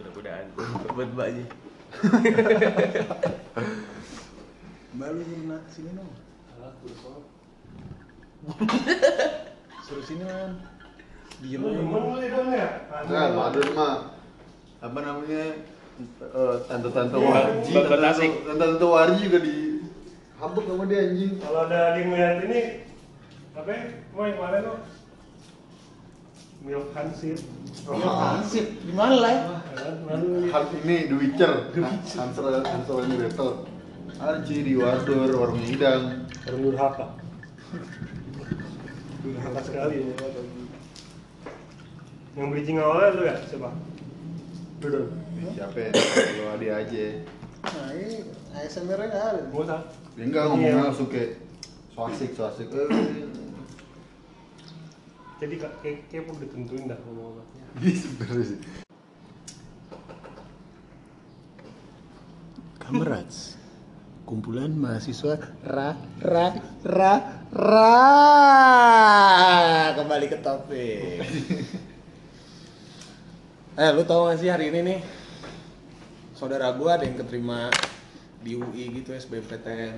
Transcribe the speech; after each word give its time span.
mudah-mudahan 0.00 0.46
buat 0.96 1.08
mbaknya 1.12 1.44
Mbak 4.92 5.08
lu 5.08 5.24
suruh 5.24 5.44
nak 5.48 5.62
sini 5.72 5.90
dong. 5.96 6.12
Suruh 9.88 10.04
sini 10.04 10.24
man. 10.28 10.60
Diem 11.40 11.64
aja. 11.64 12.68
Nah, 13.08 13.24
Pak 13.32 13.46
Adun 13.56 13.68
mah 13.72 13.96
apa 14.82 14.98
namanya 15.00 15.42
eh, 16.02 16.56
tante-tante 16.68 17.16
warji, 17.16 17.72
tante-tante 17.72 18.84
warji 18.84 19.32
juga 19.32 19.40
di 19.40 19.56
hambuk 20.36 20.68
sama 20.68 20.84
dia 20.84 21.08
anjing. 21.08 21.40
Kalau 21.40 21.64
ada 21.64 21.96
yang 21.96 22.12
melihat 22.12 22.44
ini, 22.46 22.60
apa 23.56 23.68
ya? 23.72 23.82
Mau 24.12 24.28
yang 24.28 24.36
kemarin 24.36 24.60
lo? 24.68 24.74
Milk 26.62 26.88
Hansip. 26.94 27.40
Hansip 27.88 28.66
di 28.84 28.92
mana 28.92 29.16
lah? 29.18 29.61
Lalu 29.72 30.52
Hal 30.52 30.64
ini 30.84 30.96
The 31.08 31.16
Witcher, 31.16 31.52
Hansel 32.12 32.46
Hansel 32.60 32.96
and 33.02 33.14
Gretel. 33.16 33.50
Arji 34.20 34.56
di 34.62 34.72
Wardur, 34.76 35.32
warung 35.32 35.64
hidang. 35.64 36.28
Orang 36.46 36.60
durhaka. 36.60 37.06
Durhaka 39.24 39.60
sekali 39.64 40.12
ya. 40.12 40.14
Yang 42.36 42.46
bridging 42.52 42.78
awalnya 42.78 43.08
lu 43.16 43.22
ya? 43.24 43.36
Siapa? 43.48 43.70
Betul. 44.78 45.04
Siapa 45.56 45.76
ya? 45.76 45.90
Kalau 45.96 46.54
Adi 46.54 46.68
aja. 46.68 47.04
Nah 47.62 47.88
ini 47.96 48.16
ASMR-nya 48.52 49.06
nggak 49.08 49.24
ada. 49.24 49.40
Gak 49.48 49.62
usah. 49.64 49.80
Dia 50.12 50.24
enggak 50.28 50.44
ngomongnya 50.52 50.86
langsung 50.92 51.08
kayak 51.08 51.40
swasik 51.96 52.30
swasik. 52.36 52.68
Eh, 52.68 52.88
Jadi 55.42 55.54
kak, 55.58 55.72
kayak, 55.82 56.06
kayak 56.06 56.30
udah 56.30 56.48
tentuin 56.54 56.86
dah 56.86 56.98
ngomong 57.08 57.34
apa. 57.34 57.42
Iya 57.82 57.96
sebenarnya 57.98 58.44
sih. 58.46 58.58
Kamerats, 62.92 63.56
kumpulan 64.28 64.68
mahasiswa 64.68 65.40
ra 65.64 65.96
ra 66.20 66.52
ra 66.84 67.14
ra 67.48 67.96
kembali 69.96 70.28
ke 70.28 70.36
topik. 70.44 71.24
eh, 73.80 73.90
lu 73.96 74.04
tau 74.04 74.28
gak 74.28 74.44
sih 74.44 74.52
hari 74.52 74.68
ini 74.68 74.80
nih 74.84 75.00
saudara 76.36 76.68
gua 76.76 77.00
ada 77.00 77.08
yang 77.08 77.16
keterima 77.16 77.72
di 78.44 78.60
UI 78.60 79.00
gitu 79.00 79.16
SBMPTN. 79.16 79.96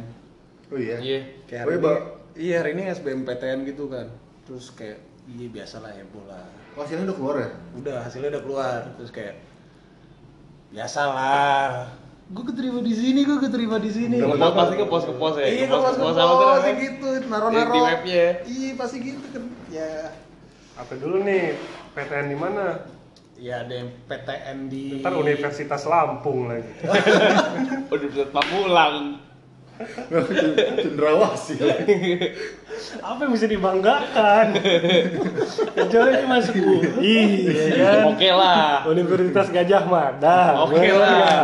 Oh 0.71 0.79
iya. 0.79 1.03
iya 1.03 1.21
Kayak 1.51 1.67
Oh 1.67 1.75
hari 1.75 1.75
iya, 1.75 1.83
ini, 1.83 1.83
Bang. 1.83 1.99
iya 2.39 2.55
hari 2.63 2.71
ini 2.79 2.83
SBMPTN 2.95 3.59
gitu 3.67 3.91
kan. 3.91 4.07
Terus 4.47 4.71
kayak 4.71 5.03
iya 5.35 5.51
biasalah 5.51 5.91
heboh 5.99 6.31
lah. 6.31 6.47
Oh, 6.79 6.87
hasilnya 6.87 7.11
udah 7.11 7.17
keluar 7.19 7.37
ya? 7.43 7.51
Udah 7.75 8.07
hasilnya 8.07 8.31
udah 8.39 8.43
keluar. 8.47 8.81
Terus 8.95 9.11
kayak 9.11 9.35
biasalah. 10.71 12.04
Gue 12.25 12.45
keterima 12.49 12.81
di 12.81 12.95
sini, 12.97 13.21
gue 13.21 13.37
keterima 13.37 13.77
di 13.77 13.91
sini. 13.93 14.17
Kalau 14.17 14.35
nggak 14.35 14.55
pasti 14.57 14.75
ke 14.81 14.87
pos 14.89 15.05
ke 15.05 15.15
pos 15.15 15.35
ya 15.37 15.45
Iya, 15.45 15.67
ke 15.67 15.77
pos 15.77 15.85
ke 15.85 15.93
ke 15.93 16.01
pos 16.01 16.17
namanya? 16.17 16.73
gitu, 16.81 17.09
naro-naro. 17.29 17.53
Di- 17.53 17.69
di 17.71 17.81
webnya. 17.85 18.27
Iya, 18.49 18.71
pasti 18.75 18.97
gitu 18.99 19.27
kan. 19.29 19.45
Ya, 19.69 19.89
Apa 20.75 20.93
dulu 20.97 21.21
nih? 21.23 21.55
PTN 21.93 22.27
di 22.27 22.39
mana? 22.39 22.67
ya 23.35 23.67
ada 23.67 23.75
yang 23.75 23.91
PTN 24.07 24.59
di 24.71 25.03
Ntar 25.03 25.11
Universitas 25.13 25.83
Lampung 25.85 26.47
lagi. 26.47 26.71
udah 27.93 28.07
bisa 28.09 28.25
pamulang 28.31 29.19
Cendrawasih. 30.77 31.57
Apa 33.01 33.19
yang 33.21 33.33
bisa 33.35 33.47
dibanggakan? 33.47 34.45
Kecuali 35.75 36.11
cuma 36.17 36.37
masuk 36.37 36.55
UI, 36.55 37.47
ya 37.47 37.69
kan? 37.77 37.99
oke 38.09 38.29
lah 38.31 38.83
Universitas 38.85 39.47
Gajah 39.49 39.83
Mada. 39.85 40.41
oke 40.61 40.75
Boleh 40.75 40.93
lah 40.93 41.15
ya? 41.15 41.37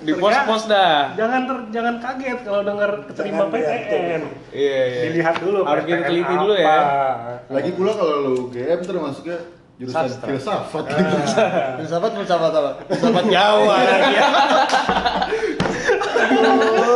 di 0.00 0.12
pos 0.14 0.34
pos 0.44 0.62
dah 0.66 1.12
Jangan 1.12 1.40
ter, 1.44 1.56
jangan 1.72 1.94
kaget 1.98 2.38
kalau 2.40 2.60
dengar 2.62 2.90
keterima 3.06 3.44
PTN. 3.48 4.22
iya 4.50 4.80
iya 4.86 5.00
Dilihat 5.08 5.34
dulu 5.40 5.58
Harus 5.64 5.82
kita 5.84 6.02
teliti 6.04 6.34
dulu 6.34 6.54
ya. 6.54 6.78
Lagi 7.46 7.70
pula 7.72 7.90
kalau 7.92 8.14
lu 8.22 8.34
GM 8.48 8.78
ntar 8.80 8.96
masuknya 8.96 9.36
jurusan 9.76 10.08
Sastra. 10.08 10.26
filsafat. 10.26 10.84
filsafat 11.76 12.10
filsafat 12.16 12.50
apa? 12.50 12.70
Filsafat 12.86 13.24
Jawa 13.28 13.74
lagi 13.76 14.14
ya. 14.14 14.26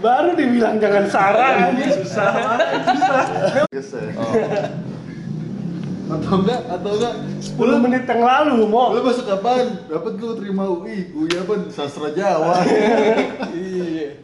Baru 0.00 0.30
dibilang 0.36 0.76
jangan 0.76 1.04
sarang, 1.08 1.76
susah 1.78 2.28
banget, 2.32 2.68
susah. 2.84 3.20
Yes, 3.72 3.90
ya. 3.92 4.12
Atau 6.06 6.34
enggak, 6.38 6.60
atau 6.70 6.90
enggak 6.94 7.14
10 7.42 7.82
menit 7.82 8.02
yang 8.06 8.22
lalu, 8.22 8.56
mau. 8.70 8.94
Lu 8.94 9.02
masuk 9.02 9.26
apaan? 9.26 9.90
Dapat 9.90 10.12
lu 10.22 10.38
terima 10.38 10.64
UI, 10.70 11.10
UI 11.10 11.34
apa? 11.34 11.66
Sastra 11.74 12.14
Jawa. 12.14 12.62
Iya. 13.56 14.22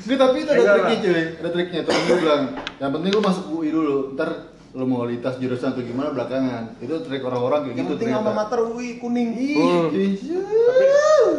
Nggak, 0.00 0.16
tapi 0.16 0.36
itu 0.42 0.50
ada 0.50 0.64
triknya 0.72 0.96
cuy, 1.04 1.22
ada 1.42 1.48
triknya. 1.52 1.80
Temen 1.84 2.02
gue 2.08 2.16
bilang, 2.24 2.42
yang 2.80 2.90
penting 2.94 3.10
lu 3.12 3.20
masuk 3.20 3.44
UI 3.52 3.68
dulu, 3.68 4.16
ntar 4.16 4.30
lu 4.70 4.86
mau 4.86 5.02
lintas 5.02 5.34
jurusan 5.42 5.74
atau 5.74 5.82
gimana 5.82 6.14
belakangan. 6.14 6.78
Itu 6.78 7.02
trik 7.02 7.26
orang-orang 7.26 7.66
kayak 7.66 7.74
Yang 7.74 7.84
gitu 7.84 7.92
penting 7.98 8.10
alma 8.14 8.32
mater 8.32 8.60
UI 8.62 8.88
kuning. 9.02 9.28
Hmm. 9.58 9.90
Tapi, 9.90 10.84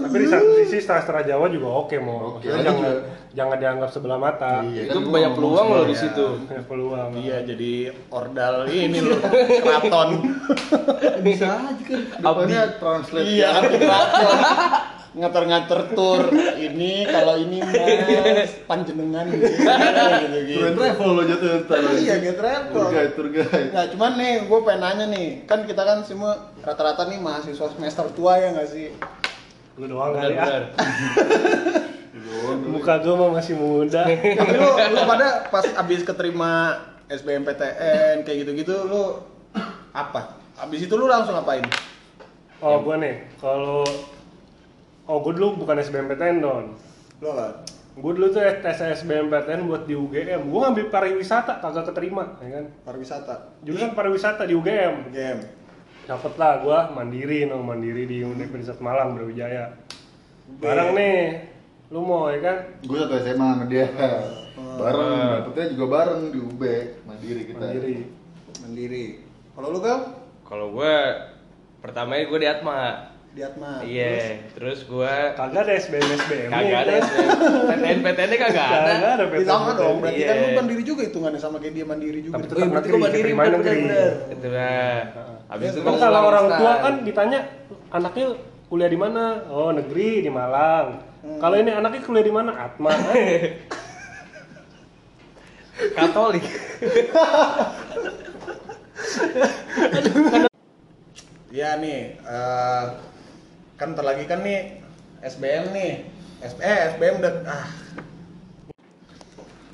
tapi 0.03 0.15
di 0.19 0.27
satu 0.27 0.49
sisi 0.67 0.79
sastra 0.83 1.23
Jawa 1.23 1.47
juga 1.47 1.67
oke, 1.87 1.95
mau. 2.03 2.37
Jangan, 2.43 2.63
juga. 2.75 2.91
Jangan 3.31 3.57
dianggap 3.57 3.89
sebelah 3.91 4.19
mata. 4.19 4.63
Iya, 4.67 4.91
itu 4.91 4.99
kan 4.99 5.07
banyak 5.07 5.33
peluang 5.35 5.67
loh 5.71 5.85
di 5.87 5.95
situ 5.95 6.25
Punya 6.47 6.63
peluang. 6.67 7.09
Iya, 7.15 7.37
jadi 7.47 7.71
ordal 8.11 8.67
ini 8.67 8.99
loh, 8.99 9.19
keraton. 9.63 10.09
Bisa 11.23 11.47
aja 11.71 11.83
kan. 11.87 12.01
Depannya 12.19 12.61
translate. 12.75 13.25
Iya, 13.27 13.47
abdi 13.55 13.77
keraton. 13.79 14.27
Ngatur-ngatur 15.11 15.79
tur. 15.91 16.21
Ini 16.55 16.91
kalau 17.03 17.35
ini 17.35 17.59
mas 17.59 18.51
panjenengan 18.63 19.27
gitu. 19.27 19.43
gitu, 19.43 20.55
Touring 20.55 20.75
travel 20.79 21.09
lo 21.11 21.23
jatuh 21.27 21.49
ntar. 21.67 21.79
Iya, 21.99 22.15
get 22.23 22.35
travel. 22.39 22.75
Tour 22.75 22.87
guide, 22.91 23.11
tour 23.15 23.27
guide. 23.27 23.69
Nah, 23.75 23.85
cuman 23.91 24.11
nih, 24.15 24.33
gue 24.47 24.59
pengen 24.63 24.79
nanya 24.83 25.05
nih, 25.11 25.27
kan 25.47 25.67
kita 25.67 25.83
kan 25.83 26.03
semua 26.07 26.51
rata-rata 26.63 27.07
nih 27.11 27.19
mahasiswa 27.19 27.67
semester 27.75 28.07
tua 28.15 28.39
ya 28.39 28.55
nggak 28.55 28.69
sih? 28.71 28.87
Lu 29.79 29.87
doang 29.87 30.15
kali 30.15 30.35
ya. 30.35 30.47
Muka 32.67 33.01
gue 33.01 33.15
mah 33.15 33.29
masih 33.33 33.55
muda. 33.57 34.05
Tapi 34.39 34.55
lu, 34.57 34.69
lu 34.69 34.99
pada 35.07 35.47
pas 35.49 35.65
abis 35.65 36.05
keterima 36.05 36.79
SBMPTN 37.11 38.23
kayak 38.23 38.37
gitu-gitu, 38.45 38.75
lu 38.87 39.19
apa? 39.91 40.39
Abis 40.61 40.85
itu 40.87 40.93
lu 40.95 41.09
langsung 41.09 41.35
ngapain? 41.35 41.65
Oh, 42.61 42.77
gua 42.85 43.01
nih, 43.01 43.25
kalau 43.41 43.81
Oh, 45.11 45.19
gue 45.19 45.33
dulu 45.35 45.65
bukan 45.65 45.81
SBMPTN, 45.81 46.39
Don. 46.39 46.77
Lu 47.19 47.27
apa? 47.35 47.67
Gue 47.99 48.15
dulu 48.15 48.31
tuh 48.31 48.39
tes 48.63 48.79
SBMPTN 48.79 49.67
buat 49.67 49.83
di 49.83 49.97
UGM. 49.97 50.47
Gue 50.47 50.59
ngambil 50.63 50.87
pariwisata, 50.87 51.59
kagak 51.59 51.91
keterima, 51.91 52.39
ya 52.39 52.61
kan? 52.61 52.65
Pariwisata. 52.87 53.59
Jurusan 53.67 53.91
pariwisata 53.91 54.47
di 54.47 54.55
UGM. 54.55 55.11
Game. 55.11 55.41
Dapet 56.07 56.33
lah 56.39 56.63
gue 56.63 56.79
mandiri, 56.95 57.43
no 57.43 57.59
mandiri 57.59 58.07
di 58.07 58.23
Universitas 58.23 58.79
Malang 58.79 59.19
Brawijaya. 59.19 59.75
Bareng 60.63 60.95
nih, 60.95 61.50
lu 61.91 61.99
mau 62.01 62.31
ya 62.31 62.39
kan? 62.39 62.57
Gue 62.81 62.97
satu 62.97 63.15
SMA 63.17 63.47
sama 63.51 63.65
dia. 63.67 63.85
Bareng, 64.71 65.43
dapetnya 65.43 65.75
juga 65.75 65.85
bareng 65.91 66.21
di 66.31 66.39
UB, 66.39 66.61
mandiri 67.03 67.41
kita. 67.45 67.59
Mandiri. 67.61 67.95
Mandiri. 68.57 69.05
Kalau 69.51 69.67
lu 69.69 69.79
Bel? 69.79 69.99
kalau 70.41 70.67
gue 70.69 70.95
pertamanya 71.79 72.27
gue 72.27 72.39
di 72.39 72.49
Atma 72.49 72.79
Di 73.31 73.39
Atma. 73.39 73.79
iya 73.81 74.35
terus 74.51 74.83
gue 74.83 75.07
Kagak 75.31 75.63
ada 75.63 75.73
SBM 75.79 76.03
SBM. 76.19 76.49
kagak 76.51 76.79
ada 76.83 76.93
PTN 77.71 77.99
PTN 78.03 78.27
nya 78.27 78.37
kagak 78.43 78.65
ada 78.67 78.79
Kagak 78.91 79.11
ada 79.15 79.23
Ih, 79.31 79.47
sama 79.47 79.71
dong, 79.71 80.03
berarti 80.03 80.21
kan 80.21 80.35
lu 80.35 80.43
Iya. 80.43 80.55
mandiri 80.59 80.83
juga 80.83 81.01
hitungannya 81.07 81.39
sama 81.39 81.55
kayak 81.57 81.71
dia 81.71 81.85
mandiri 81.87 82.19
juga. 82.19 82.35
Tapi 82.35 82.43
Gitu. 82.43 82.51
tetap 82.53 82.67
berarti 82.67 82.87
gue 82.89 82.99
mandiri 82.99 83.31
bener 83.31 84.11
itu 84.27 84.47
lah 84.51 84.95
habis 85.47 85.67
itu 85.71 85.79
Kan 85.79 85.95
kalau 85.97 86.21
orang 86.25 86.45
tua 86.51 86.73
kan 86.77 86.93
ditanya 87.01 87.39
anaknya 87.89 88.27
kuliah 88.67 88.89
di 88.91 88.99
mana? 88.99 89.23
Oh 89.47 89.71
negeri 89.71 90.09
di 90.19 90.29
Malang. 90.29 90.87
Kalau 91.21 91.53
ini 91.53 91.69
anaknya 91.69 92.01
kuliah 92.01 92.25
di 92.25 92.33
mana? 92.33 92.51
Atma. 92.57 92.89
Katolik 95.97 96.45
Iya 101.51 101.75
nih, 101.83 102.15
eh, 102.15 102.85
kan 103.75 103.91
ntar 103.91 104.07
lagi 104.07 104.23
kan 104.23 104.39
nih 104.39 104.79
SBM 105.19 105.75
nih. 105.75 106.07
S 106.41 106.55
eh 106.63 106.95
SBM 106.95 107.19
udah 107.19 107.33
ah. 107.43 107.67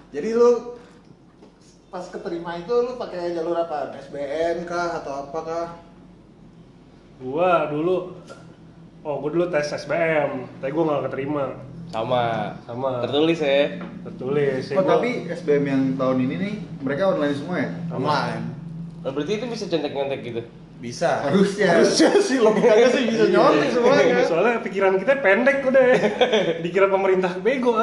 Jadi 0.09 0.29
lu 0.33 0.73
pas 1.93 2.01
keterima 2.09 2.57
itu 2.57 2.73
lu 2.73 2.97
pakai 2.97 3.37
jalur 3.37 3.55
apa? 3.61 3.93
SBM 4.09 4.65
kah 4.65 4.99
atau 4.99 5.29
apa 5.29 5.39
kah? 5.45 5.67
gua 7.17 7.65
dulu 7.73 8.13
Oh, 9.01 9.17
gua 9.17 9.29
dulu 9.29 9.45
tes 9.47 9.67
SBM, 9.67 10.29
tapi 10.57 10.71
gua 10.71 10.83
nggak 10.87 11.03
keterima. 11.07 11.45
sama 11.87 12.51
Sama. 12.67 12.99
tertulis 12.99 13.39
ya 13.39 13.79
Tertulis. 14.03 14.59
ya 14.67 14.75
Oh, 14.75 14.83
gua- 14.83 14.91
tapi 14.93 15.23
SBM 15.25 15.63
yang 15.65 15.81
tahun 15.95 16.17
ini 16.21 16.35
nih, 16.35 16.53
mereka 16.81 17.09
online 17.09 17.31
semua 17.31 17.57
ya? 17.57 17.69
Online. 17.89 18.43
Oh, 19.01 19.11
berarti 19.11 19.31
itu 19.33 19.45
bisa 19.47 19.65
centek-centek 19.65 20.19
gitu 20.21 20.41
Bisa. 20.77 21.23
Harusnya. 21.23 21.73
Harusnya 21.73 22.11
sih 22.19 22.37
logikanya 22.37 22.87
sih 22.91 23.07
bisa 23.07 23.25
nyontek 23.25 23.71
semuanya. 23.71 24.19
Soalnya 24.21 24.59
pikiran 24.59 24.99
kita 24.99 25.17
pendek 25.17 25.63
udah 25.63 25.83
ya. 25.87 25.97
Dikira 26.61 26.85
pemerintah 26.85 27.33
bego 27.39 27.73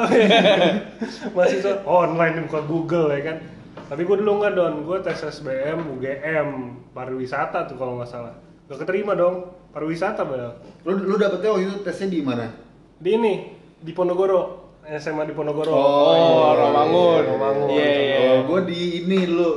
Masih 1.35 1.59
so, 1.59 1.81
online 1.83 2.45
buka 2.45 2.61
Google 2.63 3.09
ya 3.11 3.21
kan. 3.25 3.37
Tapi 3.85 4.01
gue 4.01 4.17
dulu 4.17 4.39
nggak 4.39 4.53
don, 4.53 4.75
gue 4.81 4.97
tes 5.01 5.17
SBM, 5.19 5.81
UGM, 5.91 6.47
pariwisata 6.91 7.65
tuh 7.65 7.75
kalau 7.75 7.97
nggak 7.97 8.07
salah. 8.07 8.33
Gak 8.65 8.81
keterima 8.81 9.13
dong, 9.13 9.49
pariwisata 9.75 10.23
padahal. 10.23 10.55
Lu 10.87 10.91
lu 11.03 11.15
dapetnya 11.19 11.51
waktu 11.51 11.67
itu 11.67 11.83
tesnya 11.83 12.07
di 12.07 12.23
mana? 12.23 12.47
Di 12.95 13.19
ini, 13.19 13.51
di 13.83 13.91
Ponorogo, 13.91 14.71
SMA 14.87 15.27
di 15.27 15.35
Ponorogo. 15.35 15.67
Oh, 15.67 16.55
Romangun. 16.55 17.23
Romangun. 17.35 17.67
Iya, 17.75 17.89
iya. 17.91 18.17
Oh, 18.23 18.35
gue 18.47 18.59
di 18.71 19.03
ini 19.03 19.17
dulu 19.27 19.51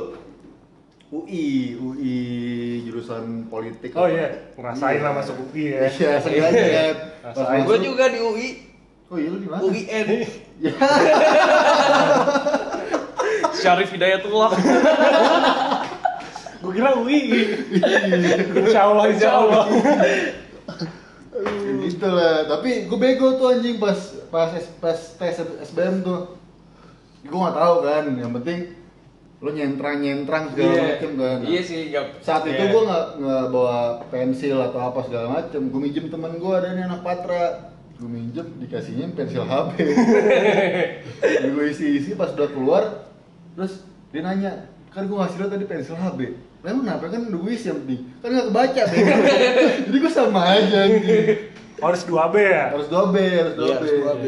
UI, 1.15 1.79
UI 1.79 2.15
jurusan 2.83 3.47
politik. 3.47 3.95
Oh 3.95 4.11
iya, 4.11 4.51
ngerasain 4.59 4.99
lah 4.99 5.15
masuk 5.15 5.39
UI 5.55 5.71
ya. 5.71 5.87
Iya, 5.87 6.11
sengaja 6.19 6.65
kan. 6.67 6.95
Gue 7.63 7.79
juga 7.79 8.11
di 8.11 8.19
UI, 8.19 8.49
Oh 9.09 9.17
iya 9.17 9.33
lu 9.33 9.41
di 9.41 9.49
mana? 9.49 9.65
UIN. 9.65 10.21
Ya. 10.61 10.69
Syarif 13.57 13.89
Hidayatullah. 13.89 14.53
Gue 16.59 16.71
kira 16.75 16.91
UI. 16.93 17.19
insya 18.59 18.81
Allah, 18.85 19.05
insya 19.07 19.29
Allah. 19.31 19.63
Ya 21.39 21.71
gitu 21.79 22.07
lah. 22.07 22.35
Tapi 22.45 22.85
gue 22.85 22.99
bego 22.99 23.39
tuh 23.39 23.55
anjing 23.55 23.79
pas 23.79 23.95
pas 24.27 24.51
pas 24.79 24.97
tes 24.97 25.35
SBM 25.65 26.03
tuh. 26.03 26.35
Gue 27.23 27.39
nggak 27.39 27.55
tahu 27.55 27.75
kan. 27.81 28.03
Yang 28.11 28.31
penting 28.41 28.59
lu 29.39 29.55
nyentrang 29.55 30.03
nyentrang 30.03 30.51
segala 30.51 30.67
Iya. 30.69 30.83
macem 30.83 31.11
kan. 31.15 31.37
Iya 31.47 31.61
sih, 31.63 31.79
nggak. 31.89 32.05
Saat 32.19 32.43
itu 32.43 32.59
Iya. 32.59 32.71
gue 32.75 32.81
nggak 32.83 33.05
nggak 33.23 33.45
bawa 33.49 33.77
pensil 34.11 34.57
atau 34.59 34.79
apa 34.83 34.99
segala 35.07 35.27
macem. 35.31 35.61
Gue 35.71 35.79
minjem 35.79 36.11
temen 36.11 36.35
gue 36.35 36.53
ada 36.53 36.75
nih 36.75 36.83
anak 36.83 37.01
patra. 37.01 37.71
Gue 37.95 38.11
minjem 38.11 38.47
dikasihnya 38.59 39.15
pensil 39.15 39.47
HB. 39.47 39.71
gue 41.55 41.65
isi 41.67 41.99
isi 41.99 42.11
pas 42.15 42.31
udah 42.31 42.47
keluar, 42.47 42.83
terus 43.55 43.83
dia 44.11 44.23
nanya, 44.23 44.51
kan 44.89 45.03
gue 45.03 45.15
ngasih 45.15 45.39
lo 45.39 45.47
tadi 45.47 45.63
pensil 45.63 45.95
HB. 45.95 46.19
Lah 46.59 46.69
emang 46.69 46.83
kenapa 46.83 47.05
kan 47.07 47.21
udah 47.23 47.39
gue 47.39 47.53
isi 47.53 47.67
yang 47.67 47.79
penting? 47.79 48.01
Kan 48.19 48.29
nggak 48.29 48.47
kebaca. 48.47 48.81
Jadi 49.87 49.97
gue 49.97 50.11
sama 50.11 50.41
aja 50.49 50.77
anjing. 50.83 51.27
Harus 51.79 52.01
2B 52.03 52.35
ya? 52.35 52.63
Harus 52.69 52.87
2B, 52.87 53.15
harus 53.15 53.53
2B. 53.55 53.63
Iya, 53.63 53.75
harus 53.77 53.93
2B. 53.95 54.25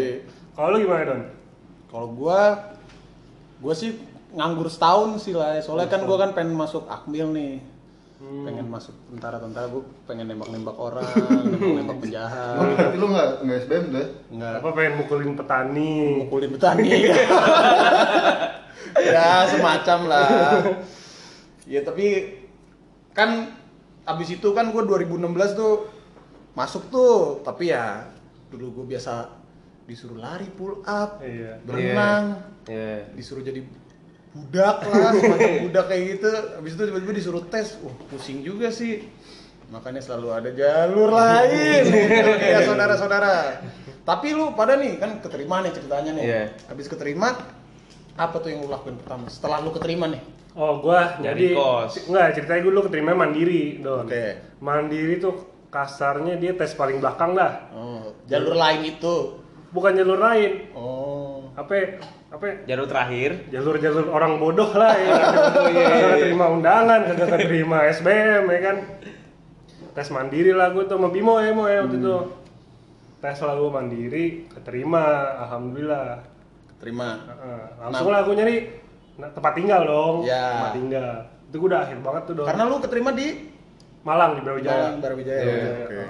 Kalau 0.52 0.68
lu 0.70 0.78
gimana 0.80 1.04
Don? 1.06 1.22
Kalau 1.86 2.08
gua 2.10 2.40
gua 3.60 3.74
sih 3.74 4.00
nganggur 4.32 4.68
setahun 4.68 5.20
sih 5.20 5.36
lah. 5.36 5.60
Soalnya 5.60 5.88
kan 5.88 6.04
gua 6.04 6.16
kan 6.18 6.32
pengen 6.32 6.56
masuk 6.56 6.88
Akmil 6.88 7.28
nih. 7.30 7.60
Pengen 8.22 8.70
masuk 8.70 8.96
tentara-tentara 9.10 9.68
gua 9.68 9.84
pengen 10.06 10.30
nembak-nembak 10.30 10.78
orang, 10.78 11.04
nembak-nembak 11.52 11.92
Oh, 11.92 12.00
penjahat. 12.00 12.56
berarti 12.56 12.96
lu 12.96 13.08
nggak 13.10 13.28
nggak 13.42 13.58
SBM 13.60 13.84
tuh? 13.84 13.98
ya? 13.98 14.06
Enggak 14.32 14.52
Apa 14.56 14.70
pengen 14.72 14.94
mukulin 14.96 15.32
petani? 15.36 15.92
mukulin 16.24 16.50
petani. 16.50 16.92
ya, 19.12 19.30
semacam 19.48 20.00
lah. 20.08 20.28
Ya 21.66 21.82
tapi 21.82 22.38
kan 23.12 23.52
abis 24.04 24.36
itu 24.36 24.50
kan 24.52 24.70
gua 24.70 24.82
2016 24.84 25.22
tuh 25.54 25.86
masuk 26.52 26.90
tuh, 26.90 27.40
tapi 27.42 27.70
ya 27.70 28.10
dulu 28.50 28.82
gua 28.82 28.86
biasa 28.90 29.30
disuruh 29.86 30.18
lari 30.18 30.48
pull 30.48 30.80
up, 30.84 31.20
Iya. 31.20 31.60
berenang, 31.62 32.40
Iya. 32.66 33.12
disuruh 33.14 33.44
jadi 33.44 33.62
budak 34.32 34.88
lah 34.88 35.12
semacam 35.20 35.52
budak 35.68 35.86
kayak 35.88 36.04
gitu. 36.16 36.30
Habis 36.56 36.72
itu 36.74 36.84
tiba-tiba 36.88 37.14
disuruh 37.14 37.44
tes. 37.48 37.76
Wah 37.84 37.96
pusing 38.08 38.40
juga 38.42 38.72
sih. 38.72 39.04
Makanya 39.72 40.00
selalu 40.00 40.28
ada 40.32 40.50
jalur 40.52 41.12
lain. 41.12 41.84
Ya 42.56 42.64
saudara-saudara. 42.64 43.60
Tapi 44.02 44.34
lu 44.34 44.52
pada 44.52 44.76
nih 44.76 44.98
kan 44.98 45.20
keterima 45.20 45.62
nih 45.62 45.72
ceritanya 45.72 46.12
nih. 46.16 46.24
Iya. 46.24 46.44
habis 46.68 46.88
keterima 46.88 47.36
apa 48.14 48.36
tuh 48.38 48.50
yang 48.50 48.60
lu 48.62 48.70
lakuin 48.70 48.96
pertama 48.96 49.26
setelah 49.28 49.60
lu 49.60 49.72
keterima 49.72 50.08
nih 50.08 50.22
Oh, 50.52 50.84
gua 50.84 51.16
Nyari 51.16 51.24
jadi 51.24 51.48
kos. 51.56 52.12
enggak 52.12 52.28
ceritanya 52.36 52.60
gue 52.60 52.72
dulu 52.72 52.84
keterima 52.84 53.16
mandiri, 53.16 53.80
Don. 53.80 54.04
Oke. 54.04 54.36
Mandiri 54.60 55.16
tuh 55.16 55.36
kasarnya 55.72 56.36
dia 56.36 56.52
tes 56.52 56.76
paling 56.76 57.00
belakang 57.00 57.32
dah. 57.32 57.72
oh, 57.72 58.12
jalur 58.28 58.60
lain 58.60 58.84
itu 58.86 59.40
Bukan 59.72 59.96
jalur 59.96 60.20
lain. 60.20 60.68
oh 60.76 61.48
Apa 61.56 61.96
apa 62.28 62.68
Jalur 62.68 62.84
terakhir. 62.84 63.48
jalur-jalur 63.48 64.12
orang 64.12 64.36
bodoh 64.38 64.68
lah 64.76 64.92
ya. 64.92 65.12
Kagak 65.72 66.20
terima 66.20 66.46
undangan, 66.48 67.00
kagak 67.08 67.40
terima 67.40 67.78
SBM 67.88 68.44
ya 68.46 68.60
kan. 68.60 68.78
Tes 69.92 70.12
mandiri 70.12 70.52
lah 70.52 70.72
gue 70.72 70.84
tuh 70.84 71.00
sama 71.00 71.08
Bimo 71.08 71.40
ya, 71.40 71.56
Mo 71.56 71.64
ya 71.66 71.80
waktu 71.80 71.96
itu. 71.96 72.18
Tes 73.20 73.40
lah 73.40 73.56
gue 73.56 73.72
mandiri, 73.72 74.26
keterima, 74.52 75.04
alhamdulillah. 75.40 76.28
Terima 76.82 77.08
Heeh, 77.24 77.62
langsung 77.80 78.10
lah 78.10 78.20
aku 78.20 78.34
nyari 78.34 78.56
nah, 79.16 79.30
tempat 79.30 79.54
tinggal 79.54 79.82
dong. 79.86 80.16
Ya. 80.24 80.46
Tempat 80.52 80.74
tinggal. 80.74 81.08
Itu 81.46 81.56
gue 81.58 81.68
udah 81.68 81.82
akhir 81.84 81.98
banget 82.00 82.24
tuh 82.26 82.34
dong. 82.36 82.48
karena 82.48 82.64
lu 82.66 82.76
keterima 82.80 83.12
di 83.12 83.28
Malang 84.02 84.32
di 84.34 84.42
Brawijaya. 84.42 84.74
Malang 84.74 84.98
Brawijaya 85.00 85.38
Iya, 85.38 85.46
Brawijaya, 85.46 85.78
oke 85.80 85.94
heeh. 85.94 86.10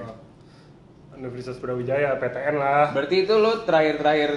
Universitas 1.14 1.56
Brawijaya, 1.56 2.10
PTN 2.16 2.54
lah. 2.56 2.84
Berarti 2.90 3.16
itu 3.20 3.34
lu 3.34 3.52
terakhir-terakhir 3.62 4.30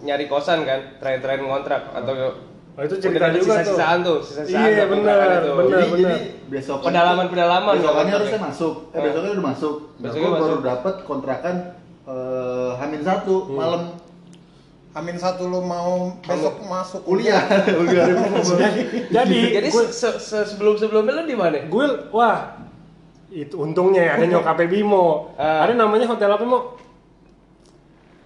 nyari 0.00 0.24
kosan 0.26 0.62
kan? 0.62 0.80
Terakhir-terakhir 0.96 1.42
ngontrak 1.42 1.82
atau 1.92 2.14
Oh, 2.72 2.80
itu 2.80 2.96
cerita 2.96 3.28
udah 3.28 3.36
juga 3.36 3.52
sisa-sisaan 3.60 3.98
tuh. 4.00 4.16
tuh, 4.16 4.18
sisa-sisaan 4.24 4.64
Iya, 4.64 4.80
tuh, 4.80 4.86
benar, 4.88 5.12
kontrakan 5.12 5.28
itu. 5.36 5.50
benar. 5.52 5.68
jadi, 5.68 5.92
jadi 5.92 6.16
besok 6.48 6.76
Pedalaman-pedalaman 6.80 7.68
besokannya 7.68 7.84
kontraknya. 7.92 8.14
harusnya 8.16 8.40
masuk 8.40 8.72
eh 8.72 8.96
Ah. 8.96 9.02
besoknya 9.02 9.30
udah 9.30 9.44
masuk 9.44 9.74
Besoknya 9.74 10.00
besoknya 10.00 10.30
baru 10.32 10.40
masuk. 10.48 10.62
dapat 10.64 10.94
kontrakan 11.04 11.54
eh, 12.02 12.70
Hamin 12.74 13.02
satu 13.04 13.34
Hmm. 13.42 13.54
malam 13.54 13.82
Amin 14.92 15.16
satu 15.16 15.48
lu 15.48 15.64
mau 15.64 16.20
besok 16.20 16.60
masuk 16.68 17.00
kuliah 17.02 17.40
kuliah 17.64 18.12
Jadi, 19.16 19.40
Jadi 19.56 19.68
gue 19.72 19.84
se- 19.88 20.20
se- 20.20 20.46
sebelum-sebelumnya 20.52 21.12
lu 21.16 21.24
di 21.24 21.32
mana? 21.32 21.64
gue 21.64 21.86
wah 22.12 22.60
itu 23.32 23.56
untungnya 23.56 24.04
ya, 24.04 24.12
ada 24.20 24.28
nyokapnya 24.28 24.68
Bimo. 24.68 25.32
Ah. 25.40 25.64
Ada 25.64 25.72
namanya 25.72 26.04
hotel 26.04 26.28
apa 26.28 26.44
Mo? 26.44 26.76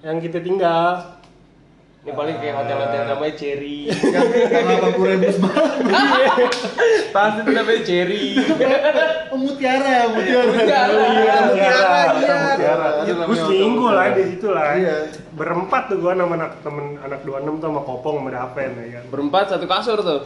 Yang 0.03 0.17
kita 0.27 0.39
tinggal. 0.43 1.16
Ini 2.07 2.15
paling 2.15 2.37
kayak 2.39 2.55
hotel-hotel 2.55 3.03
namanya 3.05 3.35
Cherry. 3.35 3.91
yang 3.91 4.31
delapan 4.63 4.91
puluh 4.95 5.11
ribu 5.11 5.27
semalam 5.27 5.75
Pasti 7.11 7.39
itu 7.43 7.51
namanya 7.51 7.81
Cherry. 7.83 8.27
oh 9.27 9.37
mutiara 9.37 10.07
mutiara 10.07 10.47
Mutiara. 10.47 11.03
Iya, 11.03 11.37
Mutiara, 11.51 12.01
mutiara 12.15 12.89
iya. 13.03 13.15
Gue 13.27 13.37
seminggu 13.37 13.83
hotel 13.83 13.99
lah 13.99 14.07
di 14.15 14.23
situ 14.23 14.49
lah. 14.55 14.67
iya 14.79 14.95
Berempat 15.35 15.83
tuh 15.91 15.99
gua 15.99 16.15
sama 16.15 16.35
anak 16.39 16.63
temen 16.63 16.95
anak 16.97 17.21
26 17.27 17.59
tuh 17.59 17.67
sama 17.67 17.81
Kopong 17.83 18.17
sama 18.23 18.31
Daven 18.31 18.71
ya 18.79 18.87
kan. 18.87 19.03
Berempat 19.11 19.45
satu 19.51 19.67
kasur 19.67 19.99
tuh. 19.99 20.21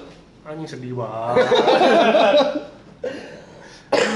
Anjing 0.45 0.69
sedih 0.69 0.93
banget. 0.93 1.49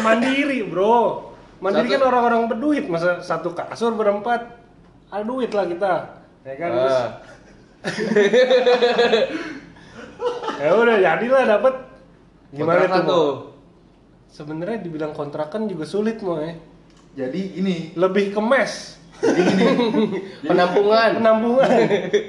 Mandiri, 0.05 0.61
Bro. 0.69 1.33
Mandiri 1.59 1.89
kan 1.91 2.03
orang-orang 2.05 2.47
berduit, 2.47 2.87
masa 2.87 3.19
satu 3.19 3.51
kasur 3.51 3.97
berempat. 3.97 4.47
Ada 5.09 5.25
duit 5.25 5.49
lah 5.49 5.65
kita. 5.65 5.93
Ya 6.45 6.55
kan? 6.55 6.71
Terus, 6.71 6.93
Ah. 6.93 7.09
Ya 10.57 10.71
udah 10.73 10.97
jadilah 10.99 11.43
dapat 11.49 11.75
gimana 12.51 12.81
Kontrakan 12.83 13.03
tuh? 13.03 13.13
Tuh. 13.13 13.33
Sebenarnya 14.27 14.79
dibilang 14.81 15.13
kontrakan 15.13 15.63
juga 15.65 15.85
sulit, 15.85 16.19
Mo 16.19 16.37
ya. 16.37 16.59
jadi 17.15 17.41
ini 17.55 17.95
Lebih 17.95 18.35
ke 18.35 18.41
mes, 18.41 18.99
jadi 19.17 19.41
gini 19.47 19.67
Penampungan. 20.51 21.11
penampungan. 21.15 21.71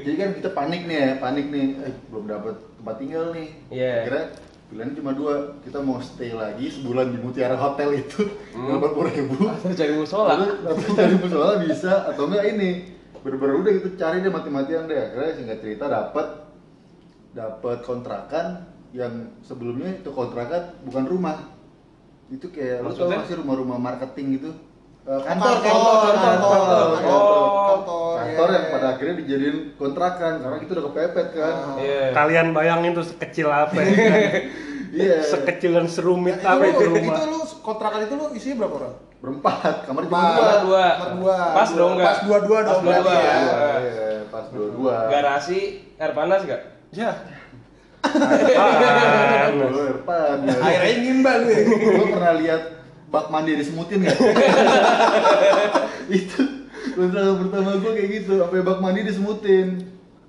jadi 0.05 0.15
kan 0.15 0.29
kita 0.35 0.49
panik 0.51 0.81
nih 0.85 0.97
ya 0.97 1.11
panik 1.17 1.45
nih 1.49 1.65
eh, 1.81 1.93
belum 2.07 2.25
dapat 2.27 2.55
tempat 2.75 2.95
tinggal 2.99 3.25
nih 3.31 3.47
Iya. 3.73 3.95
kira 4.05 4.21
pilihan 4.65 4.91
cuma 4.93 5.11
dua 5.11 5.33
kita 5.61 5.77
mau 5.79 5.97
stay 5.97 6.29
lagi 6.31 6.69
sebulan 6.69 7.09
di 7.09 7.17
Mutiara 7.17 7.53
Hotel 7.55 7.97
itu 7.97 8.29
Hmm. 8.53 8.69
delapan 8.71 8.91
puluh 8.91 9.09
ribu 9.09 9.35
cari 9.71 9.93
musola. 9.93 10.33
cari 10.93 11.15
musola 11.15 11.53
bisa 11.59 12.05
atau 12.05 12.25
enggak 12.25 12.45
ini 12.47 12.69
bener-bener 13.25 13.57
udah 13.57 13.73
itu 13.73 13.89
cari 13.97 14.21
deh 14.21 14.29
mati-matian 14.29 14.85
deh. 14.85 14.93
Akhirnya 15.01 15.33
singkat 15.33 15.59
cerita 15.65 15.89
dapat 15.89 16.27
dapat 17.33 17.81
kontrakan 17.81 18.69
yang 18.93 19.33
sebelumnya 19.41 19.97
itu 19.97 20.13
kontrakan 20.13 20.77
bukan 20.85 21.03
rumah. 21.09 21.37
Itu 22.29 22.53
kayak 22.53 22.85
lu 22.85 22.93
tau 22.93 23.09
masih 23.09 23.41
rumah-rumah 23.41 23.81
marketing 23.81 24.37
gitu? 24.37 24.51
Eh, 25.05 25.21
kantor 25.21 25.57
kantor 25.61 26.13
kantor 26.17 26.61
kantor, 26.97 27.37
kantor, 28.17 28.17
iya, 28.25 28.57
yang 28.57 28.65
pada 28.73 28.85
iya. 28.85 28.93
akhirnya 28.93 29.15
dijadiin 29.21 29.57
kontrakan. 29.77 30.33
Karena 30.45 30.57
kita 30.61 30.71
udah 30.77 30.85
kepepet 30.93 31.27
kan. 31.33 31.53
Ah. 31.53 31.75
Iya. 31.81 32.03
Kalian 32.13 32.47
bayangin 32.53 32.91
tuh 32.93 33.05
sekecil 33.09 33.49
apa 33.49 33.79
ya? 33.81 33.93
Sekecil 35.33 35.75
dan 35.75 35.91
serumit 35.91 36.39
nah, 36.39 36.55
apa 36.55 36.71
itu, 36.71 36.87
itu 36.87 36.87
rumah? 36.87 37.19
itu 37.19 37.23
lu 37.27 37.39
kontrakan 37.59 37.99
itu 38.07 38.13
lu 38.15 38.25
isinya 38.31 38.55
berapa 38.63 38.75
orang? 38.79 38.93
Berempat 39.25 39.75
kamar 39.83 40.01
cuma 40.05 40.13
dua 40.13 40.29
Kamar 40.29 40.59
dua. 40.61 40.85
Kamar 40.93 41.11
dua. 41.17 41.37
Pas 41.51 41.69
dong 41.71 41.91
nggak? 41.93 42.05
Pas 42.05 42.19
dua-dua 42.21 42.57
Pas 42.59 42.67
dong 42.69 42.83
dua-dua. 42.85 43.13
ya. 43.15 43.35
Dua, 43.35 43.69
iya, 43.81 44.07
pas 44.29 44.45
dua-dua 44.47 44.95
Garasi 45.09 45.59
air 45.95 46.13
panas 46.13 46.41
gak? 46.43 46.61
Ya. 46.91 47.11
Apaan? 48.05 49.51
Dua, 49.65 49.85
depan 49.95 50.35
ya. 50.43 50.53
Akhirnya 50.55 50.93
ngimba 50.99 51.31
lu 51.35 51.47
ya. 51.47 51.59
gue 51.65 52.07
pernah 52.07 52.33
lihat 52.35 52.61
bak 53.05 53.25
mandi 53.27 53.51
disemutin 53.55 54.01
nggak 54.01 54.17
itu 56.11 56.41
kontrak 56.91 57.23
pertama 57.39 57.69
gue 57.75 57.91
kayak 57.93 58.09
gitu 58.13 58.31
sampai 58.37 58.59
bak 58.61 58.79
mandi 58.79 59.01
disemutin 59.03 59.67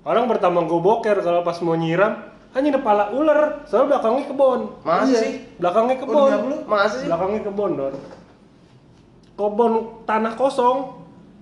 Orang 0.01 0.25
pertama 0.25 0.63
gue 0.63 0.79
boker 0.79 1.19
kalau 1.19 1.43
pas 1.43 1.59
mau 1.59 1.75
nyiram 1.75 2.15
hanya 2.55 2.73
kepala 2.73 3.11
ular, 3.11 3.67
soalnya 3.67 3.87
belakangnya 3.93 4.23
kebon. 4.25 4.61
Masa 4.81 5.03
Iya, 5.05 5.19
sih? 5.19 5.33
Belakangnya 5.59 5.93
Oh, 5.93 6.01
kebon. 6.01 6.15
demi 6.23 6.31
apa 6.33 6.47
lu? 6.47 6.57
Masa 6.63 6.95
sih? 6.95 7.05
Belakangnya 7.05 7.41
kebon, 7.43 7.71
Don. 7.75 7.93
Kebon 9.37 9.73
tanah 10.03 10.33
kosong. 10.33 10.77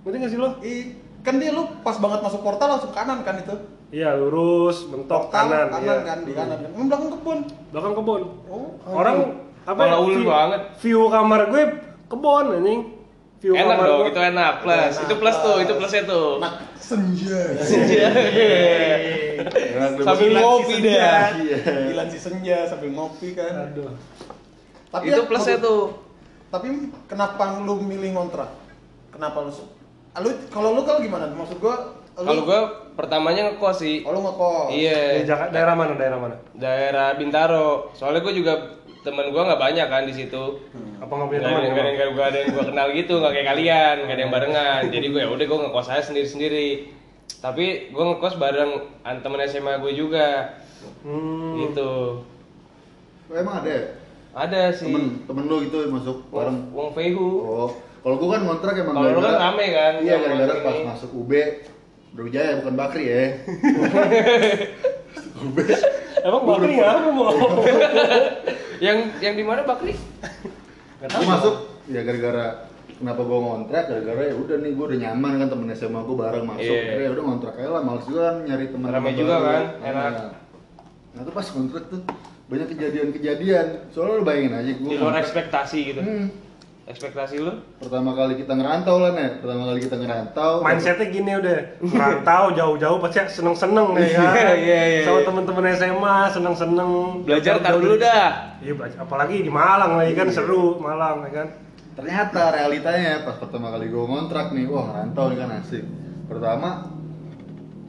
Ngerti 0.04 0.16
gak 0.18 0.30
sih 0.30 0.38
lo? 0.38 0.48
Ih, 0.60 0.92
kan 1.20 1.36
dia 1.36 1.50
lu 1.50 1.64
pas 1.80 1.96
banget 1.96 2.20
masuk 2.20 2.40
portal 2.40 2.68
langsung 2.70 2.92
kanan 2.92 3.24
kan 3.24 3.36
itu. 3.36 3.56
Iya, 3.88 4.14
lurus, 4.14 4.84
mentok 4.84 5.30
Portal 5.30 5.46
kanan. 5.46 5.66
kanan 5.70 5.82
iya. 5.82 5.94
kan 6.04 6.18
di 6.20 6.32
kanan 6.32 6.56
kan. 6.58 6.70
Emang 6.70 6.86
belakang 6.86 7.10
kebun. 7.10 7.38
Belakang 7.70 7.94
kebon. 7.94 8.22
Oh. 8.46 8.68
Orang 8.84 9.16
apa? 9.62 9.72
Kepala 9.74 9.96
ular 9.96 10.12
view- 10.12 10.28
banget. 10.28 10.60
View 10.78 11.02
kamar 11.08 11.40
gue 11.48 11.62
kebon 12.06 12.44
anjing. 12.52 12.80
View 13.36 13.52
Enak 13.52 13.68
kamar 13.70 13.86
dong, 13.86 13.98
gue. 13.98 14.08
itu 14.08 14.20
enak, 14.22 14.52
plus. 14.60 14.74
Enak, 14.90 15.02
Itu 15.02 15.14
plus 15.14 15.36
tuh, 15.36 15.52
plus. 15.52 15.62
itu 15.62 15.72
plusnya 15.76 16.02
tuh. 16.04 16.28
Nah, 16.36 16.52
senja. 16.76 17.40
Enak 18.66 19.90
deh, 19.92 20.04
Sambil 20.04 20.28
ngopi 20.34 20.74
senja. 20.74 20.92
dah. 20.96 21.28
Iya. 21.36 21.56
Gila 21.86 22.04
si 22.06 22.18
senja 22.18 22.56
sambil 22.64 22.90
ngopi 22.90 23.28
kan. 23.32 23.52
Aduh. 23.66 23.92
Tapi 24.88 25.04
itu 25.06 25.20
ya, 25.20 25.28
plusnya 25.28 25.56
tuh. 25.58 25.82
Tapi 26.46 26.68
kenapa 27.04 27.42
lu 27.60 27.80
milih 27.80 28.12
ngontrak? 28.12 28.48
Kenapa 29.10 29.40
lu? 29.40 29.50
Ah, 30.12 30.20
Lu 30.20 30.30
kalau 30.48 30.72
lu 30.72 30.82
kalau 30.82 30.98
gimana? 30.98 31.28
Maksud 31.28 31.58
gua 31.58 31.92
lu- 32.14 32.24
Kalau 32.24 32.42
gua 32.42 32.60
pertamanya 32.94 33.50
ngekos 33.50 33.76
sih. 33.78 33.96
Oh, 34.02 34.10
lu 34.10 34.22
ngekos. 34.22 34.70
Di 34.70 34.86
Iya, 34.86 35.26
Jaka- 35.26 35.50
daerah 35.50 35.74
mana? 35.74 35.92
Daerah 35.94 36.18
mana? 36.18 36.36
daerah 36.54 37.12
Bintaro. 37.12 37.90
Soalnya 37.92 38.20
gua 38.20 38.32
juga 38.32 38.54
temen 39.02 39.28
gua 39.28 39.42
nggak 39.44 39.60
banyak 39.60 39.86
kan 39.86 40.02
di 40.02 40.14
situ. 40.14 40.42
Apa 40.96 41.12
nggak 41.12 41.28
punya 41.28 41.40
teman? 41.42 41.60
gak 41.60 41.76
ada, 41.76 41.90
gak, 41.92 42.08
gak 42.10 42.26
ada 42.26 42.38
yang 42.38 42.50
gua 42.50 42.64
kenal 42.64 42.88
gitu, 42.90 43.14
gak 43.18 43.32
kayak 43.32 43.48
kalian, 43.48 43.96
gak 44.00 44.14
ada 44.14 44.22
yang 44.22 44.32
barengan. 44.32 44.82
Jadi 44.88 45.06
gue 45.06 45.20
ya 45.20 45.28
udah 45.28 45.44
gue 45.44 45.58
ngekos 45.60 45.88
aja 45.88 46.02
sendiri 46.02 46.26
sendiri. 46.26 46.68
Tapi 47.36 47.64
gue 47.88 48.04
ngekos 48.06 48.34
bareng 48.36 48.72
temen 49.20 49.40
SMA 49.44 49.76
gue 49.76 49.92
juga, 49.92 50.56
Hmm. 51.02 51.60
gitu. 51.60 52.24
Oh, 53.26 53.36
emang 53.36 53.60
ada 53.60 53.68
ya? 53.68 53.82
Ada 54.36 54.68
sih. 54.70 54.86
temen 54.86 55.24
temen 55.24 55.44
lu 55.46 55.56
gitu 55.64 55.78
masuk 55.88 56.16
bareng 56.28 56.68
Wong 56.70 56.92
Fehu. 56.92 57.28
oh 57.40 57.68
kalau 58.04 58.16
gua 58.16 58.28
kan 58.36 58.42
kontrak 58.46 58.74
emang 58.76 58.94
Kalau 58.94 59.08
lu 59.10 59.18
kan 59.18 59.34
rame 59.40 59.66
kan, 59.72 59.92
iya 59.98 60.14
gara-gara 60.16 60.46
masuk 60.46 60.62
pas 60.62 60.74
ini. 60.74 60.84
masuk 60.84 61.10
UB 61.16 61.30
Brawijaya 62.12 62.50
bukan 62.60 62.74
Bakri 62.76 63.04
ya 63.04 63.22
UB 65.42 65.56
Emang 66.18 66.42
Bakri 66.44 66.72
mau? 66.76 67.32
yang 68.84 68.98
yang 69.18 69.34
di 69.34 69.40
mana 69.40 69.62
Bakri? 69.62 69.94
Gua 71.00 71.26
masuk 71.26 71.54
ya 71.86 72.02
gara-gara 72.02 72.66
kenapa 72.92 73.20
gua 73.22 73.38
ngontrak 73.42 73.82
gara-gara 73.86 74.20
ya 74.22 74.34
udah 74.34 74.56
nih 74.58 74.70
gua 74.72 74.84
udah 74.86 74.98
nyaman 75.00 75.32
kan 75.40 75.48
temen 75.48 75.66
SMA 75.72 76.00
gua 76.02 76.16
bareng 76.22 76.44
masuk. 76.44 76.74
Akhirnya 76.74 77.02
ya 77.02 77.10
udah 77.10 77.24
ngontrak 77.24 77.54
aja 77.56 77.68
lah 77.70 77.80
males 77.80 78.04
juga 78.04 78.20
kan 78.22 78.36
nyari 78.44 78.64
teman 78.68 78.88
Rame 78.90 79.10
juga 79.12 79.34
kan, 79.38 79.62
enak. 79.80 80.12
nah 81.10 81.22
tuh 81.22 81.32
pas 81.32 81.46
kontrak 81.46 81.84
tuh 81.88 82.00
banyak 82.46 82.68
kejadian-kejadian 82.70 83.66
soalnya 83.90 84.14
lu 84.16 84.24
bayangin 84.24 84.54
aja 84.54 84.72
gua 84.76 84.88
Di 84.88 84.96
luar 84.96 85.14
ekspektasi 85.18 85.78
gitu. 85.84 86.00
Hmm. 86.00 86.26
Ekspektasi 86.86 87.42
lu? 87.42 87.50
pertama 87.76 88.14
kali 88.14 88.38
kita 88.38 88.54
ngerantau 88.54 89.02
lah 89.02 89.10
nih 89.10 89.42
pertama 89.42 89.62
kali 89.66 89.80
kita 89.82 89.96
ngerantau 89.98 90.62
mindsetnya 90.62 91.06
gini 91.08 91.32
udah 91.34 91.58
merantau 91.82 92.44
jauh-jauh 92.54 92.98
pasti 93.02 93.18
seneng-seneng 93.28 93.90
nih 93.92 94.14
kan 94.14 94.30
Iya, 94.38 94.54
iya, 94.54 94.80
iya. 94.86 95.02
sama 95.02 95.18
temen-temen 95.20 95.64
SMA 95.74 96.16
seneng-seneng 96.30 96.90
Belajar 97.26 97.58
tar 97.58 97.74
dulu 97.74 97.98
dah. 97.98 98.54
iya 98.62 98.72
belajar. 98.72 99.02
apalagi 99.02 99.42
di 99.42 99.50
Malang 99.50 99.98
lagi 99.98 100.14
kan 100.14 100.30
seru 100.30 100.78
Malang 100.78 101.26
ya 101.26 101.30
kan 101.34 101.48
ternyata 101.98 102.54
realitanya 102.54 103.26
pas 103.26 103.34
pertama 103.34 103.74
kali 103.74 103.90
gue 103.90 104.04
ngontrak 104.06 104.46
nih 104.54 104.64
wah 104.64 104.84
ngerantau 104.86 105.24
nih 105.26 105.38
kan 105.42 105.50
asik 105.58 105.82
pertama 106.30 106.68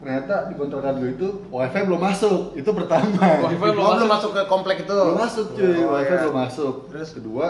ternyata 0.08 0.48
di 0.48 0.56
kontrakan 0.56 0.94
gue 0.98 1.12
itu 1.14 1.28
wifi 1.48 1.80
belum 1.84 2.00
masuk 2.00 2.56
itu 2.56 2.70
pertama 2.72 3.20
Wifi 3.44 3.60
belum 3.60 3.76
belum 3.76 3.92
masuk. 4.00 4.08
masuk 4.08 4.32
ke 4.32 4.44
komplek 4.48 4.78
itu. 4.80 4.96
belum 4.96 5.20
masuk 5.20 5.46
cuy 5.52 5.76
Oh, 5.78 5.92
wifi 5.94 6.08
iya. 6.08 6.20
belum 6.24 6.36
masuk 6.38 6.76
Terus? 6.88 7.10
kedua 7.12 7.48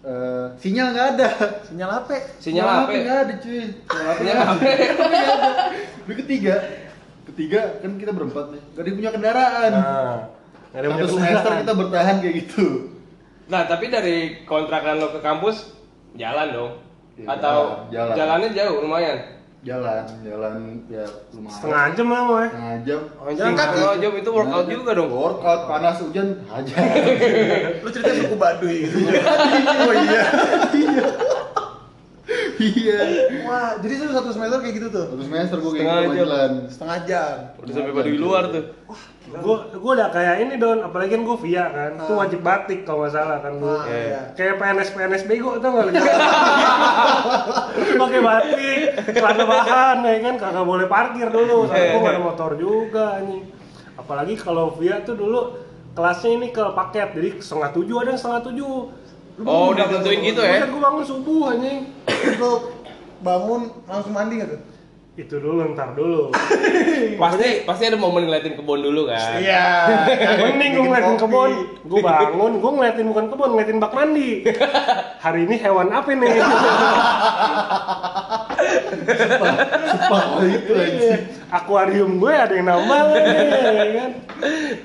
eh, 0.00 0.46
sinyal 0.56 0.86
nggak 0.90 1.06
ada 1.12 1.28
Sinyal 1.64 1.90
HP. 1.92 2.10
Sinyal 2.38 2.66
HP. 2.78 2.90
nggak 3.02 3.18
ada 3.20 3.34
cuy 3.36 3.62
sinyal 3.82 4.38
ada. 4.38 4.62
Terus 5.98 6.16
ketiga 6.20 6.54
ketiga 7.24 7.60
kan 7.78 7.90
kita 7.96 8.10
berempat 8.10 8.46
nih 8.48 8.62
gak 8.70 8.82
ada 8.82 8.90
punya 8.92 9.10
kendaraan 9.10 9.70
nah 9.72 10.16
ada 10.70 10.86
satu 10.86 10.94
punya 10.94 11.06
semester 11.08 11.18
kendaraan. 11.42 11.60
kita 11.60 11.72
bertahan 11.76 12.16
kayak 12.18 12.36
gitu 12.40 12.66
Nah, 13.42 13.66
tapi 13.66 13.86
dari 13.86 14.16
kontrakan 14.42 14.96
lo 14.96 15.10
ke 15.10 15.20
kampus 15.20 15.74
jalan 16.14 16.48
dong. 16.48 16.72
Iya, 17.14 17.26
Atau 17.28 17.84
jalan. 17.90 18.14
jalannya 18.14 18.48
jauh 18.50 18.76
lumayan. 18.80 19.18
Jalan 19.62 20.02
jalan 20.20 20.54
ya 20.90 21.06
lumayan 21.30 21.54
setengah 21.54 21.82
jam 21.94 22.06
lah 22.10 22.22
mau 22.26 22.36
ya 22.36 22.48
setengah 22.50 22.76
jam 22.82 23.00
Oh, 23.14 23.30
jalan 23.30 23.52
kaki. 23.54 23.78
Oh, 23.78 23.94
jam 23.96 24.12
itu 24.12 24.30
workout 24.32 24.66
juga 24.66 24.90
dong. 24.92 25.06
workout 25.08 25.60
panas 25.64 25.96
hujan 26.02 26.28
aja 26.50 26.74
Lu 27.78 27.88
cerita 27.88 28.10
suku 28.12 28.34
Baduy 28.34 28.90
gitu. 28.90 29.06
oh 29.86 29.94
iya. 29.94 30.22
iya 30.74 31.04
Wah, 33.42 33.78
jadi 33.78 33.92
itu 33.94 34.04
satu 34.08 34.30
semester 34.30 34.58
kayak 34.58 34.74
gitu 34.76 34.88
tuh. 34.88 35.06
satu 35.08 35.22
semester 35.22 35.56
gue 35.58 35.72
kayak 35.72 35.82
Setengah 35.82 35.98
gitu 35.98 36.08
jam. 36.08 36.20
jalan 36.20 36.50
Setengah 36.66 36.98
jam. 37.04 37.34
Udah 37.56 37.72
sampai 37.72 37.92
Baduy 37.92 38.16
luar 38.16 38.44
tuh. 38.48 38.64
gue 39.24 39.56
gue 39.72 39.92
udah 39.94 40.08
kayak 40.08 40.34
ini 40.40 40.54
don 40.56 40.82
apalagi 40.82 41.10
kan 41.10 41.22
gue 41.22 41.36
via 41.40 41.64
kan 41.66 41.92
itu 41.94 42.12
wajib 42.12 42.40
batik 42.42 42.80
kalau 42.82 43.00
nggak 43.00 43.14
salah 43.14 43.38
kan 43.38 43.54
gue 43.54 43.70
Ah, 43.70 43.86
Iya. 43.86 44.02
iya. 44.02 44.20
kayak 44.34 44.54
PNS 44.58 44.88
PNS 44.92 45.22
bego 45.24 45.50
tau 45.56 45.70
nggak 45.70 45.84
lu? 45.86 45.92
pakai 47.98 48.20
batik 48.20 48.78
celana 49.08 49.44
bahan 49.46 49.96
ya 50.02 50.16
kan 50.20 50.34
kagak 50.36 50.64
boleh 50.64 50.86
parkir 50.86 51.28
dulu 51.28 51.64
soalnya 51.64 51.86
gue 51.88 52.00
gak 52.02 52.12
ada 52.12 52.22
motor 52.28 52.50
juga 52.56 53.04
anjing 53.16 53.44
apalagi 53.94 54.34
kalau 54.36 54.74
via 54.74 55.00
tuh 55.00 55.14
dulu 55.14 55.40
kelasnya 55.92 56.30
ini 56.34 56.48
ke 56.50 56.64
paket 56.72 57.08
jadi 57.12 57.28
setengah 57.38 57.70
tujuh 57.70 57.96
ada 57.96 58.08
yang 58.10 58.20
setengah 58.20 58.42
tujuh 58.42 58.72
Lu 59.38 59.42
Oh, 59.48 59.72
udah 59.72 59.86
tentuin 59.88 60.20
gitu 60.20 60.40
ya? 60.44 60.60
Buset, 60.60 60.68
gue 60.68 60.82
bangun 60.82 61.04
subuh 61.04 61.42
anjing 61.56 61.78
Lu 62.40 62.50
bangun 63.22 63.60
langsung 63.88 64.12
mandi 64.12 64.42
tuh? 64.44 64.60
Itu 65.12 65.36
dulu 65.36 65.76
ntar 65.76 65.92
dulu 65.92 66.32
Pasti 67.22 67.68
pasti 67.68 67.84
ada 67.84 68.00
momen 68.00 68.24
ngeliatin 68.24 68.56
kebun 68.56 68.80
dulu 68.80 69.12
kan. 69.12 69.36
Iya. 69.36 69.64
mending 70.40 70.72
gue 70.72 70.84
ngeliatin 70.88 71.16
kebun 71.20 71.50
gue 71.84 72.00
bangun 72.00 72.52
gue 72.56 72.70
ngeliatin 72.72 73.06
bukan 73.12 73.24
kebun 73.28 73.48
ngeliatin 73.52 73.76
bak 73.76 73.92
mandi 73.92 74.48
hari 75.24 75.44
ini 75.44 75.60
hewan 75.60 75.92
apa 75.92 76.08
nih 76.10 76.32
Sumpah 79.82 80.22
itu 80.46 80.72
aja 80.72 81.12
akuarium 81.52 82.16
gue 82.16 82.32
ada 82.32 82.54
yang 82.54 82.66
nambah 82.66 83.00
lagi 83.04 83.32
ya 83.36 83.90
kan 83.92 84.10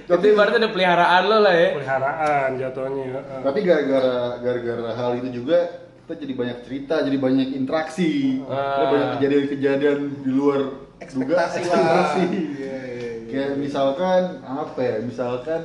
Tapi 0.05 0.27
berarti 0.33 0.55
ada 0.57 0.69
peliharaan 0.69 1.23
lo 1.23 1.37
lah 1.39 1.55
ya. 1.55 1.69
peliharaan 1.73 2.49
jatuhnya 2.59 3.03
heeh. 3.15 3.39
tapi 3.41 3.59
gara-gara 3.63 4.15
gara-gara 4.43 4.91
hal 4.91 5.11
itu 5.17 5.29
juga 5.41 5.86
kita 6.07 6.23
jadi 6.23 6.33
banyak 6.33 6.57
cerita 6.63 6.95
jadi 7.03 7.17
banyak 7.19 7.49
interaksi 7.53 8.39
Ah. 8.47 8.79
Ada 8.79 8.85
banyak 8.87 9.09
kejadian-kejadian 9.19 9.99
di 10.23 10.31
luar 10.31 10.61
Ekspektasi 10.97 11.35
lah. 11.35 11.67
ekspektasi 11.67 12.23
Iya, 12.55 12.77
iya, 12.87 13.09
iya. 13.19 13.27
kayak 13.27 13.51
misalkan 13.59 14.21
apa 14.41 14.79
ya 14.79 14.95
misalkan 15.03 15.61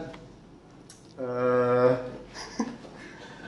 eh 1.15 1.91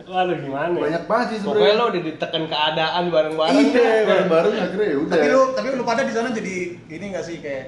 Waduh 0.05 0.37
gimana 0.37 0.71
ya? 0.71 0.81
banyak 0.81 1.05
banget 1.05 1.27
sih 1.27 1.39
Pokoknya 1.41 1.51
sebenarnya 1.65 1.75
lo 1.75 1.85
udah 1.89 2.03
ditekan 2.05 2.45
keadaan 2.47 3.05
bareng-bareng 3.11 3.59
iya 3.67 3.91
bareng-bareng 4.05 4.55
akhirnya 4.55 4.87
ya 4.87 4.97
udah 4.97 5.11
Tapi 5.11 5.27
lu 5.27 5.41
tapi 5.51 5.67
lu 5.73 5.83
pada 5.83 6.03
di 6.05 6.13
sana 6.13 6.29
jadi 6.31 6.55
ini 6.87 7.05
nggak 7.11 7.25
sih 7.25 7.37
kayak 7.41 7.67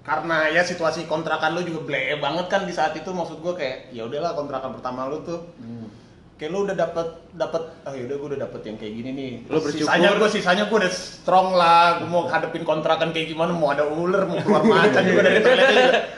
karena 0.00 0.46
ya 0.48 0.62
situasi 0.62 1.02
kontrakan 1.04 1.50
lu 1.52 1.66
juga 1.66 1.82
ble 1.84 1.98
banget 2.16 2.46
kan 2.46 2.62
di 2.62 2.70
saat 2.70 2.94
itu 2.94 3.10
maksud 3.10 3.42
gua 3.42 3.52
kayak 3.52 3.90
ya 3.90 4.06
udahlah 4.06 4.30
kontrakan 4.32 4.70
pertama 4.72 5.10
lu 5.10 5.18
tuh 5.20 5.42
Hmm. 5.58 5.75
Kayak 6.36 6.50
lu 6.50 6.58
udah 6.62 6.76
dapet 6.76 7.06
dapet 7.32 7.62
ah 7.82 7.92
yaudah 7.92 8.16
gua 8.16 8.28
udah 8.30 8.40
dapet 8.44 8.60
yang 8.64 8.76
kayak 8.76 8.92
gini 8.94 9.10
nih 9.10 9.32
Lu 9.46 9.56
bersyukur. 9.56 9.88
sisanya 9.88 10.08
gua 10.14 10.28
sisanya 10.28 10.64
gua 10.66 10.78
udah 10.78 10.92
strong 10.92 11.48
lah 11.52 11.96
gua 11.96 12.08
mau 12.10 12.22
hadepin 12.26 12.60
kontrakan 12.62 13.08
kayak 13.10 13.32
gimana 13.32 13.50
mau 13.50 13.68
ada 13.68 13.84
ular 13.84 14.24
mau 14.24 14.36
keluar 14.38 14.60
macan 14.68 15.02
juga 15.02 15.22
dari 15.24 15.40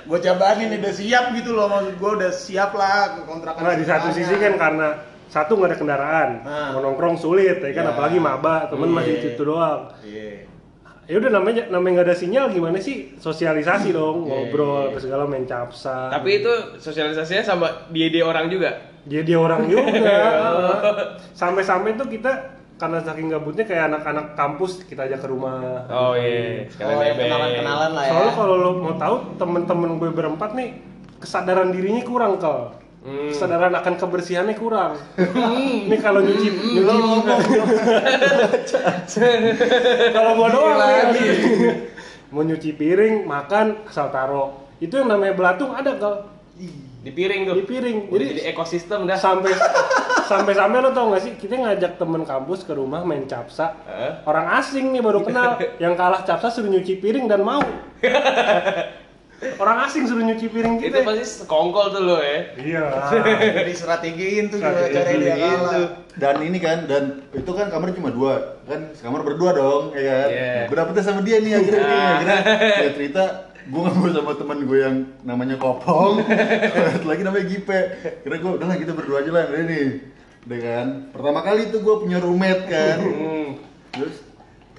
gua 0.02 0.18
jabanin 0.18 0.74
udah 0.74 0.90
siap 0.92 1.30
gitu 1.32 1.50
loh 1.52 1.66
maksud 1.68 1.94
gua 1.96 2.10
udah 2.18 2.30
siap 2.30 2.70
lah 2.72 3.14
ke 3.14 3.20
kontrakan 3.24 3.62
Nah 3.62 3.74
di 3.74 3.86
satu 3.86 4.10
sisi 4.10 4.34
kan 4.34 4.54
karena 4.54 4.88
satu 5.28 5.54
nggak 5.54 5.68
ada 5.68 5.76
kendaraan, 5.76 6.28
Nah. 6.40 6.68
mau 6.72 6.80
nongkrong 6.82 7.14
sulit 7.14 7.60
ya 7.60 7.70
kan, 7.70 7.84
Ya. 7.84 7.92
apalagi 7.92 8.16
maba, 8.16 8.64
temen 8.64 8.88
Iya. 8.88 8.96
masih 8.96 9.12
di 9.12 9.20
situ 9.22 9.42
doang. 9.44 9.92
iya 10.00 10.48
Ya 11.04 11.16
udah 11.16 11.30
namanya 11.30 11.68
namanya 11.68 11.92
nggak 11.94 12.08
ada 12.08 12.16
sinyal 12.16 12.48
gimana 12.48 12.76
sih 12.78 13.12
sosialisasi 13.16 13.92
dong, 13.92 14.24
Iya, 14.24 14.48
ngobrol 14.48 14.88
iya. 14.88 14.96
segala 14.96 15.24
main 15.24 15.44
capsa. 15.44 16.08
Tapi 16.08 16.40
itu 16.40 16.52
sosialisasinya 16.76 17.44
sama 17.44 17.68
dia-dia 17.88 18.24
orang 18.24 18.48
juga. 18.48 18.87
Dia 19.08 19.20
dia 19.24 19.38
orang 19.40 19.64
juga. 19.66 20.20
Sampai-sampai 21.40 21.96
tuh 21.96 22.06
kita 22.06 22.58
karena 22.78 23.02
saking 23.02 23.26
gabutnya 23.34 23.66
kayak 23.66 23.90
anak-anak 23.90 24.38
kampus 24.38 24.86
kita 24.86 25.08
ajak 25.10 25.24
ke 25.24 25.28
rumah. 25.28 25.88
Oh 25.90 26.14
iya, 26.14 26.70
sekalian 26.70 26.94
oh 26.94 27.02
ya 27.02 27.10
nebeng. 27.10 27.26
kenalan 27.26 27.50
kenalan 27.58 27.90
lah 27.90 28.04
ya 28.06 28.10
Soalnya 28.14 28.32
kalau 28.38 28.54
lo 28.54 28.70
mau 28.78 28.94
tahu 28.94 29.16
temen-temen 29.34 29.90
gue 29.98 30.10
berempat 30.14 30.50
nih 30.54 30.68
kesadaran 31.18 31.74
dirinya 31.74 32.02
kurang 32.06 32.38
kal. 32.38 32.78
Hmm. 32.98 33.30
kesadaran 33.30 33.72
akan 33.78 33.94
kebersihannya 33.94 34.58
kurang. 34.58 34.98
Ini 35.86 35.96
kalau 36.02 36.18
nyuci 36.18 36.50
nyuci 36.50 36.82
Lo 36.82 36.94
ngomong 36.98 37.22
kalau 40.18 40.32
gua 40.34 40.48
doang 40.50 40.76
lagi. 40.76 41.26
mau 42.34 42.42
nyuci 42.42 42.74
piring, 42.74 43.22
makan 43.22 43.86
asal 43.86 44.10
taro. 44.10 44.66
Itu 44.82 44.98
yang 44.98 45.14
namanya 45.14 45.38
belatung 45.38 45.72
ada 45.78 45.94
kal 45.94 46.26
Di 46.98 47.10
piring 47.10 47.40
tuh. 47.44 47.54
di 47.54 47.64
piring. 47.64 47.98
Udah 48.06 48.18
Jadi 48.18 48.32
jadi 48.32 48.42
ekosistem 48.48 49.00
dah. 49.04 49.16
sampai 49.16 49.54
sampai 50.30 50.52
sampai 50.52 50.78
lo 50.78 50.90
tau 50.90 51.08
gak 51.08 51.22
sih 51.22 51.32
kita 51.34 51.56
ngajak 51.56 51.96
temen 51.96 52.20
kampus 52.22 52.60
ke 52.60 52.70
rumah 52.70 53.00
main 53.00 53.24
capsa 53.24 53.72
Heeh. 53.82 54.12
orang 54.22 54.60
asing 54.60 54.92
nih 54.92 55.00
baru 55.00 55.24
kenal 55.24 55.56
yang 55.82 55.94
kalah 55.94 56.20
capsa 56.20 56.52
suruh 56.52 56.68
nyuci 56.68 57.00
piring 57.00 57.24
dan 57.24 57.40
mau 57.40 57.64
orang 59.56 59.86
asing 59.86 60.04
suruh 60.04 60.20
nyuci 60.20 60.50
piring 60.50 60.76
Itu 60.76 60.90
kita 60.90 61.00
pasti 61.00 61.24
sekongkol 61.40 61.94
tuh 61.94 62.02
lo 62.02 62.18
ya. 62.18 62.38
iya 62.58 62.84
Jadi 63.56 63.72
strategiin 63.72 64.50
tuh 64.50 64.58
cara 64.58 64.84
dia 64.84 65.00
kalah. 65.32 65.72
tuh. 65.72 65.88
dan 66.18 66.34
ini 66.42 66.58
kan 66.58 66.84
dan 66.84 67.22
itu 67.30 67.48
kan 67.48 67.70
kamar 67.70 67.94
cuma 67.94 68.10
dua 68.10 68.58
kan 68.66 68.90
kamar 68.92 69.22
berdua 69.22 69.54
dong 69.54 69.94
ya 69.94 70.02
kan 70.04 70.28
gue 70.66 70.76
dapetnya 70.76 71.04
sama 71.06 71.20
dia 71.22 71.38
nih 71.38 71.56
akhirnya 71.56 71.80
nih 71.80 72.02
akhirnya 72.04 72.40
cerita 72.92 73.24
gue 73.68 73.80
ngomong 73.84 74.12
sama 74.16 74.32
teman 74.32 74.58
gue 74.64 74.78
yang 74.80 74.96
namanya 75.20 75.60
Kopong. 75.60 76.24
Lagi 77.08 77.22
namanya 77.22 77.46
Gipe. 77.46 77.80
Kira 78.24 78.36
gue 78.40 78.52
udah 78.56 78.66
lah 78.66 78.76
kita 78.80 78.96
berdua 78.96 79.20
aja 79.20 79.30
lah 79.30 79.44
udah 79.52 79.62
nih. 79.68 79.86
Udah 80.48 80.58
kan? 80.64 80.86
Pertama 81.12 81.40
kali 81.44 81.68
tuh 81.68 81.80
gue 81.84 81.94
punya 82.00 82.18
roommate 82.18 82.64
kan. 82.64 82.98
Hmm. 83.04 83.48
terus 83.92 84.24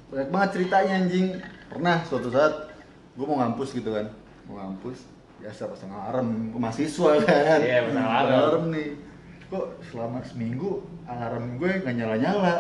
banyak 0.09 0.29
banget 0.33 0.49
ceritanya 0.57 0.93
anjing. 1.05 1.27
Pernah 1.69 2.01
suatu 2.09 2.33
saat 2.33 2.73
gue 3.13 3.25
mau 3.29 3.37
ngampus 3.37 3.77
gitu 3.77 3.93
kan. 3.93 4.09
Mau 4.49 4.57
ngampus 4.57 5.05
biasa 5.39 5.71
pasang 5.71 5.93
alarm 5.93 6.51
ke 6.51 6.57
mahasiswa 6.57 7.11
kan. 7.21 7.59
Iya, 7.61 7.79
pasang 7.87 8.07
alarm. 8.09 8.27
alarm 8.33 8.65
nih 8.73 9.08
kok 9.49 9.81
selama 9.89 10.21
seminggu 10.21 10.85
alarm 11.09 11.57
gue 11.57 11.81
nggak 11.81 11.95
nyala 11.97 12.15
nyala 12.21 12.55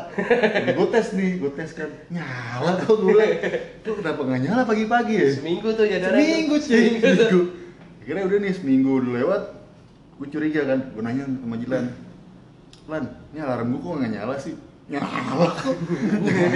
gue 0.73 0.87
tes 0.89 1.13
nih 1.13 1.37
gue 1.37 1.51
tes 1.53 1.69
kan 1.77 1.85
nyala 2.09 2.81
kok 2.81 2.97
gue. 2.97 3.27
Kok 3.85 4.01
kenapa 4.01 4.21
nggak 4.25 4.41
nyala 4.41 4.61
pagi-pagi 4.65 5.13
ya? 5.13 5.29
Seminggu 5.37 5.69
tuh 5.77 5.85
ya 5.85 6.01
seminggu 6.01 6.57
sih 6.57 6.97
seminggu. 6.97 7.41
Akhirnya 8.01 8.23
udah 8.25 8.37
nih 8.41 8.53
seminggu 8.57 8.91
udah 9.05 9.11
lewat 9.21 9.41
gue 10.17 10.27
curiga 10.33 10.61
kan. 10.65 10.79
Gue 10.97 11.01
nanya 11.05 11.29
sama 11.29 11.55
Jilan 11.61 11.85
Lan, 12.89 13.05
ini 13.31 13.39
alarm 13.45 13.69
gue 13.69 13.81
kok 13.85 13.93
nggak 14.01 14.11
nyala 14.17 14.35
sih? 14.41 14.57
Nyala 14.89 15.45
kok 15.61 15.77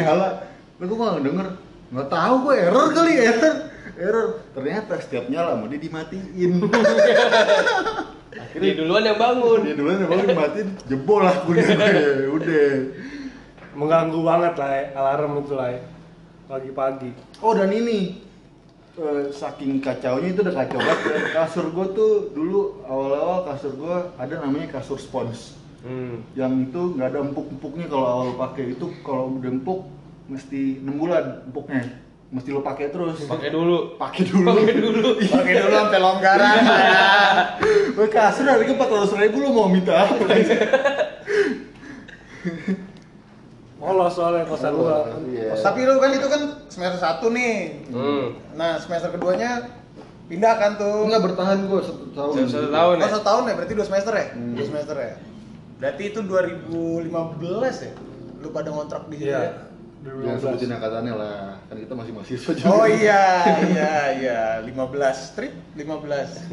nyala. 0.02 0.30
Gue 0.82 0.98
nggak 0.98 1.24
denger? 1.30 1.48
Nggak 1.94 2.10
tahu 2.10 2.34
gue 2.50 2.56
error 2.58 2.88
kali 2.90 3.14
error 3.22 3.56
error 3.96 4.42
ternyata 4.54 4.98
setiap 5.00 5.30
nyala 5.30 5.58
mau 5.58 5.70
dia 5.70 5.80
dimatiin 5.80 6.52
Dia 8.54 8.74
duluan 8.78 9.02
yang 9.06 9.18
bangun. 9.18 9.60
dia 9.66 9.76
duluan 9.78 9.98
yang 10.02 10.10
bangun 10.10 10.28
dimatiin 10.30 10.68
jebol 10.86 11.22
lah 11.22 11.36
gue 11.46 11.62
udah 12.30 12.66
mengganggu 13.74 14.20
banget 14.22 14.54
lah 14.58 14.70
ya, 14.70 14.84
alarm 14.94 15.42
itu 15.42 15.54
lah 15.54 15.70
ya. 15.74 15.82
pagi-pagi 16.46 17.12
Oh 17.42 17.54
dan 17.58 17.74
ini 17.74 18.22
eh, 18.94 19.26
saking 19.34 19.82
kacaunya 19.82 20.34
itu 20.34 20.46
udah 20.46 20.54
kacau 20.54 20.78
banget. 20.78 21.08
ya. 21.10 21.20
Kasur 21.34 21.66
gue 21.74 21.88
tuh 21.94 22.12
dulu 22.34 22.84
awal-awal 22.86 23.50
kasur 23.50 23.74
gue 23.74 23.96
ada 24.18 24.34
namanya 24.38 24.78
kasur 24.78 25.02
spons. 25.02 25.58
Hmm. 25.82 26.22
Yang 26.38 26.70
itu 26.70 26.82
nggak 26.96 27.10
ada 27.10 27.20
empuk-empuknya 27.26 27.86
kalau 27.90 28.06
awal 28.08 28.30
pakai 28.38 28.78
itu 28.78 28.86
kalau 29.02 29.34
udah 29.36 29.50
empuk 29.50 29.80
mesti 30.30 30.80
6 30.80 30.94
bulan 30.94 31.24
empuknya. 31.50 31.84
Mesti 32.34 32.50
lo 32.50 32.66
pakai 32.66 32.90
terus. 32.90 33.30
Pakai 33.30 33.54
dulu. 33.54 33.94
Pakai 33.96 34.26
dulu. 34.26 34.50
Pakai 34.50 34.74
dulu. 34.74 35.10
Pakai 35.38 35.54
dulu 35.56 35.74
sampai 35.78 36.00
longgaran 36.02 36.58
ya. 36.66 36.82
Wah, 37.94 38.08
kasur 38.10 38.44
harga 38.44 38.74
400 38.74 39.22
ribu 39.22 39.38
lo 39.40 39.50
mau 39.54 39.70
minta 39.70 39.94
apa? 40.02 40.18
polos 43.78 44.16
soalnya 44.16 44.48
kosan 44.48 44.74
gua 44.74 45.12
Iya. 45.28 45.60
Tapi 45.60 45.84
lu 45.84 46.00
kan 46.00 46.10
itu 46.10 46.26
kan 46.26 46.42
semester 46.72 47.00
1 47.00 47.36
nih. 47.36 47.56
Hmm. 47.92 48.26
Nah, 48.56 48.80
semester 48.80 49.12
keduanya 49.12 49.70
pindah 50.26 50.56
kan 50.56 50.72
tuh. 50.80 51.04
Enggak 51.06 51.22
bertahan 51.22 51.68
gue 51.68 51.80
satu 51.84 52.06
tahun. 52.16 52.34
Satu- 52.34 52.50
satu 52.50 52.70
tahun. 52.72 52.96
Oh, 52.98 53.10
satu 53.12 53.26
tahun 53.28 53.42
ya? 53.44 53.54
Berarti 53.60 53.74
dua 53.76 53.86
semester 53.86 54.14
ya? 54.16 54.28
Hmm. 54.32 54.56
Dua 54.56 54.66
semester 54.66 54.96
ya? 54.96 55.14
Berarti 55.78 56.04
itu 56.10 56.20
2015 56.24 57.76
ya? 57.84 57.94
Lu 58.40 58.48
pada 58.50 58.70
ngontrak 58.72 59.04
di 59.12 59.16
situ 59.20 59.30
iya 59.30 59.40
ya? 59.44 59.52
Jangan 60.04 60.36
2015 60.36 60.44
sebutin 60.44 60.72
angkatannya 60.74 61.14
lah, 61.16 61.40
kan 61.64 61.76
kita 61.78 61.94
masih 61.94 62.12
mahasiswa 62.12 62.52
juga. 62.54 62.68
Oh 62.70 62.86
iya, 62.86 63.24
iya, 63.72 63.94
iya. 64.14 64.40
15 64.62 64.76
street, 65.16 65.56
15. 65.74 66.52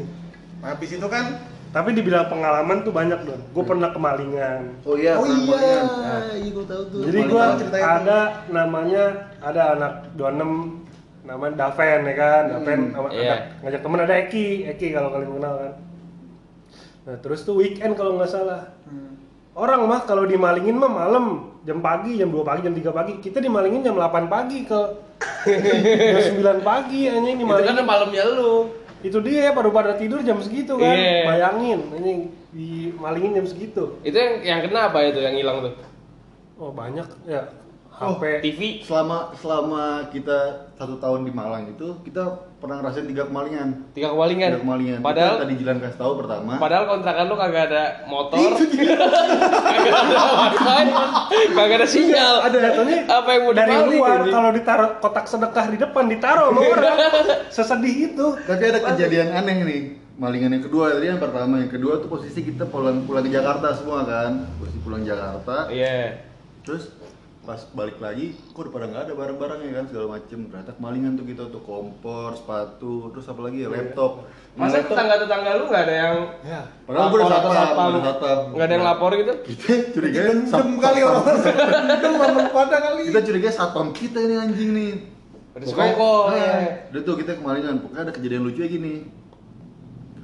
Nah, 0.57 0.67
habis 0.71 0.89
itu 0.89 1.03
kan 1.05 1.25
tapi 1.69 1.91
dibilang 1.91 2.27
pengalaman 2.27 2.79
tuh 2.81 2.91
banyak 2.91 3.23
don 3.23 3.39
gue 3.41 3.63
pernah 3.63 3.89
kemalingan 3.89 4.75
Oh 4.83 4.93
iya, 4.93 5.15
Oh 5.15 5.23
iya. 5.23 5.39
kemalingan. 5.47 5.83
Nah, 5.97 6.23
iya 6.33 6.49
gue 6.49 6.65
tahu 6.65 6.81
tuh. 6.85 6.99
jadi 7.01 7.19
ceritain. 7.57 7.85
ada 7.97 8.19
namanya 8.47 9.03
ada 9.39 9.61
anak 9.73 9.93
26 10.13 10.83
namanya 11.23 11.53
Daven 11.57 11.99
ya 12.03 12.13
kan 12.13 12.43
Daven 12.51 12.79
Hmm, 12.91 13.07
iya. 13.09 13.31
ada- 13.31 13.43
ngajak 13.63 13.81
temen 13.81 13.99
ada 14.01 14.15
Eki 14.19 14.47
Eki 14.67 14.87
kalau 14.91 15.09
kalian 15.09 15.31
kenal 15.33 15.53
kan 15.57 15.73
nah 17.01 17.15
terus 17.17 17.39
tuh 17.41 17.55
weekend 17.55 17.95
kalau 17.95 18.13
nggak 18.13 18.29
salah 18.29 18.61
orang 19.53 19.81
mah 19.83 20.01
kalau 20.03 20.23
dimalingin 20.23 20.73
mah 20.73 20.87
malam 20.87 21.25
jam 21.61 21.77
pagi 21.77 22.15
jam 22.15 22.27
2 22.27 22.41
pagi 22.41 22.61
jam 22.61 22.73
3 22.73 22.81
pagi 22.91 23.13
kita 23.19 23.37
dimalingin 23.37 23.81
jam 23.81 23.95
8 23.95 24.25
pagi 24.27 24.63
ke 24.63 24.81
jam 26.09 26.21
9 26.61 26.61
pagi 26.61 27.05
anjing 27.05 27.35
Itu 27.35 27.45
kan 27.45 27.61
dimalingin 27.61 27.85
malamnya 27.85 28.23
lu. 28.27 28.53
itu 29.01 29.17
dia 29.19 29.49
baru 29.49 29.69
pada 29.69 29.97
tidur 29.97 30.21
jam 30.21 30.37
segitu 30.37 30.77
kan 30.77 30.93
Iya. 30.93 31.25
bayangin 31.25 31.79
anjing 31.89 32.19
dimalingin 32.51 33.31
jam 33.33 33.45
segitu 33.45 33.97
Itu 34.01 34.13
yang 34.13 34.33
yang 34.41 34.59
kena 34.61 34.93
apa 34.93 34.99
itu 35.03 35.19
yang 35.19 35.33
hilang 35.33 35.57
tuh? 35.61 35.73
oh 36.57 36.69
banyak 36.71 37.05
ya 37.25 37.49
Oh, 38.01 38.17
HP 38.17 38.41
TV. 38.41 38.61
selama 38.81 39.29
selama 39.37 40.09
kita 40.09 40.65
satu 40.73 40.97
tahun 40.97 41.21
di 41.21 41.29
Malang 41.29 41.69
itu 41.69 42.01
kita 42.01 42.49
pernah 42.61 42.77
ngerasain 42.77 43.09
tiga 43.09 43.25
kemalingan. 43.25 43.69
Tiga 43.97 44.13
kewalingan. 44.13 44.49
tiga 44.53 44.61
kemalingan. 44.61 44.99
Padahal 45.01 45.41
tadi 45.41 45.53
Jilan 45.57 45.81
kasih 45.81 45.97
tahu 45.97 46.13
pertama. 46.21 46.61
Padahal 46.61 46.83
kontrakan 46.85 47.25
lu 47.25 47.35
kagak 47.35 47.63
ada 47.73 47.83
motor, 48.05 48.49
kagak 48.61 49.89
ada 49.97 50.13
wifi, 50.37 50.77
kagak 51.57 51.77
ada 51.81 51.87
sinyal. 51.89 52.35
ada 52.45 52.57
jatuhnya 52.61 52.99
Apa 53.09 53.29
yang 53.33 53.41
mau 53.49 53.53
dari 53.57 53.73
luar 53.97 54.19
kalau 54.29 54.49
ditaruh 54.53 54.89
kotak 55.01 55.25
sedekah 55.25 55.65
di 55.73 55.77
depan 55.81 56.05
ditaruh 56.05 56.53
sama 56.53 56.61
orang. 56.61 56.97
Sesedih 57.57 57.95
itu. 58.13 58.27
Tapi 58.45 58.63
ada 58.69 58.79
kejadian 58.93 59.27
aneh 59.33 59.55
nih 59.65 59.81
malingan 60.21 60.53
yang 60.53 60.63
kedua. 60.69 60.93
Tadi 60.93 61.09
yang 61.09 61.17
pertama 61.17 61.65
yang 61.65 61.71
kedua 61.73 61.97
tuh 61.97 62.13
posisi 62.13 62.45
kita 62.45 62.69
pulang 62.69 63.09
pulang 63.09 63.25
ke 63.25 63.33
Jakarta 63.33 63.73
semua 63.73 64.05
kan. 64.05 64.45
Posisi 64.61 64.77
pulang 64.85 65.01
Jakarta. 65.01 65.65
Iya. 65.73 66.29
terus 66.61 66.93
pas 67.41 67.57
balik 67.73 67.97
lagi 67.97 68.37
kok 68.47 68.59
udah 68.59 68.69
pada 68.69 68.85
nggak 68.85 69.03
ada 69.03 69.13
barang-barang 69.17 69.59
ya 69.61 69.71
kan 69.73 69.85
segala 69.89 70.05
macem. 70.13 70.39
Ternyata 70.45 70.71
kemalingan 70.77 71.11
tuh 71.13 71.25
kita 71.25 71.43
tuh 71.49 71.61
kompor 71.61 72.37
sepatu 72.37 73.09
terus 73.09 73.25
apa 73.25 73.41
lagi 73.41 73.65
ya 73.65 73.67
laptop. 73.67 74.11
Nah, 74.51 74.61
Masa 74.61 74.77
laptop- 74.77 74.93
tetangga-tetangga 74.93 75.49
lu 75.51 75.63
nggak 75.65 75.83
ada 75.83 75.95
yang 75.95 76.15
ya. 76.43 76.61
Padahal 76.85 77.07
gue 77.07 77.17
udah 77.17 77.29
satpam 77.49 77.91
Nggak 78.51 78.61
ada 78.61 78.73
yang 78.73 78.85
lapor 78.85 79.11
gitu? 79.15 79.33
kita 79.43 79.73
curiga 79.91 80.19
dendam 80.27 80.67
kali 80.77 80.99
orang. 81.01 81.25
Dendam 81.97 82.13
pada 82.51 82.77
kali. 82.79 83.01
kita 83.09 83.21
curiga 83.23 83.49
satpam 83.49 83.87
kita 83.89 84.17
ini 84.19 84.35
anjing 84.37 84.69
nih. 84.71 84.93
Ada 85.51 85.63
Pokoknya- 85.65 85.97
Nah, 86.29 86.37
ya. 86.37 86.71
udah 86.93 87.01
tuh 87.01 87.15
kita 87.17 87.31
kemalingan. 87.35 87.75
Pokoknya 87.81 88.01
ada 88.01 88.13
kejadian 88.13 88.41
lucu 88.45 88.61
gini. 88.63 88.95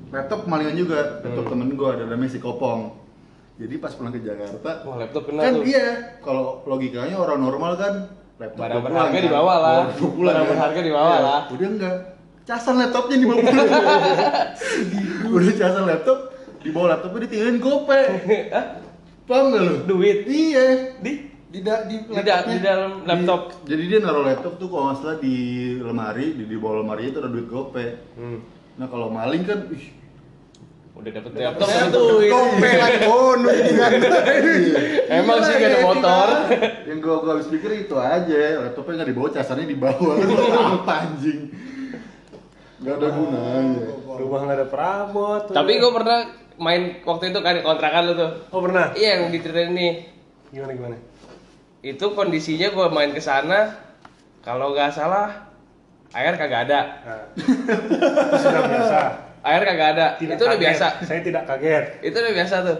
Laptop 0.07 0.45
kemalingan 0.45 0.75
juga. 0.77 1.19
Laptop 1.19 1.43
Hmm. 1.43 1.51
temen 1.51 1.69
gue 1.73 1.89
ada 1.89 2.03
namanya 2.05 2.29
si 2.29 2.39
Kopong 2.39 3.06
jadi 3.57 3.73
pas 3.75 3.91
pulang 3.91 4.11
ke 4.11 4.21
Jakarta 4.21 4.71
Wah 4.83 4.95
laptop 4.97 5.23
kena 5.25 5.41
kan 5.41 5.53
tuh. 5.55 5.63
iya 5.63 5.87
kalau 6.19 6.61
logikanya 6.63 7.15
orang 7.15 7.39
normal 7.39 7.73
kan 7.73 7.93
laptop 8.37 8.61
Barang 8.61 8.83
berharga 8.83 9.11
kan. 9.11 9.23
dibawa 9.23 9.53
lah. 9.55 9.77
Bawa 9.89 10.07
pulang, 10.07 10.21
Barang 10.27 10.37
kan. 10.39 10.51
berharga 10.51 10.79
dibawa 10.79 11.09
Iya. 11.09 11.21
lah. 11.23 11.41
udah 11.49 11.67
enggak 11.67 11.97
casan 12.43 12.75
laptopnya 12.77 13.17
dibawa 13.17 13.39
pulang 13.39 13.67
udah 15.35 15.53
casan 15.53 15.83
laptop 15.85 16.17
dibawa 16.59 16.85
laptopnya 16.91 17.19
ditinggalin 17.25 17.57
gope 17.57 18.01
Hah? 18.49 18.65
paham 19.23 19.45
gak 19.49 19.61
lu 19.61 19.73
Duit 19.85 20.19
iya 20.23 20.65
di 20.97 21.13
Di, 21.47 21.63
da, 21.63 21.79
di, 21.81 21.95
di, 22.03 22.11
da- 22.19 22.43
di 22.43 22.59
dalam 22.59 23.07
laptop. 23.07 23.63
Di- 23.63 23.71
jadi 23.71 23.83
dia 23.87 23.99
naruh 24.01 24.19
laptop 24.21 24.55
tuh 24.55 24.67
kalau 24.67 24.91
nggak 24.91 24.99
salah 24.99 25.17
di 25.17 25.35
lemari 25.79 26.35
di, 26.35 26.43
di 26.43 26.55
bawah 26.55 26.83
lemari 26.83 27.07
itu 27.07 27.17
ada 27.17 27.27
duit 27.27 27.47
gope 27.47 27.87
Hmm. 28.13 28.43
nah 28.75 28.85
kalau 28.85 29.07
maling 29.07 29.41
kan 29.41 29.63
ih, 29.71 29.95
Udah 30.97 31.11
dapet 31.13 31.31
duit. 31.93 32.29
Gope 32.29 32.69
lagi 32.73 32.99
bonus 33.05 33.53
ini 33.55 33.71
kan. 33.75 33.91
Emang 35.21 35.37
sih 35.39 35.53
gak 35.55 35.69
ada 35.69 35.79
motor. 35.79 36.27
yang 36.83 36.97
gua 36.97 37.15
gua 37.21 37.31
habis 37.35 37.47
pikir 37.47 37.71
itu 37.79 37.95
aja 37.95 38.37
laptopnya 38.59 38.93
nggak 38.97 39.09
dibawa 39.13 39.27
casannya 39.29 39.65
dibawa 39.65 40.11
apa 40.75 40.93
anjing 41.03 41.53
nggak 42.77 42.93
ada 42.93 43.07
gunanya 43.09 43.85
rumah 44.07 44.39
nggak 44.43 44.57
ada 44.57 44.67
perabot 44.67 45.41
Tapi 45.47 45.71
gue 45.77 45.91
pernah 45.91 46.19
main 46.57 46.81
waktu 47.01 47.29
itu 47.29 47.39
kan 47.39 47.57
kontrakan 47.59 48.03
lu 48.03 48.13
tuh. 48.13 48.31
oh 48.49 48.61
pernah 48.61 48.93
Iya 48.93 49.09
yang 49.15 49.29
diceritain 49.29 49.73
nih. 49.73 49.93
gimana 50.49 50.71
gimana 50.73 50.95
Itu 51.79 52.13
kondisinya 52.13 52.69
gue 52.69 52.87
main 52.89 53.11
ke 53.11 53.19
sana 53.19 53.77
kalau 54.41 54.71
nggak 54.71 54.89
salah 54.89 55.49
air 56.09 56.33
kagak 56.33 56.65
ada. 56.65 56.79
nah, 57.03 57.23
sudah 58.33 58.61
biasa 58.63 58.99
air 59.43 59.61
kagak 59.65 59.89
ada. 59.97 60.05
Tidak 60.17 60.35
itu 60.37 60.43
udah 60.43 60.59
biasa. 60.59 60.85
Saya 61.05 61.21
tidak 61.21 61.43
kaget. 61.45 61.85
itu 62.05 62.17
udah 62.17 62.33
biasa 62.33 62.55
tuh. 62.65 62.79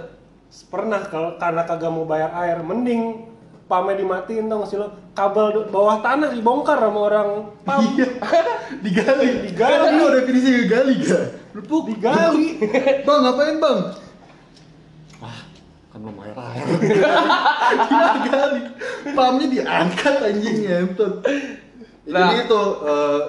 Pernah 0.72 1.02
kalau 1.12 1.36
karena 1.36 1.64
kagak 1.68 1.92
mau 1.92 2.08
bayar 2.08 2.32
air, 2.46 2.58
mending 2.64 3.28
pamnya 3.68 4.00
dimatiin 4.00 4.48
gak 4.48 4.68
sih 4.72 4.80
lo 4.80 4.88
kabel 5.12 5.68
bawah 5.68 6.00
tanah 6.00 6.32
dibongkar 6.32 6.80
sama 6.80 7.00
orang 7.12 7.30
pam. 7.68 7.84
Iya. 7.84 8.08
digali. 8.86 9.52
Digali. 9.52 9.88
Lu 10.00 10.08
definisi 10.16 10.50
digali 10.64 10.94
gak? 11.04 11.24
Lepuk 11.52 11.92
digali. 11.92 12.64
Bang 13.04 13.20
ngapain 13.28 13.60
bang? 13.60 13.80
Ah 15.20 15.40
kan 15.92 16.00
belum 16.00 16.16
bayar 16.16 16.38
air. 16.40 16.66
Digali. 18.16 18.62
Pamnya 19.12 19.46
diangkat 19.52 20.16
anjing 20.24 20.58
ngentot. 20.64 21.14
Nah. 22.08 22.32
jadi 22.32 22.48
itu 22.48 22.64
eh, 22.88 23.22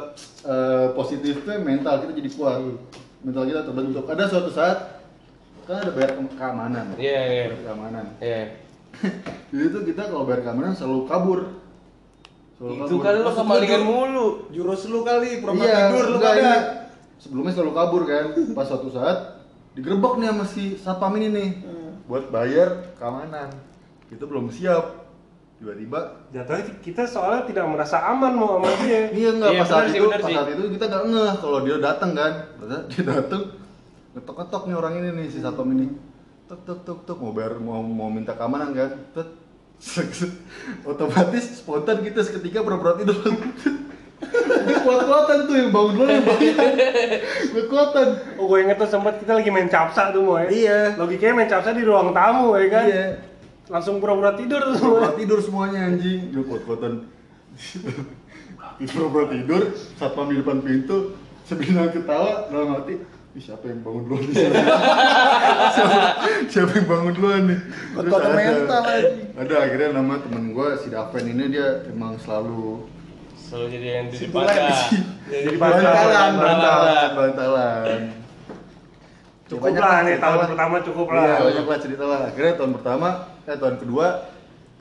eh, 0.46 0.86
positifnya 0.94 1.58
mental 1.58 1.98
kita 1.98 2.12
jadi 2.14 2.30
kuat 2.38 2.62
mental 3.20 3.44
kita 3.44 3.62
terbentuk 3.62 4.04
ada 4.06 4.24
suatu 4.24 4.48
saat 4.48 4.78
kan 5.64 5.80
ada 5.80 5.90
bayar 5.90 6.10
ke- 6.14 6.34
keamanan 6.34 6.84
Iya, 6.94 7.20
iya. 7.22 7.44
Bayar 7.46 7.60
keamanan 7.62 8.04
Iya. 8.18 8.42
jadi 9.50 9.64
itu 9.68 9.78
kita 9.86 10.02
kalau 10.06 10.24
bayar 10.24 10.40
keamanan 10.42 10.72
selalu 10.72 11.04
kabur 11.04 11.40
Selalu 12.54 12.74
Itu 12.74 12.96
kabur. 12.96 13.04
kan 13.04 13.14
lo 13.16 13.30
kemalingan 13.32 13.80
lu, 13.80 13.86
mulu. 13.86 14.26
Jurus 14.50 14.82
lu 14.86 15.00
kali, 15.00 15.38
pura 15.38 15.52
iya, 15.54 15.76
tidur 15.86 16.06
lu 16.08 16.18
ini 16.18 16.54
sebelumnya 17.18 17.52
selalu 17.52 17.72
kabur 17.72 18.02
kan 18.02 18.24
pas 18.50 18.64
suatu 18.64 18.88
saat 18.88 19.18
digerebek 19.72 20.14
nih 20.16 20.26
sama 20.28 20.44
si 20.44 20.64
satpam 20.74 21.14
ini 21.14 21.28
nih 21.28 21.48
Hmm. 21.60 21.90
buat 22.04 22.26
bayar 22.28 22.94
keamanan 22.94 23.50
kita 24.08 24.24
belum 24.24 24.48
siap 24.48 24.97
tiba-tiba 25.58 26.00
jatuhnya 26.30 26.64
kita 26.78 27.02
soalnya 27.02 27.42
tidak 27.50 27.66
merasa 27.66 27.98
aman 28.06 28.32
mau 28.38 28.62
sama 28.62 28.70
dia. 28.86 29.10
Iya 29.10 29.30
enggak 29.34 29.50
Iya, 29.50 29.60
pas 29.60 29.68
saat 29.68 29.84
sih, 29.90 29.98
itu 29.98 30.06
pas 30.06 30.22
sih. 30.22 30.34
saat 30.38 30.48
itu 30.54 30.62
kita 30.78 30.84
nggak 30.86 31.04
ngeh 31.10 31.32
kalau 31.42 31.58
dia 31.66 31.76
datang 31.82 32.10
kan. 32.14 32.32
Dia 32.94 33.02
datang 33.02 33.42
ngetok-ngetok 34.14 34.62
nih 34.70 34.76
orang 34.78 34.94
ini 35.02 35.08
nih 35.18 35.26
si 35.26 35.38
satpam 35.42 35.68
ini. 35.74 35.86
Tuk 36.46 36.60
tuk 36.62 36.78
tuk 36.86 36.98
tuk 37.04 37.18
mau 37.18 37.34
bayar 37.34 37.58
mau 37.58 37.82
mau 37.82 38.06
minta 38.06 38.38
keamanan 38.38 38.70
kan. 38.70 38.90
Tet. 39.14 39.28
otomatis 40.82 41.62
spontan 41.62 42.02
kita 42.02 42.18
seketika 42.26 42.66
pura-pura 42.66 42.98
tidur. 42.98 43.14
Dia 43.18 44.82
kuat-kuatan 44.82 45.46
tuh 45.46 45.54
yang 45.54 45.70
bangun 45.70 45.94
dulu 45.94 46.10
yang 46.10 46.26
bayar 46.26 46.54
kuat-kuatan. 47.54 48.08
Oh 48.42 48.50
gue 48.50 48.58
inget 48.66 48.74
tuh 48.74 48.90
sempat 48.90 49.22
kita 49.22 49.38
lagi 49.38 49.50
main 49.54 49.70
capsa 49.70 50.10
tuh 50.10 50.22
mau 50.26 50.42
ya. 50.42 50.50
Iya. 50.50 50.80
logikanya 50.98 51.34
main 51.38 51.50
capsa 51.50 51.70
di 51.70 51.86
ruang 51.86 52.10
tamu 52.10 52.58
ya 52.58 52.66
kan? 52.66 52.84
Iya. 52.90 53.06
Langsung 53.68 54.00
pura-pura 54.00 54.32
tidur 54.32 54.60
tuh 54.62 54.74
Pura 54.74 54.80
semua 54.80 55.10
tidur 55.14 55.38
semuanya 55.38 55.80
anjing. 55.86 56.32
Dia 56.32 56.42
kuat-kuatan. 56.42 56.92
Pura-pura 58.78 59.26
tidur, 59.28 59.62
satpam 59.94 60.28
di 60.28 60.36
depan 60.38 60.58
pintu, 60.60 61.14
sebelum 61.42 61.90
ketawa, 61.90 62.48
dalam 62.48 62.76
hati, 62.76 62.96
Ih, 63.36 63.44
siapa 63.44 63.68
yang 63.68 63.84
bangun 63.84 64.02
duluan 64.02 64.24
nih? 64.24 64.34
siapa, 64.34 65.96
siapa 66.50 66.70
yang 66.74 66.86
bangun 66.88 67.12
duluan 67.12 67.42
nih? 67.44 67.60
Terus 67.92 68.12
ada- 68.14 68.34
mental 68.34 68.80
lagi. 68.82 69.20
Ada 69.36 69.54
akhirnya 69.60 69.88
nama 69.92 70.14
temen 70.18 70.44
gue 70.50 70.68
si 70.80 70.86
Daven 70.88 71.24
ini 71.28 71.44
dia 71.52 71.68
emang 71.86 72.16
selalu 72.16 72.88
Selalu 73.38 73.66
jadi 73.70 73.86
yang 73.94 74.06
di 74.08 74.16
depan 74.18 74.44
jadi 75.28 75.56
bantalan, 75.56 75.88
bantalan. 75.94 76.30
bantalan, 76.34 77.08
bantalan. 77.14 78.00
Cukup 79.48 79.64
Ya, 79.64 79.66
banyak 79.70 79.82
lah 79.82 79.98
nih 80.02 80.16
tahun 80.18 80.36
lah. 80.36 80.46
pertama 80.46 80.76
cukup 80.80 81.06
Iya, 81.06 81.16
lah 81.16 81.38
banyak 81.42 81.66
lah 81.66 81.78
cerita 81.78 82.04
lah. 82.04 82.20
Akhirnya 82.26 82.54
tahun 82.54 82.72
pertama, 82.74 83.08
eh 83.42 83.56
tahun 83.56 83.76
kedua 83.78 84.06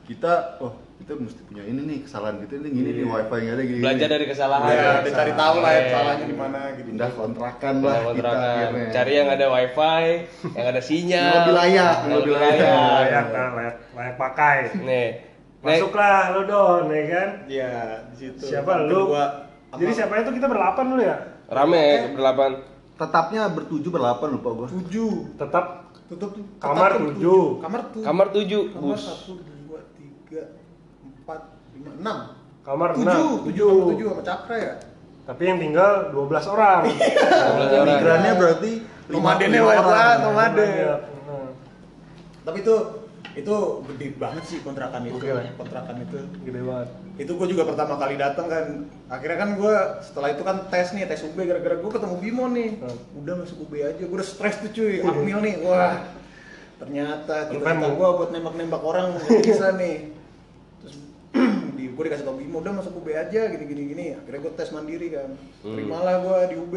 kita, 0.04 0.32
oh 0.58 0.72
kita 0.98 1.12
mesti 1.14 1.40
punya 1.42 1.62
ini 1.62 1.80
nih 1.84 1.98
kesalahan 2.02 2.42
gitu 2.42 2.58
nih 2.58 2.70
gini 2.70 2.90
nih 2.90 3.00
Iya. 3.00 3.12
wifi 3.14 3.36
nggak 3.38 3.54
ada 3.54 3.64
gini. 3.64 3.80
Belajar 3.80 4.08
dari 4.10 4.26
kesalahan. 4.26 4.68
Ya, 4.68 4.90
cari 5.08 5.32
tahu 5.32 5.56
lah 5.58 5.70
ya 5.70 5.78
Iya. 5.78 5.90
salahnya 5.90 6.26
di 6.26 6.36
mana 6.36 6.58
gitu. 6.70 6.88
pindah 6.88 7.10
kontrakan 7.12 7.72
Pindah 7.72 7.86
lah 7.86 7.96
kita 7.96 8.06
kontrakan. 8.08 8.48
akhirnya. 8.50 8.88
Cari 8.90 9.12
yang 9.14 9.28
ada 9.30 9.46
wifi, 9.48 10.04
yang 10.52 10.66
ada 10.66 10.80
sinyal. 10.80 11.22
Yang 11.22 11.38
lebih 11.38 11.54
layak, 11.54 11.94
yang 11.98 12.16
lebih 12.18 12.34
layak. 12.34 12.68
layak 12.68 13.24
kan 13.28 13.48
layak, 13.54 13.74
layak 13.94 14.14
pakai 14.16 14.56
Nih. 14.80 15.08
masuklah 15.58 16.30
lo 16.30 16.40
don 16.44 16.86
ya 16.88 17.02
kan 17.08 17.28
Iya, 17.46 17.72
di 18.06 18.16
situ. 18.16 18.42
siapa 18.44 18.72
kedua, 18.80 19.22
jadi 19.72 19.84
apa? 19.84 19.96
siapa 19.96 20.12
itu 20.16 20.30
kita 20.32 20.46
berlapan 20.46 20.84
dulu 20.88 21.02
ya 21.02 21.16
Rame 21.48 21.84
berdelapan. 22.10 22.50
Tetapnya 22.98 23.46
bertujuh 23.48 23.88
berlapan 23.88 24.28
lupa 24.34 24.48
gua. 24.52 24.66
tujuh. 24.66 25.38
tetap 25.38 25.86
Tutup 26.08 26.32
tuh. 26.32 26.44
Kamar 26.56 26.90
tetap 26.90 27.04
tujuh. 27.12 27.42
Kamar 27.60 27.80
tujuh. 27.86 28.02
Kamar 28.02 28.26
tujuh, 28.32 28.62
Kamar 28.72 28.82
bus. 28.90 29.02
satu, 29.04 29.32
dua, 29.38 29.80
tiga, 29.94 30.42
empat, 31.04 31.40
lima, 31.72 31.90
enam. 31.94 32.18
kamar 32.64 32.88
tujuh, 32.92 33.04
enam 33.04 33.44
tujuh, 33.44 33.68
kamar 33.68 33.88
tujuh 33.92 34.06
sama 34.08 34.22
Cakra 34.22 34.56
ya. 34.58 34.74
tapi 35.24 35.42
yang 35.42 35.58
tinggal 35.58 35.92
12 36.10 36.24
orang 36.48 36.82
12 36.88 36.96
orang. 37.70 37.84
Migrannya 37.86 38.32
berarti 38.34 38.70
Nomadennya 39.08 39.56
lima 39.56 39.68
banyak 39.68 39.84
banget, 39.86 40.16
nomaden. 40.20 40.68
Tapi 42.44 42.56
itu 42.60 42.76
itu 43.38 43.54
gede 43.86 44.06
banget 44.18 44.44
sih 44.50 44.58
kontrakan 44.66 45.06
itu. 45.06 45.14
Oke 45.14 45.30
lah. 45.30 45.46
Kontrakan 45.54 45.96
itu. 46.02 46.18
gede 46.42 46.60
banget 46.66 46.88
Itu 47.18 47.32
gue 47.34 47.46
juga 47.50 47.62
pertama 47.66 47.94
kali 47.98 48.14
datang 48.18 48.46
kan. 48.50 48.66
Akhirnya 49.06 49.38
kan 49.38 49.50
gue 49.54 49.74
setelah 50.02 50.28
itu 50.34 50.42
kan 50.42 50.56
tes 50.70 50.90
nih, 50.94 51.06
tes 51.06 51.22
UB 51.22 51.38
gara-gara 51.38 51.76
gue 51.78 51.90
ketemu 51.90 52.14
Bimo 52.18 52.44
nih. 52.50 52.70
Hmm. 52.82 53.18
Udah 53.22 53.34
masuk 53.42 53.66
UB 53.66 53.72
aja, 53.78 54.02
gue 54.02 54.16
udah 54.18 54.26
stres 54.26 54.58
tuh 54.62 54.70
cuy. 54.74 55.02
Akmil 55.02 55.38
nih, 55.42 55.54
wah. 55.62 55.98
Ternyata 56.78 57.50
kita 57.50 57.70
mau- 57.74 57.94
gue 57.94 58.08
buat 58.22 58.30
nembak-nembak 58.30 58.82
orang 58.82 59.18
nggak 59.18 59.42
bisa 59.42 59.74
nih. 59.74 60.14
Terus 60.78 60.94
di 61.78 61.84
gue 61.90 62.02
dikasih 62.06 62.22
tau 62.22 62.38
Bimo, 62.38 62.62
udah 62.62 62.74
masuk 62.78 63.02
UB 63.02 63.10
aja 63.10 63.50
gini 63.50 63.64
gini 63.66 63.82
gini. 63.90 64.06
Akhirnya 64.14 64.40
gue 64.46 64.52
tes 64.54 64.70
mandiri 64.70 65.10
kan. 65.10 65.34
Hmm. 65.66 65.74
Terimalah 65.74 66.22
gue 66.22 66.38
di 66.50 66.56
UB. 66.58 66.74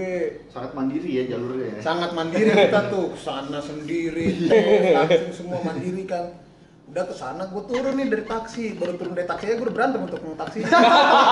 Sangat 0.50 0.74
mandiri 0.74 1.10
ya 1.22 1.24
jalurnya 1.30 1.78
ya. 1.78 1.80
sangat 1.86 2.18
mandiri 2.18 2.50
kita 2.50 2.90
tuh 2.90 3.14
sana 3.14 3.62
sendiri 3.62 4.26
tes, 4.50 4.98
langsung 4.98 5.34
semua 5.38 5.60
mandiri 5.62 6.06
kan 6.10 6.41
udah 6.92 7.08
ke 7.08 7.16
sana 7.16 7.48
gue 7.48 7.64
turun 7.72 7.96
nih 7.96 8.08
dari 8.12 8.26
taksi. 8.28 8.76
Baru 8.76 9.00
turun 9.00 9.16
dari 9.16 9.24
taksi 9.24 9.56
gue 9.56 9.64
udah 9.64 9.76
berantem 9.76 10.04
untuk 10.04 10.20
mau 10.28 10.36
taksi. 10.36 10.60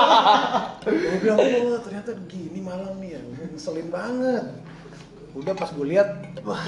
Gue 0.87 1.19
bilang 1.19 1.37
wah 1.67 1.79
ternyata 1.83 2.15
gini 2.31 2.63
malam 2.63 2.95
nih 3.03 3.19
ya 3.19 3.21
ngeselin 3.51 3.91
banget. 3.91 4.55
Udah 5.35 5.53
pas 5.59 5.69
gue 5.75 5.85
lihat 5.91 6.39
wah 6.47 6.63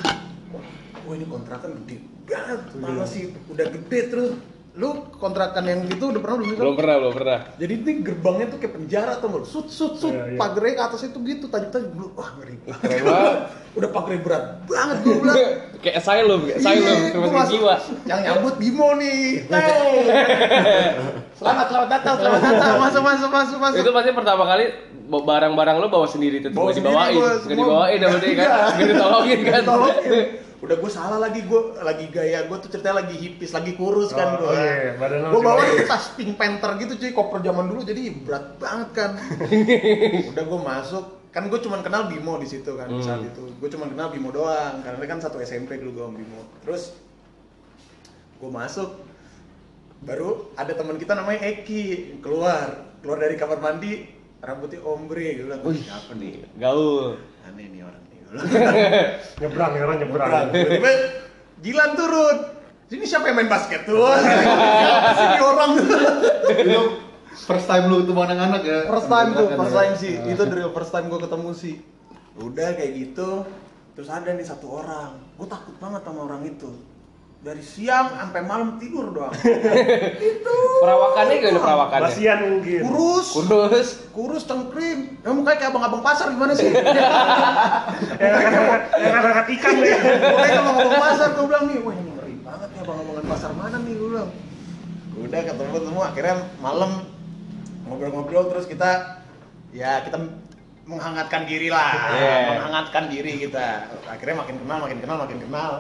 wah 1.08 1.14
ini 1.16 1.24
kontrakan 1.24 1.80
gede 1.84 2.04
banget. 2.28 2.62
Mana 2.76 3.08
sih? 3.08 3.32
Udah 3.48 3.72
gede 3.72 4.00
terus 4.12 4.36
lu 4.72 4.88
kontrakan 5.12 5.68
yang 5.68 5.84
gitu 5.84 6.16
udah 6.16 6.22
pernah 6.24 6.38
belum? 6.40 6.56
Belum 6.56 6.76
pernah, 6.76 6.96
belum 6.98 7.12
pernah. 7.14 7.40
jadi 7.60 7.74
ini 7.76 7.92
gerbangnya 8.00 8.46
tuh 8.48 8.58
kayak 8.58 8.74
penjara 8.74 9.20
tuh 9.20 9.28
nggak? 9.28 9.44
sut 9.44 9.68
sut 9.68 10.00
sut 10.00 10.16
Iya, 10.16 10.24
iya. 10.26 10.40
pagernya 10.40 10.74
ke 10.74 10.84
atas 10.88 11.02
itu 11.04 11.18
gitu 11.20 11.46
tajuk 11.46 11.70
tajuk 11.70 11.92
dulu 11.92 12.08
wah 12.16 12.30
ngeri 12.40 12.56
Keren 12.80 13.02
banget. 13.04 13.36
udah 13.78 13.90
pagernya 13.92 14.22
berat 14.22 14.44
banget 14.64 14.98
gue 15.02 15.16
bilang 15.18 15.36
Kayak 15.82 15.96
asylum, 15.98 16.40
kayak 16.42 16.58
asylum, 16.58 16.98
Iya, 16.98 17.14
rumah 17.14 17.32
masuk. 17.36 17.52
jiwa. 17.52 17.76
yang 18.06 18.20
nyambut 18.24 18.56
Bimo 18.56 18.90
nih 18.96 19.22
Hey. 19.44 20.00
selamat 21.42 21.66
selamat 21.68 21.88
datang 21.92 22.16
selamat 22.16 22.40
datang 22.42 22.74
masuk 22.80 23.02
masuk 23.04 23.30
masuk 23.30 23.58
masuk 23.60 23.78
Itu 23.78 23.92
pasti 23.92 24.12
pertama 24.14 24.44
kali 24.46 24.66
barang-barang 25.12 25.76
lo 25.78 25.88
bawa 25.90 26.08
sendiri 26.08 26.40
tuh, 26.40 26.48
Bawa 26.50 26.72
dibawain, 26.72 27.20
nggak 27.20 27.52
dibawain 27.52 28.00
kan, 28.00 28.12
Iya. 28.24 28.48
nggak 28.72 28.88
ditolongin 28.88 29.40
kan. 29.44 29.64
Udah 30.62 30.78
gue 30.78 30.88
salah 30.88 31.18
lagi 31.18 31.42
gue 31.42 31.62
lagi 31.76 32.06
gaya 32.08 32.46
gue 32.46 32.58
tuh 32.58 32.70
ceritanya 32.70 33.02
lagi 33.02 33.18
hipis 33.18 33.50
lagi 33.50 33.74
kurus 33.74 34.14
kan 34.14 34.38
Oh, 34.38 34.46
gue 34.46 34.48
oh 34.48 34.54
iya, 34.54 34.94
gue 35.28 35.42
bawa 35.42 35.58
tas 35.84 36.14
Pink 36.14 36.38
Panther 36.38 36.78
gitu 36.78 36.94
cuy 36.96 37.12
koper 37.12 37.42
zaman 37.42 37.66
dulu 37.66 37.82
jadi 37.82 38.14
berat 38.16 38.56
banget 38.56 38.90
kan. 38.94 39.12
Udah 40.32 40.44
gue 40.44 40.60
masuk 40.62 41.06
kan 41.32 41.48
gue 41.48 41.60
cuma 41.60 41.80
kenal 41.80 42.06
Bimo 42.06 42.38
di 42.38 42.46
situ 42.46 42.72
kan 42.76 42.86
Hmm. 42.88 43.02
saat 43.02 43.24
itu. 43.24 43.42
Gue 43.58 43.70
cuma 43.70 43.86
kenal 43.86 44.10
Bimo 44.10 44.30
doang 44.30 44.80
karena 44.80 45.02
kan 45.02 45.18
satu 45.18 45.40
SMP 45.40 45.76
dulu 45.76 45.92
gue 45.92 46.04
sama 46.06 46.16
Bimo. 46.16 46.42
Terus 46.62 46.84
gue 48.38 48.50
masuk 48.50 48.90
baru 50.02 50.30
ada 50.54 50.74
teman 50.74 50.98
kita 50.98 51.14
namanya 51.14 51.42
Eki 51.44 52.18
keluar 52.20 52.74
keluar 53.00 53.18
dari 53.18 53.34
kamar 53.34 53.58
mandi 53.58 54.10
rambutnya 54.38 54.82
ombre 54.82 55.38
bilang 55.38 55.62
Wih, 55.62 55.78
siapa 55.78 56.14
nih? 56.14 56.42
Gaul. 56.56 57.18
aneh 57.44 57.66
nih 57.68 57.82
orang 57.82 58.02
nyebrang 59.42 59.72
ya 59.76 59.82
orang 59.84 59.98
nyebrang 60.00 60.32
Tiba-tiba 60.56 60.92
Gilan 61.62 61.92
turun. 61.94 62.38
Ini 62.92 63.06
siapa 63.08 63.32
yang 63.32 63.38
main 63.40 63.48
basket 63.48 63.88
tuh? 63.88 64.04
Siapa 64.04 65.10
sih 65.16 65.26
ini 65.32 65.40
orang? 65.40 65.70
Itu 66.52 66.82
first 67.48 67.70
time 67.70 67.88
lu 67.88 68.04
ketemu 68.04 68.22
anak-anak 68.28 68.62
ya. 68.68 68.80
First 68.90 69.08
time 69.08 69.30
tuh, 69.32 69.48
first 69.56 69.72
ya. 69.72 69.78
time 69.80 69.94
sih. 69.96 70.14
Itu 70.28 70.44
dari 70.44 70.62
first 70.76 70.92
time 70.92 71.06
gue 71.08 71.20
ketemu 71.24 71.50
sih. 71.56 71.76
Udah 72.36 72.76
kayak 72.76 72.92
gitu. 72.98 73.48
Terus 73.96 74.10
ada 74.12 74.30
nih 74.36 74.44
satu 74.44 74.68
orang. 74.84 75.16
Gue 75.40 75.48
takut 75.48 75.76
banget 75.80 76.02
sama 76.04 76.20
orang 76.28 76.44
itu. 76.44 76.72
Dari 77.42 77.58
siang 77.58 78.14
sampai 78.14 78.46
malam 78.46 78.78
tidur 78.78 79.10
doang. 79.10 79.34
itu. 80.32 80.56
Perawakannya 80.78 81.36
gimana 81.42 81.58
perawakannya? 81.58 82.06
basian 82.06 82.38
mungkin 82.46 82.82
Kurus. 82.86 83.28
Kurus. 83.34 83.90
Kurus 84.14 84.44
cengkring. 84.46 85.18
Ya 85.26 85.34
mukanya 85.34 85.58
kayak 85.58 85.72
abang-abang 85.74 86.06
pasar 86.06 86.30
gimana 86.30 86.54
sih? 86.54 86.70
yang 88.22 88.34
angkat- 88.38 89.50
ikan 89.58 89.74
ya 89.82 89.98
Pokoknya 89.98 90.50
kalau 90.54 90.72
ngomong 90.78 91.02
pasar 91.02 91.28
gue 91.34 91.46
bilang 91.50 91.66
nih, 91.66 91.78
wah 91.82 91.94
ini 91.98 92.12
ngeri 92.14 92.36
banget 92.46 92.70
nih 92.70 92.80
abang-abangan 92.86 93.26
pasar 93.26 93.52
mana 93.58 93.78
nih 93.82 93.94
gue 93.98 94.10
bilang. 94.14 94.30
Udah 95.12 95.40
ketemu 95.42 95.72
ketemu 95.74 96.00
akhirnya 96.06 96.36
malam 96.62 96.92
ngobrol-ngobrol 97.90 98.46
terus 98.54 98.70
kita 98.70 99.18
ya 99.74 100.06
kita 100.06 100.18
menghangatkan 100.86 101.50
diri 101.50 101.74
lah, 101.74 101.94
Iya. 102.14 102.38
menghangatkan 102.54 103.10
diri 103.10 103.34
kita. 103.42 103.90
Akhirnya 104.06 104.46
makin 104.46 104.62
kenal, 104.62 104.78
makin 104.78 105.00
kenal, 105.02 105.18
makin 105.18 105.40
kenal. 105.42 105.72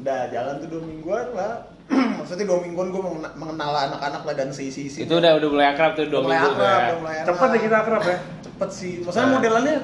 Udah 0.00 0.28
jalan 0.28 0.54
tuh 0.60 0.68
dua 0.68 0.82
mingguan 0.84 1.26
lah. 1.32 1.54
Maksudnya 2.18 2.46
dua 2.50 2.58
mingguan 2.60 2.90
gue 2.90 3.02
mengenal 3.38 3.70
anak-anak 3.70 4.22
lah 4.26 4.34
dan 4.34 4.50
si-si. 4.50 4.90
Itu 4.90 5.22
udah 5.22 5.38
udah 5.38 5.48
mulai 5.48 5.66
akrab 5.70 5.94
tuh 5.94 6.10
dua 6.10 6.20
mulai 6.20 6.38
minggu 6.42 6.50
akrab, 6.52 6.66
ya. 6.66 6.86
udah 6.90 6.98
mulai 6.98 7.14
enak. 7.14 7.26
Cepet 7.30 7.48
ya 7.48 7.58
kita 7.62 7.76
akrab 7.80 8.02
ya. 8.02 8.16
cepet 8.46 8.70
sih 8.72 8.92
maksudnya 9.04 9.28
modelannya 9.36 9.76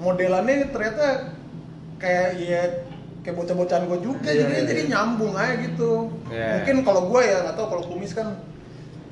modelannya 0.00 0.56
ternyata 0.72 1.04
kayak 2.00 2.28
ya 2.40 2.62
kayak 3.20 3.36
bocah-bocahan 3.36 3.84
gue 3.84 3.98
juga 4.00 4.24
Iya, 4.24 4.40
jadi 4.40 4.54
iya, 4.56 4.62
jadi 4.64 4.82
nyambung 4.88 5.34
aja 5.36 5.52
gitu 5.60 6.08
Iya. 6.32 6.48
mungkin 6.56 6.76
kalau 6.80 7.02
gue 7.12 7.20
ya 7.28 7.36
nggak 7.44 7.56
tahu 7.60 7.66
kalau 7.76 7.84
kumis 7.92 8.16
kan 8.16 8.40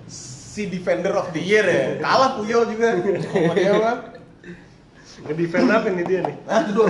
si 0.08 0.72
defender 0.72 1.12
of 1.12 1.28
the 1.36 1.42
year 1.42 1.68
ya 1.68 1.84
kalah 2.04 2.40
Puyol 2.40 2.64
juga 2.72 2.96
sama 3.28 3.52
dia 3.52 3.72
mah 3.76 3.96
Nge-defend 5.20 5.68
apa 5.68 5.86
nih 5.88 6.04
dia 6.04 6.20
nih? 6.22 6.36
Nah, 6.42 6.58
itu 6.60 6.70
dua, 6.74 6.86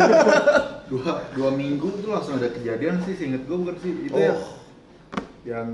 dua, 0.89 1.11
dua 1.31 1.51
minggu 1.53 1.89
itu 1.95 2.09
langsung 2.09 2.37
ada 2.37 2.49
kejadian 2.49 3.03
sih, 3.03 3.15
seinget 3.15 3.45
gue 3.45 3.53
bukan 3.55 3.77
sih 3.79 3.93
itu 4.03 4.17
ya 4.17 4.33
Oh. 4.33 4.41
yang 5.45 5.69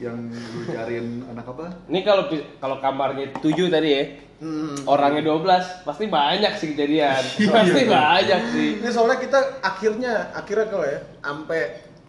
yang 0.00 0.16
lu 0.32 0.64
cariin 0.66 1.28
anak 1.28 1.44
apa? 1.46 1.76
Ini 1.86 2.00
kalau 2.02 2.24
kalau 2.56 2.76
kamarnya 2.80 3.36
7 3.36 3.68
tadi 3.68 3.88
ya, 3.90 4.04
Hmm. 4.34 4.74
orangnya 4.84 5.22
12, 5.22 5.84
pasti 5.84 6.08
banyak 6.08 6.52
sih 6.56 6.72
kejadian. 6.72 7.20
pasti 7.46 7.82
banyak 7.86 8.40
sih. 8.50 8.68
ini 8.80 8.88
soalnya 8.88 9.18
kita 9.18 9.38
akhirnya 9.60 10.32
akhirnya 10.32 10.66
kalau 10.66 10.84
ya 10.84 10.98
sampai 11.20 11.60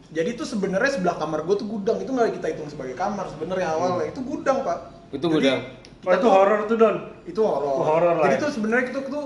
jadi 0.07 0.29
itu 0.31 0.43
sebenarnya 0.43 0.91
sebelah 0.93 1.15
kamar 1.15 1.43
gue 1.43 1.55
tuh 1.55 1.67
gudang 1.69 1.99
itu 1.99 2.09
nggak 2.09 2.33
kita 2.33 2.47
hitung 2.49 2.67
sebagai 2.67 2.95
kamar 2.95 3.27
sebenarnya 3.27 3.67
awalnya 3.69 4.07
itu 4.07 4.19
gudang 4.21 4.63
pak 4.63 4.79
Itu 5.11 5.27
Jadi, 5.27 5.35
gudang. 5.37 5.59
Oh, 6.01 6.13
itu 6.13 6.27
horor 6.27 6.59
tuh 6.65 6.77
Don. 6.77 6.95
itu 7.25 7.41
horor. 7.41 7.75
Horor 7.83 8.13
lah 8.15 8.23
Jadi 8.25 8.35
ya. 8.37 8.41
tuh 8.41 8.51
sebenarnya 8.51 8.85
itu 8.87 8.99
tuh 9.05 9.25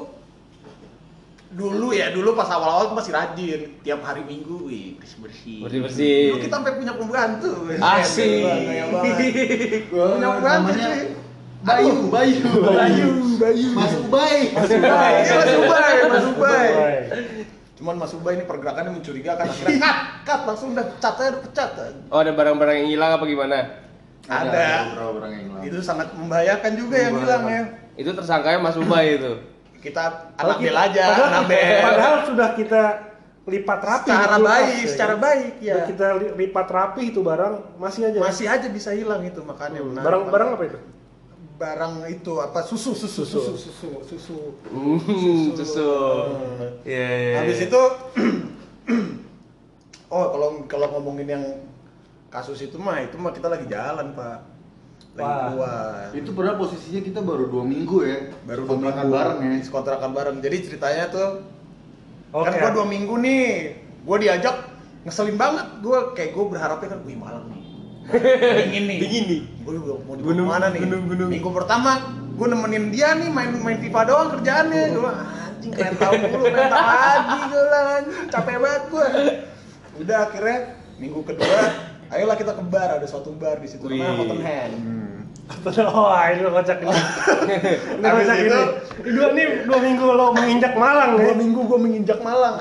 dulu 1.50 1.90
ya 1.98 2.14
dulu 2.14 2.38
pas 2.38 2.46
awal-awal 2.54 2.94
tuh 2.94 2.98
masih 2.98 3.14
rajin. 3.14 3.62
Tiap 3.82 4.00
hari 4.06 4.22
minggu 4.22 4.70
wih 4.70 4.98
bersih 5.02 5.18
bersih 5.22 5.60
Bersih-bersih. 5.66 6.20
dulu 6.30 6.38
kita 6.46 6.56
sampai 6.62 6.74
punya 6.78 6.94
pembantu 6.94 7.52
Asik. 7.82 8.46
Punya 9.90 10.28
pembantu 10.38 10.70
cuy. 10.78 11.02
Bayu, 11.60 12.08
Bayu, 12.08 12.48
Bayu 12.64 13.10
Bayu. 13.36 13.68
Mas 13.76 13.94
Ubay. 14.00 14.38
Mas 14.56 14.72
Ubay. 14.72 15.14
Mas 15.28 15.52
Ubay. 15.60 15.94
Mas 16.08 16.26
Ubay. 16.32 16.68
Cuman 17.76 17.96
Mas 17.96 18.12
Ubay 18.16 18.40
ini 18.40 18.46
pergerakannya 18.48 18.92
mencurigakan. 18.96 19.48
Akhirnya 19.48 19.80
cut 19.80 20.00
cut 20.24 20.42
langsung 20.48 20.72
udah 20.76 20.86
pecat 20.88 21.14
aja 21.16 21.28
udah 21.36 21.42
pecat. 21.48 21.70
Oh, 22.12 22.20
ada 22.20 22.32
barang-barang 22.36 22.76
yang 22.84 22.90
hilang 22.92 23.12
apa 23.16 23.26
gimana? 23.28 23.58
ada. 24.30 24.94
Beberapa 24.94 25.26
orang 25.26 25.32
yang 25.34 25.44
hilang. 25.50 25.64
itu 25.66 25.80
sangat 25.82 26.08
membahayakan 26.14 26.72
juga 26.78 26.96
yang 27.02 27.14
bilang 27.18 27.44
ya. 27.50 27.62
Itu 27.98 28.12
tersangkanya 28.14 28.60
Mas 28.62 28.78
Ubay 28.78 29.18
itu. 29.18 29.34
Kita 29.80 30.04
Kalau 30.34 30.44
anak 30.46 30.58
bel 30.58 30.68
kita- 30.68 30.86
aja 30.86 31.04
padahal- 31.06 31.30
anak 31.30 31.44
bel 31.46 31.80
Padahal 31.82 32.16
sudah 32.26 32.50
kita 32.54 32.82
lipat 33.46 33.80
rapi 33.82 34.06
secara 34.06 34.28
kulkas, 34.30 34.46
baik 34.46 34.70
ya 34.70 34.88
secara 34.88 35.10
kan? 35.12 35.20
baik 35.20 35.54
ya 35.60 35.74
Udah 35.74 35.86
kita 35.88 36.06
li- 36.16 36.34
lipat 36.38 36.68
rapi 36.70 37.02
itu 37.08 37.20
barang 37.20 37.54
masih 37.78 38.02
aja. 38.06 38.18
masih 38.20 38.46
aja 38.46 38.68
bisa 38.70 38.90
hilang 38.92 39.22
itu 39.24 39.42
makanya 39.42 39.80
menarik 39.82 40.04
barang 40.04 40.22
banget. 40.22 40.34
barang 40.36 40.50
apa 40.52 40.64
itu? 40.66 40.80
barang 41.56 41.94
itu 42.08 42.34
apa 42.38 42.60
susu 42.62 42.92
susu 42.94 43.26
susu 43.26 43.52
susu 43.52 43.90
susu 44.06 44.38
Hmm, 44.66 45.52
susu. 45.52 45.92
Iya, 46.82 47.08
iya. 47.10 47.36
habis 47.38 47.60
itu 47.62 47.82
oh 50.10 50.26
kalau 50.28 50.48
kalau 50.66 50.88
ngomongin 50.94 51.28
yang 51.30 51.44
kasus 52.30 52.60
itu 52.62 52.78
mah 52.78 53.00
itu 53.00 53.16
mah 53.16 53.30
kita 53.30 53.48
lagi 53.48 53.66
jalan 53.66 54.14
pak 54.14 54.40
Wah. 55.18 55.50
keluar 55.52 56.14
Itu 56.14 56.30
padahal 56.32 56.58
posisinya 56.62 57.02
kita 57.02 57.20
baru 57.20 57.50
dua 57.50 57.66
minggu 57.66 57.98
ya. 58.06 58.18
baru 58.46 58.62
dua 58.64 58.70
kontrakan 58.78 59.04
minggu 59.04 59.16
bareng 59.18 59.38
ya. 59.42 59.70
kontrakan 59.70 60.12
bareng 60.14 60.36
jadi 60.40 60.58
ceritanya 60.64 61.04
tuh 61.10 61.30
Oke. 62.30 62.46
kan 62.46 62.52
gua 62.62 62.72
dua 62.78 62.86
minggu 62.86 63.16
nih 63.18 63.46
gua 64.06 64.18
diajak 64.22 64.56
ngeselin 65.04 65.36
banget 65.36 65.68
gua 65.82 66.14
kayak 66.14 66.32
gua 66.38 66.46
berharapnya 66.54 66.90
kan 66.94 67.00
wih 67.04 67.18
malam 67.18 67.44
nih 67.50 67.64
dingin 68.62 68.84
nih 68.86 68.98
Dingin 69.02 69.24
nih. 69.28 69.42
gua 69.66 69.98
mau 70.06 70.14
di 70.14 70.22
Gunung, 70.24 70.48
mana 70.50 70.68
nih 70.70 70.82
gunung, 70.86 71.04
gunung. 71.10 71.30
minggu 71.34 71.50
pertama 71.52 71.92
gua 72.38 72.48
nemenin 72.48 72.86
dia 72.94 73.10
nih 73.18 73.30
main 73.34 73.50
main 73.60 73.78
FIFA 73.82 74.02
doang 74.06 74.30
kerjaannya 74.38 74.82
gua 74.94 75.12
anjing 75.50 75.72
keren 75.74 75.96
tahu 75.98 76.14
mulu 76.22 76.46
keren 76.48 76.70
tahu 76.70 76.86
lagi 76.86 77.40
gua 77.50 77.88
capek 78.30 78.56
banget 78.62 78.84
gua 78.88 79.08
udah 80.00 80.18
akhirnya 80.24 80.58
minggu 80.96 81.20
kedua 81.26 81.62
ayolah 82.10 82.36
kita 82.36 82.52
ke 82.52 82.64
bar 82.64 82.90
ada 82.94 83.06
suatu 83.06 83.30
bar 83.32 83.58
di 83.58 83.68
situ 83.68 83.84
namanya 83.84 84.02
Wih. 84.08 84.18
Cotton 84.20 84.42
Hand 84.42 84.74
Hmm. 85.50 85.78
Oh, 85.90 86.14
ini 86.24 86.42
lo 86.42 86.52
kocak 86.52 86.78
ini. 86.78 86.94
Ini 87.96 88.06
kocak 88.06 88.38
itu- 88.38 88.46
ini. 88.46 88.62
Ini 89.02 89.12
dua 89.12 89.28
nih 89.32 89.46
dua 89.66 89.80
minggu 89.80 90.06
lo 90.08 90.26
menginjak 90.32 90.74
Malang 90.76 91.12
dua 91.16 91.26
ya. 91.26 91.34
minggu 91.34 91.60
gua 91.64 91.80
menginjak 91.80 92.20
Malang 92.20 92.56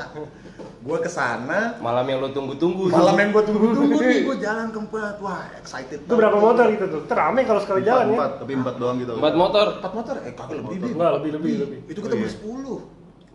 gua 0.81 0.97
ke 0.97 1.11
sana 1.11 1.77
Malam 1.79 2.05
yang 2.07 2.19
lo 2.19 2.29
tunggu-tunggu. 2.31 2.89
malam 2.89 3.13
yang 3.15 3.29
gue 3.31 3.45
tunggu-tunggu 3.45 3.99
nih 3.99 4.19
gue 4.27 4.37
jalan 4.41 4.67
ke 4.69 4.79
empat 4.81 5.17
wah 5.21 5.45
excited 5.55 6.01
Itu 6.01 6.15
berapa 6.15 6.33
motor 6.35 6.65
itu 6.71 6.85
tuh? 6.87 7.03
Terame 7.05 7.45
kalau 7.45 7.61
sekali 7.61 7.81
Empat, 7.83 7.91
jalan 7.91 8.05
ya. 8.07 8.15
empat, 8.15 8.31
tapi 8.39 8.53
empat 8.55 8.75
doang 8.77 8.97
gitu. 8.97 9.13
Empat 9.15 9.35
motor. 9.35 9.67
empat 9.77 9.93
motor 9.93 10.15
eh 10.19 10.33
kagak 10.33 10.57
lebih. 10.59 10.77
Enggak, 10.89 11.11
lebih 11.15 11.31
lebih 11.35 11.53
lebih. 11.61 11.79
itu 11.85 11.99
kita 11.99 12.09
Oh, 12.09 12.17
iya. 12.17 12.25
bersepuluh 12.25 12.79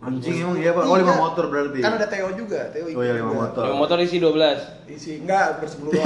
Anjing 0.04 0.36
emang 0.38 0.56
iya 0.56 0.70
pak. 0.70 0.82
Oh 0.82 0.94
lima 0.94 1.10
Iya. 1.10 1.18
motor 1.18 1.44
berarti. 1.48 1.78
kan 1.80 1.92
ada 1.94 2.06
Theo 2.06 2.28
juga 2.34 2.60
Theo 2.68 2.84
Oh 2.86 3.00
iya 3.00 3.12
lima 3.14 3.24
juga. 3.26 3.40
motor. 3.42 3.62
Yang 3.64 3.76
motor 3.78 3.96
isi 3.98 4.16
12. 4.18 4.60
isi 4.86 5.12
enggak 5.18 5.46
bersepuluh 5.58 5.92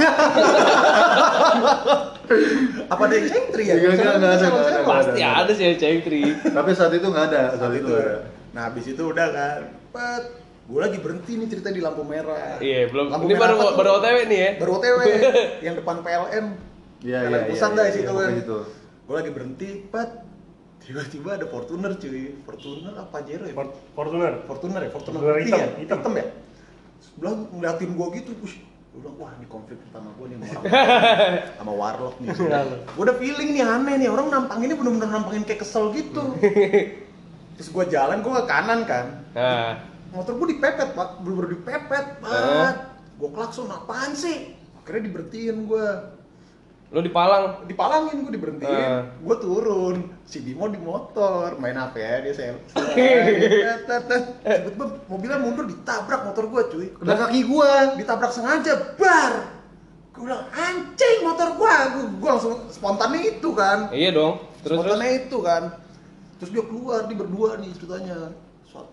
apa 2.87 3.01
ada 3.01 3.15
yang 3.15 3.27
cengtri 3.27 3.63
ya 3.65 3.73
Enggak, 3.75 3.91
enggak, 3.91 4.13
enggak 4.15 4.31
ada, 4.31 4.47
enggak. 4.47 4.85
Pasti 4.85 5.19
ada 5.21 5.51
sih 5.51 5.63
yang 5.65 5.77
cengtri. 5.77 6.21
Tapi 6.39 6.69
saat 6.71 6.91
itu 6.91 7.05
nggak 7.05 7.25
ada. 7.27 7.41
Saat 7.49 7.59
Saat 7.59 7.73
itu. 7.75 7.85
itu 7.85 7.93
ada. 7.93 8.17
nah 8.49 8.61
habis 8.65 8.85
itu 8.87 9.03
udah 9.03 9.27
kan 9.29 9.59
Pet, 9.89 10.23
gue 10.65 10.79
lagi 10.79 10.97
berhenti 10.97 11.31
nih 11.35 11.47
cerita 11.47 11.69
di 11.69 11.77
lampu 11.79 12.01
merah 12.03 12.57
Iya, 12.57 12.87
belum. 12.87 13.09
Lampu 13.09 13.25
Ini 13.25 13.33
merah 13.35 13.53
baru 13.53 13.73
baru 13.75 13.89
OTW 13.99 14.17
nih 14.23 14.39
ya. 14.39 14.49
baru 14.57 14.71
OTW 14.75 14.99
yang 15.65 15.75
depan 15.75 15.95
PLN 15.99 16.45
Iya 16.99 17.17
Jalan 17.23 17.31
iya. 17.35 17.47
pusat 17.47 17.67
iya, 17.67 17.75
dah 17.75 17.81
iya, 17.81 17.85
di 17.85 17.95
situ 17.95 18.11
iya, 18.11 18.19
kan 18.19 18.29
Gitu. 18.35 18.57
gue 19.01 19.15
lagi 19.15 19.31
berhenti 19.31 19.69
pet 19.85 20.09
tiba-tiba 20.89 21.37
ada 21.37 21.45
Fortuner 21.45 21.93
cuy. 21.93 22.33
Fortuner 22.41 22.93
apa 22.97 23.09
Pajero 23.13 23.45
ya? 23.45 23.53
Fort- 23.53 23.77
Fortuner. 23.93 24.33
Fortuner 24.43 24.81
ya? 24.81 24.89
Fortuner. 24.89 25.19
Fortuner 25.21 25.45
hitam, 25.45 25.59
ya 25.61 25.67
hitam. 25.77 25.97
hitam 26.01 26.13
ya? 26.17 26.25
Sebelah 26.99 27.33
ngeliatin 27.53 27.91
gua 27.93 28.07
gitu 28.11 28.33
wih 28.41 28.55
gua 28.89 28.99
bilang 29.05 29.15
wah 29.21 29.31
ini 29.37 29.45
konflik 29.45 29.77
pertama 29.85 30.09
gua 30.17 30.25
nih 30.33 30.37
sama 30.49 30.65
orang 30.65 31.53
sama 31.61 31.73
warlock 31.77 32.15
nih. 32.17 32.27
Iya, 32.33 32.59
gua 32.97 33.03
udah 33.05 33.15
feeling 33.21 33.49
nih 33.53 33.63
aneh 33.63 33.95
nih. 34.01 34.09
Orang 34.09 34.27
nampanginnya 34.33 34.75
bener-bener 34.75 35.07
nampangin 35.07 35.43
kayak 35.45 35.61
kesel 35.61 35.93
gitu. 35.93 36.23
Terus 37.61 37.69
gua 37.69 37.85
jalan 37.85 38.25
gua 38.25 38.41
ke 38.41 38.45
kanan 38.49 38.79
kan. 38.89 39.05
Nah, 39.37 39.77
motor 40.09 40.33
gua 40.41 40.47
dipepet 40.49 40.89
pak. 40.97 41.09
Bener-bener 41.21 41.49
dipepet 41.53 42.05
banget 42.17 42.75
gua 43.21 43.29
klakson 43.29 43.69
apaan 43.69 44.17
sih? 44.17 44.57
Akhirnya 44.81 45.05
diberhentiin 45.05 45.69
gua 45.69 46.17
lo 46.89 47.05
di 47.05 47.13
Palang. 47.13 47.69
dipalangin 47.69 48.25
gue 48.25 48.33
diberhentiin. 48.33 48.73
Ah. 48.73 49.05
gue 49.13 49.35
turun. 49.37 50.09
Si 50.25 50.41
Bimo 50.41 50.65
di 50.73 50.81
motor. 50.81 51.53
Main 51.61 51.77
apa 51.77 51.97
ya 52.01 52.25
dia 52.25 52.33
sel. 52.33 52.57
Tiba-tiba 54.41 54.85
mobilnya 55.05 55.37
mundur 55.37 55.69
ditabrak 55.69 56.25
motor 56.25 56.49
gue 56.49 56.61
cuy. 56.73 56.87
Kena 56.97 57.13
kaki 57.13 57.41
gua. 57.45 57.93
ditabrak 57.93 58.33
sengaja 58.33 58.97
bar. 58.97 59.33
Gue 60.17 60.21
bilang 60.25 60.49
anjing 60.49 61.17
motor 61.21 61.53
gue 61.53 61.73
gue 62.17 62.29
langsung 62.29 62.57
spontannya 62.73 63.37
itu 63.37 63.49
kan. 63.53 63.93
Iya 63.93 64.09
dong. 64.09 64.41
Terus 64.65 64.65
terus. 64.65 64.77
spontannya 64.81 65.09
itu 65.13 65.37
kan. 65.45 65.63
Terus 66.41 66.49
dia 66.57 66.63
keluar 66.65 66.99
dia 67.05 67.17
berdua 67.21 67.49
nih 67.61 67.69
ceritanya. 67.77 68.33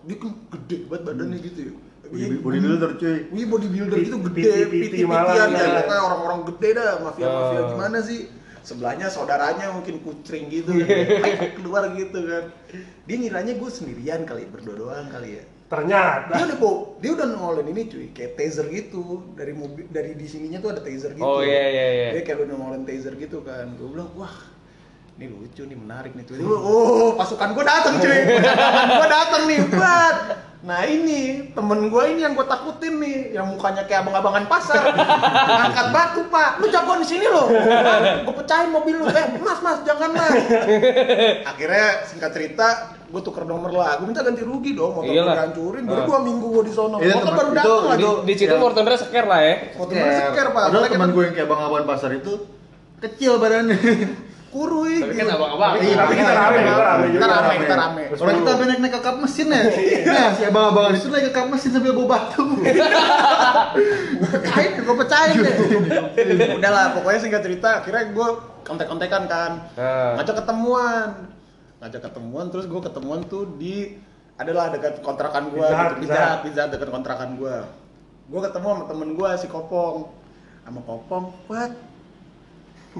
Dia 0.05 0.17
kan 0.21 0.31
gede 0.53 0.85
banget 0.85 1.01
badannya 1.05 1.37
gitu 1.41 1.59
ya 1.71 1.86
Body- 2.07 2.39
Bodybuilder 2.39 2.91
cuy. 2.95 3.17
Wih 3.29 3.45
bodybuilder 3.45 3.97
gitu 3.99 4.17
gede, 4.31 4.41
Piti-piti 4.41 4.77
piti-pitian 5.03 5.49
ya, 5.49 5.63
ya. 5.63 5.67
pokoknya 5.81 6.01
orang-orang 6.01 6.39
gede 6.49 6.69
dah, 6.73 6.89
mafia-mafia 7.01 7.59
Oh. 7.59 7.69
gimana 7.75 7.97
sih? 8.01 8.19
Sebelahnya 8.63 9.07
saudaranya 9.07 9.71
mungkin 9.71 10.03
kucing 10.03 10.51
gitu, 10.51 10.75
keluar 11.55 11.87
gitu 11.95 12.19
kan. 12.19 12.51
Dia 13.07 13.15
ngiranya 13.15 13.55
gue 13.55 13.69
sendirian 13.71 14.27
kali, 14.27 14.43
berdua 14.43 14.75
doang 14.75 15.07
kali 15.07 15.39
ya. 15.39 15.43
Dia 15.43 15.71
Ternyata. 15.71 16.31
udah 16.31 16.57
bawa, 16.59 16.75
dia 16.99 17.11
udah 17.11 17.25
nongolin 17.27 17.67
ini 17.71 17.81
cuy, 17.87 18.07
kayak 18.11 18.35
taser 18.35 18.67
gitu 18.67 19.23
dari 19.35 19.51
mobil, 19.51 19.83
dari 19.87 20.15
di 20.15 20.23
sininya 20.23 20.59
tuh 20.59 20.71
ada 20.71 20.79
taser 20.79 21.11
gitu. 21.11 21.23
Oh, 21.23 21.43
iya, 21.43 21.63
iya, 21.67 21.85
iya. 21.91 22.09
Dia 22.15 22.21
kayak 22.23 22.39
udah 22.43 22.55
nongolin 22.55 22.83
taser 22.83 23.15
gitu 23.15 23.43
kan. 23.43 23.71
Gue 23.75 23.87
bilang 23.91 24.11
wah 24.15 24.35
ini 25.17 25.25
lucu 25.27 25.65
nih 25.65 25.73
menarik 25.75 26.13
nih 26.13 26.23
tuh. 26.23 26.37
Oh 26.37 27.09
pasukan 27.13 27.49
gue 27.51 27.65
datang 27.65 27.97
cuy, 27.97 28.21
pasukan 28.37 28.89
gue 28.93 29.09
datang 29.09 29.41
nih, 29.43 29.59
buat. 29.67 30.15
Nah 30.59 30.83
ini 30.83 31.21
temen 31.49 31.87
gue 31.87 32.03
ini 32.07 32.21
yang 32.21 32.33
gue 32.33 32.43
takutin 32.43 32.97
nih, 32.97 33.17
yang 33.31 33.45
mukanya 33.47 33.81
kayak 33.83 34.03
abang-abangan 34.03 34.45
pasar, 34.45 34.93
angkat 35.59 35.87
batu 35.89 36.21
pak, 36.27 36.57
lu 36.57 36.67
jagoan 36.67 37.01
di 37.01 37.07
sini 37.07 37.25
loh, 37.25 37.49
gue 38.21 38.35
pecahin 38.35 38.69
mobil 38.69 38.93
lu, 38.95 39.05
eh 39.07 39.37
mas 39.39 39.57
mas 39.59 39.81
jangan 39.81 40.11
mas. 40.11 40.33
Akhirnya 41.47 41.85
singkat 42.03 42.29
cerita, 42.31 42.67
gue 43.03 43.21
tuker 43.23 43.41
nomor 43.43 43.69
lah, 43.71 43.97
gue 43.97 44.05
minta 44.05 44.21
ganti 44.21 44.41
rugi 44.41 44.73
dong, 44.73 44.91
motor 44.93 45.01
gue 45.03 45.13
Iyalah. 45.13 45.33
dihancurin, 45.49 45.83
baru 45.83 45.97
Ah. 45.97 46.05
dua 46.05 46.19
minggu 46.21 46.45
gue 46.51 46.63
di 46.65 46.73
sono, 46.73 46.95
Iya, 46.99 47.15
motor 47.15 47.23
temen- 47.23 47.39
baru 47.39 47.51
datang 47.55 47.85
lagi. 47.87 47.97
Di, 47.97 48.03
itu- 48.03 48.21
di 48.21 48.33
situ 48.35 48.53
ya. 48.53 48.59
Fortuner 48.59 48.93
seker 48.95 49.25
lah 49.25 49.39
ya. 49.41 49.55
Fortuner 49.73 50.05
seker 50.11 50.45
pak, 50.51 50.61
Padahal 50.67 50.85
teman 50.87 51.09
gue 51.09 51.23
yang 51.23 51.33
kayak 51.33 51.47
abang-abang 51.47 51.85
pasar 51.87 52.11
itu 52.11 52.33
kecil 52.99 53.41
badannya. 53.41 53.77
Kuruy. 54.47 55.03
Tapi 55.03 55.13
kan 55.13 55.25
gitu. 55.27 55.35
abang-abang. 55.35 55.73
Iya, 55.77 55.95
Tapi 55.99 56.13
kita 56.15 56.33
rame, 56.33 56.59
kita 56.63 56.83
rame 56.83 57.07
Kita 57.11 57.27
rame, 57.27 57.53
kita 57.59 57.75
rame. 57.75 58.03
Orang 58.15 58.35
kita 58.39 58.51
naik 58.63 58.79
naik 58.79 58.93
ke 58.95 59.01
kap 59.03 59.15
mesin 59.19 59.47
ya. 59.51 59.61
Nah, 60.07 60.29
si 60.31 60.41
abang-abangan 60.47 60.91
itu 60.95 61.07
naik 61.11 61.25
ke 61.27 61.31
kap 61.35 61.47
mesin 61.51 61.69
sambil 61.75 61.91
bawa 61.93 62.07
batu. 62.15 62.43
pecahin 64.17 64.71
gue 64.81 64.95
pecahin 64.95 65.35
deh 65.43 65.55
udah 66.57 66.71
lah 66.71 66.85
pokoknya 66.97 67.19
singkat 67.21 67.41
cerita 67.45 67.69
akhirnya 67.83 68.03
gue 68.11 68.27
kontek-kontekan 68.65 69.23
kan 69.29 69.51
Nah. 69.77 70.17
ngajak 70.19 70.43
ketemuan 70.43 71.07
ngajak 71.83 72.01
ketemuan 72.09 72.45
terus 72.49 72.65
gue 72.65 72.81
ketemuan 72.81 73.21
tuh 73.25 73.45
di 73.57 73.97
adalah 74.37 74.69
dekat 74.69 75.01
kontrakan 75.01 75.49
gue 75.49 75.67
Pizza 76.01 76.37
gitu, 76.37 76.43
Pizza 76.49 76.61
dekat 76.69 76.89
kontrakan 76.89 77.37
gue 77.37 77.55
gue 78.27 78.39
ketemu 78.43 78.67
sama 78.67 78.83
temen 78.89 79.09
gue 79.15 79.29
si 79.39 79.47
Kopong 79.49 79.97
sama 80.65 80.79
Kopong 80.83 81.25
what 81.47 81.71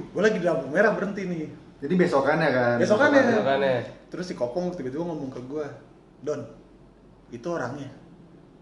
gue 0.04 0.20
lagi 0.20 0.36
di 0.36 0.46
lampu 0.46 0.66
merah 0.66 0.92
berhenti 0.92 1.22
nih 1.22 1.48
Jadi 1.78 1.94
besokannya 1.94 2.48
kan. 2.50 2.76
Besokannya. 2.76 3.20
Makanya. 3.38 3.74
terus 4.08 4.26
si 4.26 4.34
Kopong 4.34 4.72
tiba-tiba 4.72 5.04
ngomong 5.04 5.28
ke 5.28 5.40
gue 5.40 5.66
Don 6.18 6.42
itu 7.28 7.46
orangnya 7.46 7.92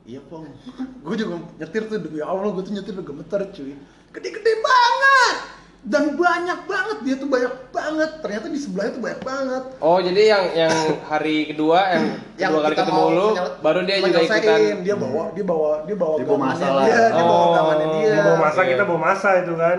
iya 0.03 0.21
Pong 0.21 0.45
gue 1.05 1.15
juga 1.15 1.39
nyetir 1.57 1.87
tuh 1.87 1.97
demi 1.97 2.19
Allah 2.19 2.51
gue 2.51 2.61
tuh 2.61 2.73
nyetir 2.73 2.93
udah 2.93 3.07
gemeter 3.07 3.41
cuy 3.49 3.73
gede-gede 4.11 4.53
banget 4.59 5.37
dan 5.83 6.05
banyak 6.13 6.61
banget 6.67 6.99
dia 7.01 7.15
tuh 7.15 7.27
banyak 7.27 7.55
banget 7.71 8.11
ternyata 8.19 8.47
di 8.49 8.59
sebelahnya 8.59 8.93
tuh 8.93 9.03
banyak 9.03 9.23
banget 9.23 9.63
Oh 9.79 9.99
jadi 9.99 10.23
yang 10.27 10.45
yang 10.59 10.75
hari 11.07 11.37
kedua 11.49 11.79
yang 11.89 12.05
kedua 12.35 12.61
kali 12.61 12.75
ketemu 12.75 13.03
lu 13.09 13.27
baru 13.63 13.79
dia 13.83 13.97
juga 14.01 14.19
ikutan. 14.21 14.61
dia 14.83 14.95
bawa 14.95 15.23
dia 15.31 15.45
bawa 15.47 15.71
dia 15.87 15.95
bawa 15.95 16.15
Dia 16.17 16.27
bawa 16.27 16.41
masalah. 16.45 16.83
dia 16.85 17.01
dia 17.09 17.25
bawa 17.25 17.45
Oh. 17.47 17.71
dia 17.79 18.09
Dia 18.09 18.21
bawa 18.21 18.39
masa, 18.41 18.61
Iya. 18.61 18.71
kita 18.75 18.83
bawa 18.85 19.01
masa 19.01 19.29
itu 19.39 19.55
kan. 19.55 19.79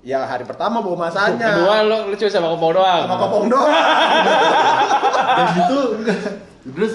Ya 0.00 0.24
hari 0.24 0.48
pertama 0.48 0.80
bawa 0.80 1.08
masanya 1.08 1.60
Kedua 1.60 1.76
lu 1.84 1.96
lu 2.08 2.14
cuma 2.16 2.30
sama 2.30 2.48
kopong 2.56 2.72
doang. 2.72 3.02
sama 3.04 3.16
Kopong 3.20 3.46
doang 3.48 3.70
Dan 5.36 5.46
gitu 5.54 5.78
enggak. 6.00 6.18
Terus 6.64 6.94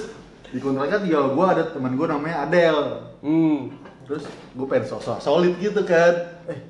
di 0.49 0.59
kontrakan 0.59 0.99
tinggal 1.01 1.25
gua 1.33 1.45
ada 1.53 1.63
teman 1.69 1.93
gua 1.93 2.07
namanya 2.13 2.45
Adel. 2.45 2.77
Hmm. 3.21 3.73
Terus 4.05 4.23
gue 4.53 4.65
pengen 4.69 4.85
sosok 4.85 5.17
solid 5.17 5.57
gitu 5.57 5.81
kan. 5.81 6.13
Eh, 6.45 6.61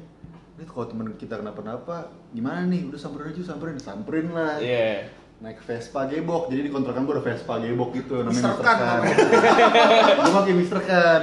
ini 0.55 0.63
kalau 0.63 0.87
temen 0.87 1.11
kita 1.19 1.35
kenapa-napa, 1.35 2.07
gimana 2.31 2.63
nih? 2.63 2.87
Udah 2.87 2.95
samperin 2.95 3.35
aja, 3.35 3.43
samperin, 3.43 3.75
samperin 3.75 4.31
lah. 4.31 4.55
Iya. 4.55 5.11
Naik 5.43 5.59
Vespa 5.59 6.07
gebok, 6.07 6.47
jadi 6.47 6.63
di 6.63 6.71
kontrakan 6.71 7.03
gue 7.03 7.11
ada 7.11 7.23
Vespa 7.27 7.59
gebok 7.59 7.91
gitu 7.91 8.23
Mister 8.23 8.55
namanya 8.55 8.63
Kan 8.63 8.77
namanya. 8.79 9.17
gue 10.15 10.31
pakai 10.31 10.53
Mister 10.55 10.79
Kan. 10.79 11.21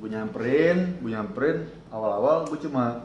Gue 0.00 0.08
nyamperin, 0.08 0.78
gue 1.04 1.10
nyamperin. 1.12 1.56
Awal-awal 1.92 2.48
gue 2.48 2.58
cuma 2.64 3.04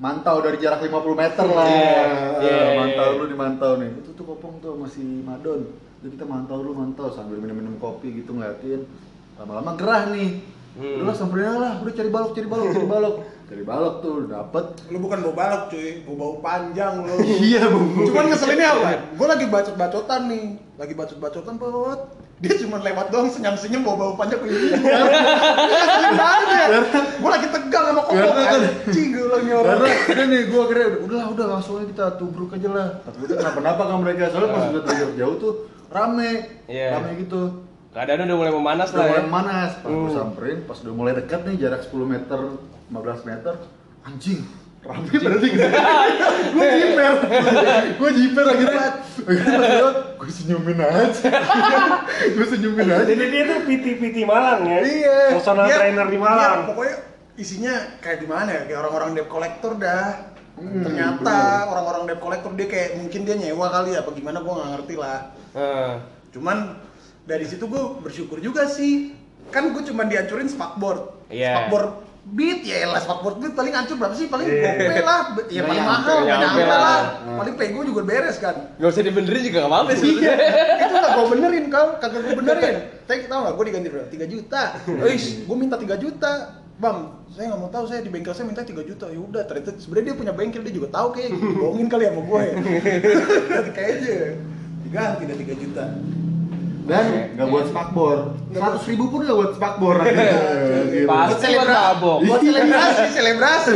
mantau 0.00 0.40
dari 0.40 0.56
jarak 0.56 0.80
50 0.80 1.12
meter 1.12 1.46
lah. 1.46 1.68
Iya, 1.68 2.00
Eh, 2.40 2.48
iya, 2.48 2.64
mantau 2.80 3.08
lu 3.20 3.24
dimantau 3.28 3.72
nih. 3.76 3.90
Itu 4.00 4.16
tuh 4.16 4.24
kopong 4.24 4.56
tuh 4.64 4.72
masih 4.80 5.04
madon. 5.28 5.68
Jadi 6.00 6.16
kita 6.16 6.24
mantau 6.24 6.64
lu 6.64 6.72
mantau 6.72 7.12
sambil 7.12 7.36
minum-minum 7.36 7.76
kopi 7.76 8.24
gitu 8.24 8.32
ngeliatin. 8.32 8.88
Lama-lama 9.36 9.76
gerah 9.76 10.08
nih. 10.08 10.40
Hmm. 10.70 11.02
Udah 11.02 11.12
lah 11.12 11.16
samperin 11.18 11.50
lah, 11.60 11.74
udah 11.82 11.92
cari 11.92 12.08
balok, 12.08 12.30
cari 12.32 12.48
balok, 12.48 12.68
cari 12.72 12.86
balok. 12.88 13.16
Cari 13.50 13.62
balok 13.66 13.94
tuh 14.00 14.14
dapet. 14.30 14.64
lu 14.88 14.98
bukan 15.02 15.18
bawa 15.26 15.34
balok 15.34 15.62
cuy 15.74 15.88
bawa 16.06 16.16
bau 16.16 16.34
panjang 16.40 16.94
lu 17.04 17.14
Iya, 17.50 17.62
Bu. 17.68 17.78
Cuman 18.08 18.24
ngeselinnya 18.32 18.68
apa? 18.78 18.90
Gue 19.18 19.26
lagi 19.28 19.46
bacot-bacotan 19.50 20.22
nih, 20.32 20.46
lagi 20.80 20.94
bacot-bacotan 20.96 21.54
bot. 21.60 22.00
Dia 22.40 22.56
cuma 22.56 22.80
lewat 22.80 23.06
doang 23.08 23.28
senyum-senyum 23.28 23.84
bawa-bawa 23.84 24.12
panjang 24.16 24.40
kayak 24.40 24.52
gini. 24.54 24.72
Ngeselin 24.72 26.12
banget 26.14 26.46
ya. 26.48 26.66
Gue 27.14 27.30
lagi 27.30 27.48
tegang 27.50 27.84
sama 27.86 28.02
kan- 28.02 28.16
anjing 28.80 29.08
gue 29.10 29.26
lagi 29.26 29.50
orang. 29.50 29.76
Karena 29.76 29.88
udah 30.08 30.26
nih 30.26 30.40
gue 30.42 30.60
akhirnya 30.62 30.86
udah, 30.86 31.00
udah 31.04 31.22
udah 31.30 31.46
langsung 31.50 31.74
aja 31.76 31.86
kita 31.86 32.04
tubruk 32.16 32.50
aja 32.50 32.68
lah. 32.68 32.88
Takutnya 33.02 33.36
kenapa-napa 33.38 33.82
kan 33.84 33.98
mereka 33.98 34.22
soalnya 34.28 34.50
pas 34.50 34.64
udah 34.66 34.82
terjauh 34.82 35.14
jauh 35.14 35.36
tuh 35.36 35.52
rame, 35.88 36.30
Iya. 36.64 36.88
rame 36.96 37.10
gitu. 37.18 37.42
Keadaan 37.90 38.24
udah 38.24 38.36
mulai 38.38 38.52
memanas 38.54 38.88
Udah 38.88 38.96
lah 38.96 39.04
ya. 39.04 39.12
mulai 39.12 39.26
manas, 39.28 39.70
pas 39.76 39.90
gue 39.90 40.00
Hmm. 40.00 40.14
samperin, 40.14 40.58
pas 40.62 40.78
udah 40.78 40.94
mulai 40.94 41.12
dekat 41.12 41.40
nih 41.42 41.56
jarak 41.58 41.80
10 41.82 42.06
meter, 42.06 42.38
15 42.86 43.20
meter, 43.22 43.54
anjing, 44.00 44.40
rame 44.80 45.12
berarti 45.12 45.46
gitu. 45.50 45.68
gue 46.50 46.68
jiper, 46.72 47.12
gue 47.94 48.10
jiper 48.16 48.44
pas 48.66 48.96
lewat, 49.20 49.96
gue 50.16 50.30
senyumin 50.32 50.80
aja, 50.80 51.30
gue 52.26 52.46
senyumin 52.48 52.88
aja. 52.88 53.04
Jadi 53.04 53.24
dia 53.28 53.42
tuh 53.46 53.58
PT-PT 53.64 54.16
Malang 54.24 54.64
ya. 54.64 54.80
Iya. 54.80 55.18
Personal 55.36 55.66
Dia- 55.68 55.78
trainer 55.78 56.06
di 56.08 56.18
Malang. 56.18 56.58
pokoknya 56.66 56.96
isinya 57.36 57.74
kayak 58.00 58.18
gimana 58.20 58.48
ya? 58.50 58.62
Kayak 58.66 58.78
orang-orang 58.80 59.10
debt 59.14 59.28
collector 59.28 59.72
dah. 59.76 60.32
Hmm, 60.56 60.82
Ternyata 60.82 61.36
orang-orang 61.68 62.02
debt 62.04 62.20
collector 62.20 62.52
dia 62.52 62.66
kayak 62.66 62.88
mungkin 62.96 63.20
dia 63.22 63.36
nyewa 63.36 63.66
kali 63.70 63.92
ya, 63.92 64.00
apa 64.00 64.10
gimana 64.12 64.38
gue 64.40 64.52
nggak 64.52 64.70
ngerti 64.74 64.94
lah. 64.96 65.18
Heeh. 65.52 65.92
Cuman 66.30 66.56
dari 67.22 67.44
situ 67.44 67.64
gue 67.64 67.82
bersyukur 68.00 68.40
juga 68.40 68.64
sih. 68.64 69.12
Kan 69.48 69.72
gue 69.72 69.82
cuma 69.84 70.04
dihancurin 70.04 70.48
spakboard. 70.48 71.28
Iya. 71.28 71.68
Spakboard 71.68 71.88
beat 72.22 72.60
ya 72.62 72.84
lah 72.86 73.00
spakboard 73.00 73.40
beat 73.40 73.54
paling 73.54 73.72
hancur 73.72 73.96
berapa 73.96 74.12
sih? 74.12 74.28
Paling 74.28 74.46
Iya. 74.46 74.70
gope 74.76 75.02
lah. 75.02 75.20
Ya 75.48 75.60
Nggak 75.60 75.64
paling 75.66 75.84
mahal, 75.84 76.04
nggak 76.04 76.20
nggak 76.22 76.38
nyampe 76.38 76.62
lah. 76.62 76.78
lah. 76.78 77.00
Hmm. 77.24 77.38
Paling 77.40 77.54
pego 77.56 77.80
juga 77.82 78.02
beres 78.04 78.36
kan. 78.36 78.56
Gak 78.76 78.88
usah 78.88 79.02
dibenerin 79.02 79.42
juga 79.42 79.58
gak 79.60 79.70
apa-apa 79.70 79.92
sih. 79.96 80.12
Iya, 80.14 80.32
itu 80.78 80.94
gak 80.94 81.10
gue 81.10 81.26
benerin 81.28 81.64
kau, 81.68 81.88
kagak 81.96 82.20
gue 82.22 82.34
benerin. 82.36 82.74
Tapi 83.04 83.26
tau 83.26 83.40
gak, 83.42 83.54
gue 83.56 83.64
diganti 83.66 83.88
berapa? 83.88 84.08
3 84.08 84.26
juta. 84.28 84.62
Wih, 84.86 85.24
gue 85.42 85.56
minta 85.56 85.76
3 85.76 85.96
juta. 85.96 86.32
Bang, 86.80 86.98
saya 87.28 87.52
nggak 87.52 87.60
mau 87.60 87.68
tahu 87.68 87.84
saya 87.84 88.00
di 88.00 88.08
bengkel 88.08 88.32
saya 88.32 88.48
minta 88.48 88.64
3 88.64 88.80
juta. 88.80 89.04
Ya 89.08 89.20
udah, 89.20 89.42
ternyata 89.44 89.76
sebenarnya 89.76 90.06
dia 90.06 90.16
punya 90.16 90.32
bengkel 90.32 90.64
dia 90.64 90.72
juga 90.72 90.88
tahu 90.88 91.12
kayak 91.12 91.28
bohongin 91.34 91.88
kali 91.88 92.08
sama 92.08 92.20
gue 92.24 92.40
ya. 92.40 92.54
Kayaknya 93.76 94.16
diganti 94.82 95.24
3 95.44 95.60
juta. 95.60 95.84
Dan 96.90 97.38
nggak 97.38 97.46
buat 97.46 97.66
spakbor, 97.70 98.34
seratus 98.50 98.82
ribu 98.90 99.04
pun 99.14 99.22
nggak 99.22 99.38
buat 99.38 99.52
spakbor. 99.54 99.94
Gitu. 100.02 101.06
Pasti 101.10 101.46
buat. 101.54 101.68
Buat 102.02 102.40
selebrasi, 102.42 103.04
selebrasi. 103.14 103.74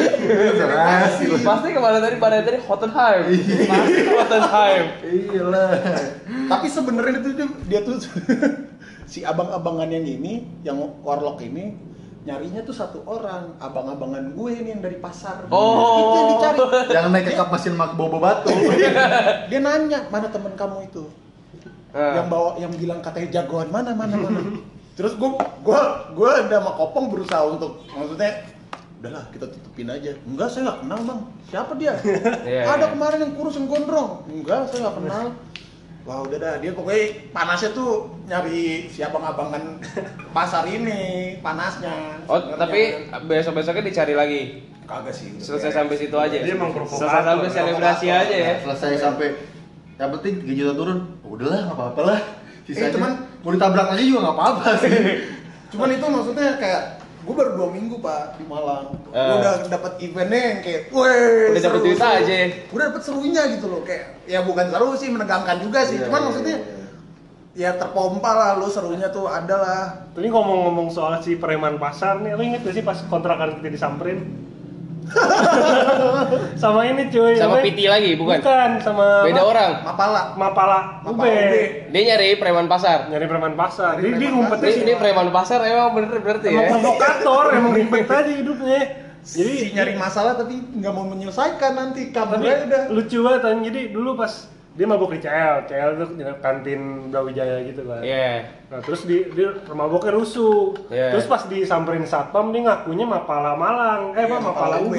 Selebrasi. 0.59 1.25
Pasti 1.47 1.69
ke 1.71 1.79
mana 1.79 2.03
tadi 2.03 2.19
pada 2.19 2.43
tadi 2.43 2.59
Hottenheim. 2.59 3.23
Pasti 3.71 4.01
Hottenheim. 4.11 4.85
Iya 5.07 5.43
lah. 5.47 5.71
Tapi 6.51 6.67
sebenarnya 6.67 7.23
itu 7.23 7.31
tuh 7.39 7.49
dia 7.71 7.81
tuh 7.87 8.03
si 9.13 9.23
abang-abangan 9.23 9.95
yang 9.95 10.03
ini, 10.03 10.51
yang 10.67 10.83
warlock 11.07 11.39
ini 11.39 11.95
nyarinya 12.25 12.65
tuh 12.65 12.73
satu 12.73 12.99
orang, 13.05 13.53
abang-abangan 13.61 14.33
gue 14.33 14.51
ini 14.59 14.69
yang 14.75 14.83
dari 14.83 14.99
pasar. 14.99 15.45
Oh. 15.55 16.01
Itu 16.03 16.17
yang 16.19 16.29
dicari. 16.35 16.59
Yang 16.91 17.07
naik 17.13 17.25
ke 17.31 17.33
kap 17.37 17.49
mesin 17.53 17.79
mak 17.79 17.95
bobo 17.95 18.19
batu. 18.19 18.51
Dia 19.47 19.61
nanya, 19.61 20.09
"Mana 20.11 20.33
temen 20.33 20.57
kamu 20.57 20.89
itu?" 20.89 21.05
Nah. 21.95 22.13
Yang 22.19 22.27
bawa 22.27 22.51
yang 22.59 22.73
bilang 22.75 22.99
katanya 22.99 23.29
jagoan 23.41 23.71
mana 23.71 23.95
mana 23.95 24.19
mana. 24.19 24.41
Terus 24.99 25.15
gue 25.15 25.31
gua 25.63 26.11
gua 26.11 26.43
udah 26.43 26.59
sama 26.59 26.73
Kopong 26.75 27.07
berusaha 27.07 27.43
untuk 27.47 27.87
maksudnya 27.87 28.51
udahlah 28.99 29.25
kita 29.31 29.47
tutupin 29.53 29.87
aja. 29.87 30.17
Enggak, 30.25 30.49
saya 30.49 30.61
nggak 30.65 30.79
kenal, 30.81 31.01
Bang. 31.05 31.21
Siapa 31.53 31.73
dia? 31.77 31.93
Iya, 32.49 32.63
Ada 32.67 32.87
kemarin 32.97 33.19
yang 33.21 33.33
kurus 33.37 33.55
yang 33.61 33.69
gondrong. 33.69 34.25
Enggak, 34.27 34.73
saya 34.73 34.89
nggak 34.89 34.97
kenal. 34.97 35.27
Wah 36.05 36.21
udah 36.21 36.37
dah, 36.37 36.55
dia 36.61 36.73
pokoknya 36.77 37.33
panasnya 37.33 37.73
tuh 37.73 38.13
nyari 38.29 38.89
si 38.93 39.01
abang-abangan 39.01 39.81
pasar 40.37 40.69
ini, 40.69 41.37
panasnya. 41.41 42.21
Oh, 42.29 42.41
tapi 42.57 43.09
besok-besoknya 43.25 43.85
dicari 43.85 44.13
lagi. 44.17 44.43
kagak 44.85 45.17
sih. 45.17 45.33
Selesai 45.41 45.73
beres. 45.73 45.77
sampai 45.81 45.97
situ 45.97 46.17
aja. 46.21 46.37
Dia 46.45 46.53
emang 46.53 46.77
provokator. 46.77 47.09
Selesai 47.09 47.23
sampai 47.25 47.49
selebrasi 47.49 48.07
aja 48.13 48.37
ya. 48.37 48.53
Selesai 48.61 49.01
sampai 49.01 49.29
yang 49.97 50.11
penting 50.13 50.35
3 50.45 50.61
juta 50.61 50.73
turun. 50.77 50.99
Udahlah 51.35 51.59
nggak 51.65 51.77
apa-apa 51.77 52.01
lah. 52.05 52.21
Sisanya 52.65 52.89
Eh, 52.89 52.95
cuman- 52.95 53.19
mau 53.43 53.51
ditabrak 53.51 53.87
lagi 53.91 54.05
juga 54.07 54.21
nggak 54.23 54.37
apa-apa 54.37 54.69
sih. 54.79 54.91
Cuman 55.75 55.89
itu 55.91 56.07
maksudnya 56.07 56.55
kayak 56.55 56.83
gue 57.21 57.35
baru 57.35 57.51
dua 57.55 57.69
minggu 57.69 57.97
pak 57.99 58.39
di 58.39 58.45
Malang. 58.45 58.95
Gue 59.05 59.11
Ah. 59.13 59.37
udah 59.37 59.53
dapat 59.67 59.93
eventnya 59.99 60.41
yang 60.47 60.59
kayak, 60.61 60.81
weh, 60.89 61.51
Udah 61.51 61.61
dapet 61.61 61.81
seru, 61.81 61.87
duit 61.89 61.99
aja. 61.99 62.35
Udah 62.71 62.85
dapet 62.89 63.03
serunya 63.03 63.43
gitu 63.51 63.67
loh, 63.67 63.81
kayak 63.83 64.05
ya 64.25 64.41
bukan 64.41 64.67
seru 64.69 64.95
sih, 64.95 65.09
menegangkan 65.09 65.59
juga 65.59 65.83
sih. 65.83 65.99
Iya, 65.99 66.07
Cuman 66.07 66.21
iya, 66.21 66.27
maksudnya 66.27 66.57
iya. 66.57 66.85
ya 67.55 67.71
terpompa 67.75 68.31
lah 68.31 68.51
lo 68.55 68.67
serunya 68.67 69.09
tuh 69.09 69.27
ada 69.27 69.57
lah. 69.57 69.83
Ini 70.15 70.29
ngomong-ngomong 70.29 70.89
soal 70.89 71.19
si 71.19 71.35
preman 71.35 71.77
pasar 71.77 72.21
nih, 72.21 72.33
lo 72.33 72.43
inget 72.43 72.63
gak 72.63 72.73
sih 72.73 72.83
pas 72.83 73.03
kontrakan 73.03 73.59
kita 73.59 73.69
disamperin? 73.69 74.21
sama 76.63 76.81
ini 76.89 77.13
cuy. 77.13 77.37
Sama 77.37 77.61
PT 77.61 77.79
lagi, 77.87 78.11
bukan? 78.17 78.41
Bukan, 78.41 78.71
sama 78.81 79.25
Beda 79.25 79.43
orang. 79.45 79.71
Mapala. 79.85 80.23
Mapala 80.35 80.79
Ube. 81.05 81.29
Ube. 81.29 81.37
Dia 81.93 82.01
nyari 82.15 82.41
preman 82.41 82.67
pasar. 82.67 83.13
Nyari 83.13 83.27
preman 83.29 83.55
pasar. 83.55 84.01
Nyari 84.01 84.17
Dia, 84.17 84.31
ngumpetnya 84.33 84.69
Ini, 84.69 84.75
sih. 84.75 84.83
ini 84.83 84.93
preman 84.97 85.29
pasar 85.31 85.59
emang 85.65 85.93
bener 85.93 86.19
berarti 86.25 86.49
Emang 86.49 86.65
ya. 86.65 86.71
provokator, 86.73 87.45
emang 87.53 87.73
ribet 87.79 88.09
aja 88.09 88.33
hidupnya. 88.33 88.81
Jadi 89.25 89.53
si 89.57 89.67
nyari 89.73 89.97
masalah 89.97 90.37
tapi 90.37 90.61
nggak 90.61 90.93
mau 90.93 91.09
menyelesaikan 91.09 91.73
nanti 91.73 92.13
aja 92.13 92.65
udah. 92.69 92.83
lucu 92.93 93.19
banget. 93.25 93.43
Jadi 93.73 93.81
dulu 93.89 94.21
pas 94.21 94.53
dia 94.75 94.85
mabuk 94.85 95.11
di 95.11 95.19
CL, 95.19 95.65
CL 95.65 95.91
tuh 95.97 96.07
kantin 96.39 97.09
Brawijaya 97.09 97.63
gitu 97.63 97.87
kan. 97.87 98.03
Iya. 98.03 98.43
Nah, 98.67 98.79
terus 98.83 99.07
di, 99.07 99.23
dia 99.31 99.55
maboknya 99.71 100.13
rusuh. 100.13 100.75
Iya. 100.91 101.15
Terus 101.15 101.25
pas 101.25 101.43
disamperin 101.47 102.03
satpam 102.03 102.51
dia 102.51 102.65
ngakunya 102.65 103.05
Mapala 103.05 103.55
Malang, 103.55 104.13
eh 104.13 104.27
Iya, 104.27 104.37
Mapala 104.37 104.77
UB. 104.83 104.95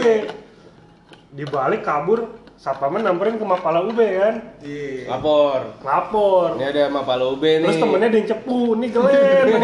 Dibalik 1.31 1.83
kabur 1.83 2.31
satpamnya 2.55 3.05
nyamperin 3.05 3.35
ke 3.35 3.43
Mapala 3.43 3.83
UB 3.83 3.99
kan 3.99 4.35
Iya. 4.63 5.11
Lapor. 5.11 5.59
lapor 5.83 6.47
Ini 6.55 6.65
ada 6.65 6.81
Mapala 6.87 7.23
UB 7.27 7.43
nih. 7.43 7.61
terus 7.61 7.77
temennya 7.77 8.07
ada 8.07 8.15
yang 8.15 8.27
cepu 8.31 8.59
nih 8.79 8.89
Glen 8.89 9.45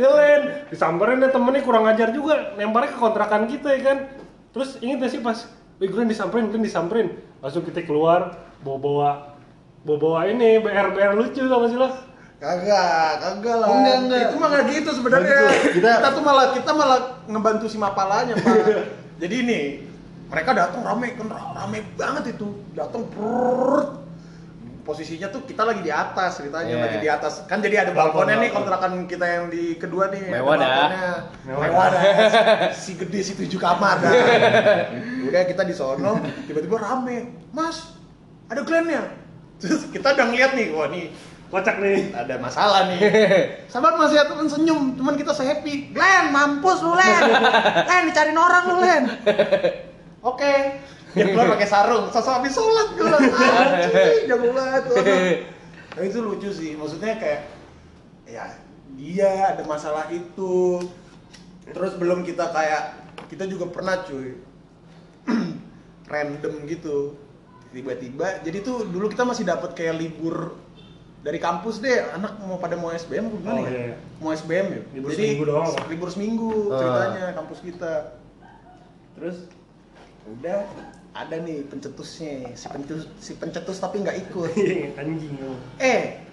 Glen 0.00 0.40
disamperin 0.68 1.20
deh 1.20 1.28
temennya 1.28 1.60
kurang 1.60 1.84
ajar 1.86 2.08
juga 2.10 2.56
lemparnya 2.56 2.88
ke 2.88 2.96
kontrakan 2.96 3.44
kita 3.44 3.68
ya 3.68 3.80
kan 3.84 3.96
terus 4.50 4.80
inget 4.80 4.98
gak 4.98 5.12
sih 5.12 5.20
pas 5.20 5.44
Wih, 5.82 5.90
Glen 5.90 6.06
disamperin, 6.06 6.46
Glen 6.46 6.62
disamperin 6.62 7.10
langsung 7.42 7.66
kita 7.66 7.82
keluar 7.82 8.38
bawa-bawa 8.62 9.34
bawa-bawa 9.82 10.30
ini 10.30 10.62
BR-BR 10.62 11.18
lucu 11.18 11.42
sama 11.42 11.66
sih 11.66 11.74
lo 11.74 11.90
Kagak, 12.42 13.22
kagak 13.22 13.54
lah. 13.54 13.70
Enggak, 13.70 13.96
enggak. 14.02 14.22
Itu 14.26 14.34
mah 14.42 14.48
nggak 14.50 14.64
gitu 14.66 14.90
sebenarnya. 14.98 15.30
Gitu. 15.30 15.78
Kita, 15.78 15.90
Kita- 16.02 16.10
tuh 16.10 16.24
malah 16.26 16.46
kita 16.50 16.70
malah 16.74 17.00
ngebantu 17.30 17.70
si 17.70 17.78
mapalanya, 17.78 18.34
Pak. 18.34 18.82
Jadi 19.22 19.34
ini 19.46 19.60
mereka 20.26 20.50
datang 20.50 20.82
rame 20.82 21.14
kan 21.14 21.30
rame 21.30 21.86
banget 21.94 22.34
itu. 22.34 22.50
Datang 22.74 23.06
prrrr. 23.14 24.01
Posisinya 24.82 25.30
tuh 25.30 25.46
kita 25.46 25.62
lagi 25.62 25.78
di 25.78 25.94
atas 25.94 26.36
ceritanya 26.36 26.74
Iya. 26.74 26.82
lagi 26.82 26.98
di 26.98 27.06
atas. 27.06 27.46
Kan 27.46 27.62
jadi 27.62 27.86
ada 27.86 27.94
Balkon, 27.94 28.26
balkonnya 28.26 28.36
nih 28.36 28.50
balkon. 28.50 28.58
kontrakan 28.66 28.92
kita 29.06 29.22
yang 29.24 29.44
di 29.46 29.78
kedua 29.78 30.10
nih. 30.10 30.26
Mewah 30.28 30.54
dah. 30.56 30.66
balkonnya. 30.66 31.10
Mewah 31.46 31.60
Mewah 31.62 31.86
dah. 31.86 32.02
Si 32.74 32.98
gede 32.98 33.20
si 33.22 33.32
tujuh 33.36 33.56
kamar 33.56 34.02
dah. 34.02 34.10
Udah 35.30 35.42
kita 35.44 35.62
di 35.62 35.70
sono, 35.70 36.18
tiba-tiba 36.44 36.76
rame. 36.76 37.30
Mas, 37.50 37.94
ada 38.46 38.58
Glenn-nya. 38.60 39.06
Terus 39.56 39.86
kita 39.88 40.18
udah 40.18 40.26
ngeliat 40.26 40.58
nih, 40.58 40.74
wah 40.74 40.90
nih 40.90 41.14
kocak 41.46 41.78
nih 41.78 42.10
ada 42.10 42.34
masalah 42.36 42.90
nih. 42.90 42.98
Sabar 43.70 43.94
Mas 43.94 44.10
ya 44.10 44.26
teman 44.26 44.50
senyum, 44.50 44.98
teman 44.98 45.14
kita 45.14 45.30
se 45.30 45.46
happy. 45.46 45.94
Len, 45.94 46.34
mampus 46.34 46.82
lu 46.82 46.90
Len. 46.92 47.22
Len 47.88 48.02
dicariin 48.10 48.34
orang 48.34 48.64
lu 48.66 48.76
Len. 48.76 49.02
Oke. 50.20 50.54
Dia 51.12 51.24
keluar 51.26 51.52
pakai 51.52 51.68
sarung, 51.68 52.08
sosok 52.08 52.40
habis 52.40 52.52
sholat 52.52 52.88
gue 52.92 53.04
bilang, 53.04 53.22
anjing, 53.22 54.24
jago 54.26 54.48
banget. 54.50 54.82
Tuh 54.82 54.96
anak." 54.96 55.36
Nah 55.92 56.02
itu 56.02 56.18
lucu 56.18 56.48
sih, 56.48 56.72
maksudnya 56.72 57.16
kayak 57.16 57.40
ya 58.24 58.48
dia 58.92 59.30
ada 59.50 59.62
masalah 59.62 60.08
itu. 60.08 60.80
Terus 61.64 61.92
belum 61.94 62.24
kita 62.24 62.48
kayak 62.48 62.82
kita 63.28 63.44
juga 63.44 63.68
pernah 63.68 64.00
cuy. 64.00 64.40
Random 66.08 66.54
gitu. 66.64 67.16
Tiba-tiba 67.72 68.40
jadi 68.40 68.60
tuh 68.60 68.84
dulu 68.84 69.08
kita 69.08 69.24
masih 69.24 69.44
dapat 69.44 69.72
kayak 69.72 69.96
libur 69.96 70.56
dari 71.20 71.36
kampus 71.36 71.78
deh. 71.78 72.08
Anak 72.10 72.40
mau 72.40 72.56
pada 72.56 72.74
mau 72.74 72.88
SBM 72.88 73.28
apa 73.28 73.36
gimana 73.38 73.52
Oh, 73.54 73.64
ya? 73.64 73.68
iya, 73.68 73.82
iya. 73.86 73.96
mau 74.16 74.30
SBM 74.30 74.66
ya? 74.66 74.80
Libur 74.92 75.08
jadi 75.08 75.16
seminggu 75.22 75.44
doang. 75.44 75.68
libur 75.88 76.08
seminggu 76.08 76.50
Ah. 76.68 76.76
ceritanya 76.76 77.24
kampus 77.32 77.58
kita. 77.60 77.94
Terus 79.12 79.36
udah 80.24 80.58
ada 81.12 81.36
nih 81.36 81.60
pencetusnya 81.66 82.52
si 82.52 82.66
pencetus 82.66 83.04
si 83.18 83.32
pencetus 83.36 83.76
tapi 83.76 84.00
nggak 84.00 84.16
ikut 84.22 84.50
anjing 85.00 85.34
lu. 85.36 85.52
eh 85.78 86.24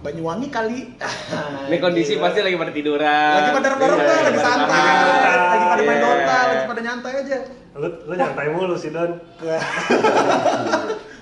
Banyuwangi 0.00 0.48
kali 0.48 0.96
Ini 1.68 1.76
kondisi 1.76 2.16
pasti 2.16 2.40
lagi 2.40 2.56
pada 2.56 2.72
tiduran. 2.72 3.32
lagi 3.36 3.50
pada 3.52 3.68
rebahan 3.68 3.92
Iya, 3.94 4.16
lagi 4.24 4.40
santai 4.40 4.80
lagi 5.28 5.64
pada 5.68 5.82
main 5.82 5.92
Iya. 5.92 6.00
Dota 6.00 6.38
lagi 6.40 6.64
pada 6.64 6.80
nyantai 6.80 7.12
aja 7.20 7.36
lu 7.74 7.88
lu 8.02 8.14
nyantai 8.14 8.46
mulu 8.48 8.74
sih 8.74 8.88
Don 8.88 9.12
ke 9.36 9.54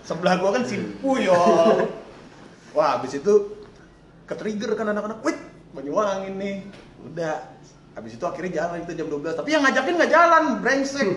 sebelah 0.03 0.35
gua 0.37 0.51
kan 0.53 0.63
si 0.63 0.77
Puyol. 0.99 1.89
Wah, 2.73 2.97
habis 2.97 3.13
itu 3.15 3.33
ke 4.25 4.35
trigger 4.35 4.73
kan 4.73 4.89
anak-anak, 4.89 5.21
"Wih, 5.23 5.37
Banyuwangi 5.73 6.31
nih." 6.33 6.57
Udah. 7.05 7.57
Habis 7.93 8.17
itu 8.17 8.25
akhirnya 8.25 8.53
jalan 8.59 8.81
itu 8.81 8.93
jam 8.95 9.07
12. 9.07 9.33
Tapi 9.35 9.49
yang 9.49 9.63
ngajakin 9.63 9.95
nggak 9.95 10.13
jalan, 10.13 10.43
brengsek. 10.59 11.09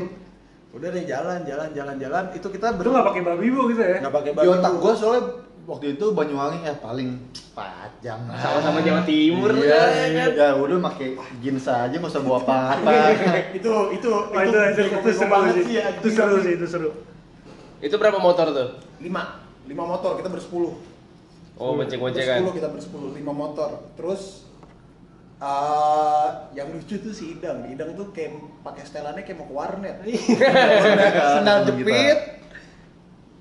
Udah 0.76 0.92
deh 0.92 1.08
jalan, 1.08 1.40
jalan, 1.48 1.72
jalan, 1.72 1.96
jalan. 1.96 2.24
Itu 2.36 2.52
kita 2.52 2.76
lu 2.76 2.92
nggak 2.92 3.08
pakai 3.08 3.22
babi 3.24 3.48
bu 3.48 3.72
gitu 3.72 3.80
ya 3.80 4.04
nggak 4.04 4.12
pakai 4.14 4.32
Di 4.32 4.38
baju. 4.38 4.50
otak 4.60 4.74
gua 4.76 4.92
soalnya 4.92 5.24
waktu 5.66 5.86
itu 5.96 6.06
Banyuwangi 6.12 6.60
ya 6.62 6.74
paling 6.78 7.10
pajang 7.56 8.22
lah. 8.28 8.36
Sama-sama 8.38 8.84
Jawa 8.84 9.02
Timur 9.08 9.56
Iya, 9.56 9.72
ya 9.72 10.10
kan. 10.12 10.30
ya 10.36 10.48
udah 10.60 10.78
pakai 10.92 11.08
jeans 11.40 11.66
aja 11.66 11.96
nggak 11.96 12.12
usah 12.12 12.22
bawa 12.22 12.40
apa-apa. 12.44 12.92
itu 13.58 13.72
itu 13.96 14.10
Wah, 14.12 14.44
itu, 14.44 14.52
itu, 14.52 14.82
itu, 14.84 14.96
bego 15.00 15.10
seru 15.16 15.32
banget 15.32 15.54
sih. 15.64 15.74
ya. 15.80 15.86
Itu 15.96 16.10
seru 16.12 16.36
sih, 16.44 16.54
itu 16.60 16.66
seru. 16.68 16.90
Itu 17.80 17.96
berapa 17.96 18.20
motor 18.20 18.52
tuh? 18.52 18.70
Lima, 19.00 19.40
lima 19.64 19.84
motor 19.88 20.20
kita 20.20 20.28
bersepuluh. 20.28 20.76
Oh, 21.56 21.80
bonceng-boncengan. 21.80 22.44
Bersepuluh 22.44 22.54
kita 22.54 22.68
bersepuluh, 22.68 23.10
lima 23.16 23.32
motor. 23.32 23.80
Terus 23.96 24.44
eh 25.40 25.95
yang 26.56 26.72
lucu 26.72 26.96
tuh 27.04 27.12
si 27.12 27.36
Idang. 27.36 27.68
Idang 27.68 27.94
tuh 28.00 28.16
kayak 28.16 28.40
pakai 28.64 28.84
setelannya 28.88 29.28
kayak 29.28 29.38
mau 29.38 29.48
ke 29.52 29.54
warnet. 29.54 29.96
Sendal 31.36 31.68
Temen 31.68 31.84
jepit, 31.84 32.20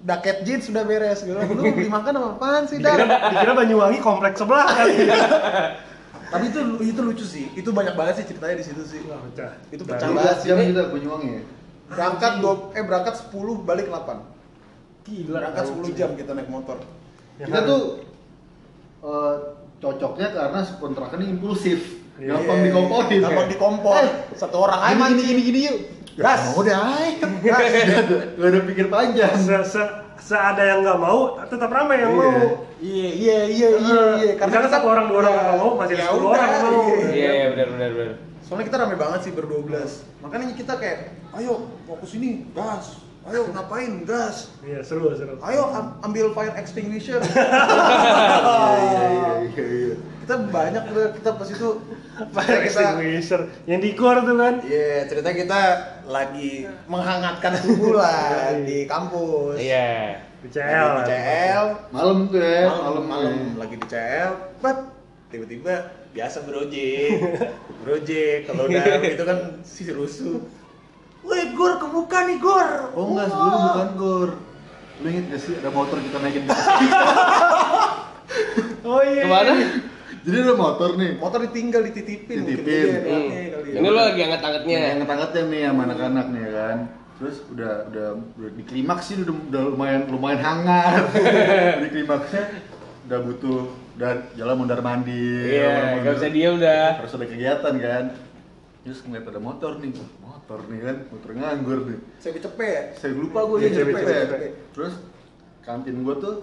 jaket 0.02 0.36
jeans 0.42 0.64
sudah 0.66 0.82
beres. 0.82 1.22
Gue 1.22 1.38
bilang, 1.38 1.48
lu 1.54 1.62
beli 1.70 1.88
makan 1.88 2.12
apa 2.18 2.28
apaan 2.36 2.62
sih, 2.66 2.82
Dikira, 2.82 3.06
dikira 3.30 3.52
Banyuwangi 3.54 3.98
kompleks 4.02 4.42
sebelah 4.42 4.66
kan. 4.66 4.86
Tapi 6.34 6.44
itu 6.50 6.60
itu 6.82 7.00
lucu 7.00 7.24
sih. 7.24 7.46
Itu 7.54 7.70
banyak 7.70 7.94
banget 7.94 8.14
sih 8.18 8.26
ceritanya 8.34 8.58
di 8.58 8.66
situ 8.66 8.82
sih. 8.82 9.00
Wah, 9.06 9.22
pecah. 9.30 9.54
Itu 9.70 9.86
pecah 9.86 10.10
12 10.10 10.18
banget. 10.18 10.36
jam 10.42 10.56
Eh, 10.58 10.66
kita 10.74 10.82
Banyuwangi 10.90 11.28
ya. 11.30 11.42
Berangkat 11.84 12.32
dua, 12.42 12.52
eh 12.74 12.82
berangkat 12.82 13.14
10 13.30 13.62
balik 13.62 13.86
8. 13.86 14.18
Gila. 15.06 15.38
Berangkat 15.38 15.64
10 15.70 15.94
jam 15.94 16.10
kita 16.18 16.34
naik 16.34 16.50
motor. 16.50 16.82
Ya 17.38 17.46
Kita 17.46 17.62
kan? 17.62 17.70
tuh 17.70 17.82
eh, 19.06 19.34
cocoknya 19.78 20.28
karena 20.34 20.60
kontrakannya 20.82 21.26
impulsif. 21.38 22.03
Iya. 22.14 22.30
Gampang 22.32 22.58
dikomporin. 22.62 23.20
Gampang 23.20 23.48
dikompor. 23.48 23.98
Eh, 23.98 24.10
Satu 24.32 24.56
orang 24.60 24.80
aja 24.80 24.94
Gini 24.94 25.02
gini 25.02 25.18
mancing. 25.18 25.42
gini 25.42 25.60
yuk. 25.66 25.76
Gas. 26.14 26.42
Oh, 26.48 26.62
udah 26.62 26.78
ayo. 26.94 27.26
Gas. 27.42 27.62
Gak 28.38 28.46
ada, 28.46 28.58
pikir 28.62 28.86
panjang. 28.86 29.34
se, 29.34 29.56
se, 29.66 29.82
seada 30.16 30.62
yang 30.62 30.80
nggak 30.80 30.94
mau, 30.96 31.42
tetap 31.42 31.66
ramai 31.68 31.98
yang 31.98 32.14
Iya. 32.14 32.22
mau. 32.22 32.46
Iya, 32.78 33.08
iya, 33.10 33.38
iya, 33.44 33.68
iya, 33.74 34.00
iya. 34.14 34.32
Misalkan 34.36 34.70
satu 34.70 34.86
orang, 34.86 35.10
dua 35.10 35.18
orang 35.20 35.34
nggak 35.34 35.58
mau, 35.58 35.70
masih 35.74 35.94
ada 35.96 36.04
Ya 36.04 36.08
10 36.08 36.20
udah, 36.20 36.30
orang 36.30 36.50
mau. 36.54 36.82
iya. 36.86 37.06
Iya, 37.10 37.30
iya 37.32 37.46
benar 37.50 37.66
benar 37.72 37.90
benar. 37.92 38.14
Soalnya 38.40 38.64
kita 38.64 38.76
rame 38.78 38.94
banget 38.94 39.20
sih 39.20 39.32
berdua 39.32 39.60
belas. 39.60 39.90
Makanya 40.20 40.52
kita 40.52 40.72
kayak, 40.76 40.98
ayo 41.34 41.52
fokus 41.82 42.14
ini, 42.14 42.46
gas. 42.52 43.00
Ayo 43.24 43.48
ngapain, 43.50 44.04
gas. 44.04 44.52
Iya, 44.60 44.84
seru, 44.84 45.08
seru. 45.10 45.34
Ayo 45.40 45.66
am- 45.66 45.96
ambil 46.04 46.30
fire 46.30 46.54
extinguisher. 46.54 47.18
Iya 48.84 49.02
iya 49.10 49.32
iya 49.50 49.64
iya. 49.64 49.96
Kita 50.24 50.34
banyak 50.48 50.82
udah 50.88 51.06
kita 51.12 51.30
pas 51.36 51.44
itu 51.46 51.68
Fire 52.32 52.64
kita 52.64 52.80
extinguisher. 52.80 53.40
Yang 53.68 53.80
di 53.84 53.90
gor 53.92 54.16
tuh 54.24 54.36
kan. 54.40 54.54
Iya, 54.64 55.04
cerita 55.04 55.30
kita 55.30 55.60
lagi 56.08 56.64
menghangatkan 56.88 57.52
tubuh 57.62 58.00
lah 58.00 58.56
di 58.64 58.88
kampus. 58.88 59.60
Iya. 59.60 60.24
Di 60.40 60.48
Lagi 60.48 60.60
CL. 60.60 60.88
di 60.92 61.02
CL, 61.08 61.64
Malam 61.88 62.18
tuh 62.28 62.36
ya, 62.36 62.68
malam 62.68 63.04
malam 63.04 63.32
ya. 63.32 63.52
lagi 63.56 63.74
di 63.76 63.86
CL, 63.88 64.30
bat 64.60 64.78
tiba-tiba 65.28 65.74
biasa 66.12 66.44
berojek, 66.44 67.16
berojek 67.80 68.38
kalau 68.44 68.68
udah 68.68 68.84
gitu 69.12 69.24
kan 69.24 69.38
si 69.60 69.88
rusuh. 69.88 70.44
Woi, 71.24 71.56
Gor 71.56 71.80
kebuka 71.80 72.28
nih, 72.28 72.36
Gor. 72.36 72.92
Oh 72.92 73.12
enggak, 73.12 73.24
Wah. 73.24 73.32
sebelumnya 73.32 73.58
bukan 73.66 73.90
gor. 73.96 74.30
Lu 75.00 75.06
inget 75.08 75.24
gak 75.32 75.40
sih 75.40 75.52
ada 75.56 75.70
motor 75.72 75.96
kita 75.98 76.16
naikin 76.20 76.44
di 76.44 76.52
Oh 78.84 79.00
iya. 79.00 79.24
Ke 79.24 79.28
mana? 79.32 79.52
Jadi 80.24 80.36
ada 80.40 80.54
motor 80.56 80.90
nih. 80.96 81.10
Motor 81.20 81.38
ditinggal 81.44 81.82
dititipin, 81.84 82.36
mungkin 82.40 82.56
Dititipin. 82.56 82.88
dia 82.88 82.98
Hmm. 82.98 83.04
kali 83.52 83.68
ya. 83.68 83.78
Ini 83.78 83.88
lo 83.88 84.00
lagi 84.00 84.20
angkat-angkatnya. 84.24 84.76
Yang 84.80 84.92
angkat-angkatnya 84.96 85.42
nih 85.44 85.60
sama 85.68 85.82
anak-anak 85.84 86.26
nih 86.32 86.40
ya 86.40 86.52
kan. 86.52 86.78
Terus 87.14 87.36
udah 87.46 87.72
udah, 87.92 88.06
udah 88.34 88.50
di 88.56 88.62
klimaks 88.64 89.04
sih 89.06 89.16
udah, 89.20 89.36
udah 89.52 89.62
lumayan 89.68 90.00
lumayan 90.08 90.40
hangat. 90.40 91.04
di 91.84 91.88
klimaksnya 91.92 92.44
udah 93.04 93.18
butuh 93.20 93.60
udah 93.94 94.10
jalan 94.34 94.54
mondar 94.56 94.80
mandir. 94.80 95.44
Iya, 95.44 95.68
mondar-mandir. 95.68 96.02
gak 96.02 96.14
usah 96.16 96.30
dia 96.32 96.48
udah. 96.50 96.84
Harus 96.98 97.12
ada 97.14 97.26
kegiatan 97.28 97.74
kan. 97.78 98.04
Terus 98.84 98.98
ngeliat 99.00 99.24
ada 99.24 99.40
motor 99.40 99.72
nih, 99.80 99.90
motor 100.20 100.60
nih 100.68 100.80
kan, 100.82 100.96
motor 101.08 101.30
nganggur 101.32 101.78
nih. 101.88 101.98
Saya 102.20 102.32
cepet 102.36 102.68
ya. 102.68 102.82
Saya 102.96 103.12
lupa 103.12 103.40
gue 103.44 103.56
ya 103.60 103.68
cepet, 103.70 103.92
cepet. 103.92 104.04
cepet, 104.04 104.24
cepet. 104.28 104.52
Terus 104.72 104.94
kantin 105.60 105.96
gue 106.00 106.14
tuh 106.16 106.34